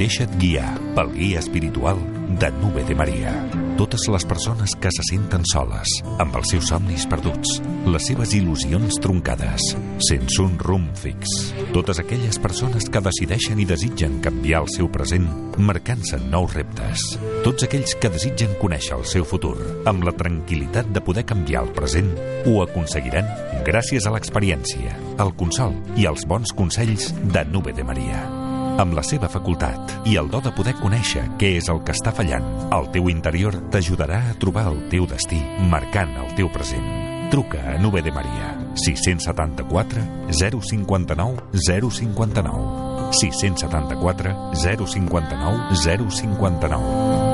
Deixa't 0.00 0.32
guiar 0.40 0.80
pel 0.96 1.12
guia 1.12 1.38
espiritual 1.38 1.98
de 2.40 2.50
Nube 2.62 2.82
de 2.84 2.94
Maria. 2.94 3.69
Totes 3.80 4.02
les 4.12 4.26
persones 4.28 4.74
que 4.76 4.90
se 4.92 5.00
senten 5.08 5.40
soles, 5.48 5.88
amb 6.20 6.34
els 6.36 6.50
seus 6.52 6.66
somnis 6.68 7.06
perduts, 7.08 7.54
les 7.88 8.08
seves 8.10 8.34
il·lusions 8.36 8.98
troncades, 9.00 9.70
sense 10.04 10.36
un 10.42 10.58
rumb 10.60 10.90
fix. 11.00 11.46
Totes 11.72 12.02
aquelles 12.02 12.36
persones 12.44 12.90
que 12.92 13.00
decideixen 13.06 13.62
i 13.62 13.64
desitgen 13.64 14.18
canviar 14.20 14.60
el 14.66 14.68
seu 14.68 14.90
present, 14.92 15.24
marcant-se 15.56 16.20
nous 16.26 16.52
reptes. 16.52 17.06
Tots 17.46 17.64
aquells 17.64 17.96
que 18.02 18.12
desitgen 18.12 18.52
conèixer 18.60 18.98
el 18.98 19.06
seu 19.08 19.24
futur, 19.24 19.56
amb 19.88 20.04
la 20.04 20.12
tranquil·litat 20.12 20.92
de 20.92 21.00
poder 21.00 21.24
canviar 21.32 21.64
el 21.64 21.72
present, 21.72 22.12
ho 22.44 22.60
aconseguiran 22.66 23.32
gràcies 23.64 24.04
a 24.04 24.12
l'experiència, 24.12 24.92
al 25.16 25.32
consol 25.40 25.72
i 25.96 26.04
als 26.04 26.28
bons 26.28 26.52
consells 26.52 27.14
de 27.32 27.48
Nube 27.48 27.72
de 27.72 27.88
Maria. 27.88 28.39
Amb 28.80 28.96
la 28.96 29.02
seva 29.04 29.28
facultat 29.28 30.08
i 30.08 30.16
el 30.16 30.30
do 30.32 30.40
de 30.40 30.52
poder 30.56 30.72
conèixer 30.80 31.26
què 31.40 31.52
és 31.58 31.68
el 31.72 31.82
que 31.84 31.92
està 31.92 32.12
fallant. 32.16 32.46
El 32.72 32.88
teu 32.94 33.10
interior 33.12 33.58
t'ajudarà 33.72 34.22
a 34.30 34.36
trobar 34.40 34.66
el 34.72 34.80
teu 34.92 35.06
destí, 35.10 35.40
marcant 35.68 36.16
el 36.22 36.32
teu 36.38 36.48
present. 36.52 36.86
Truca 37.30 37.60
a 37.74 37.78
Nube 37.78 38.02
de 38.02 38.10
Maria. 38.10 38.56
674 38.74 40.02
059 40.32 41.44
059. 41.52 43.12
674 43.12 44.36
059 44.54 45.76
059. 45.76 47.29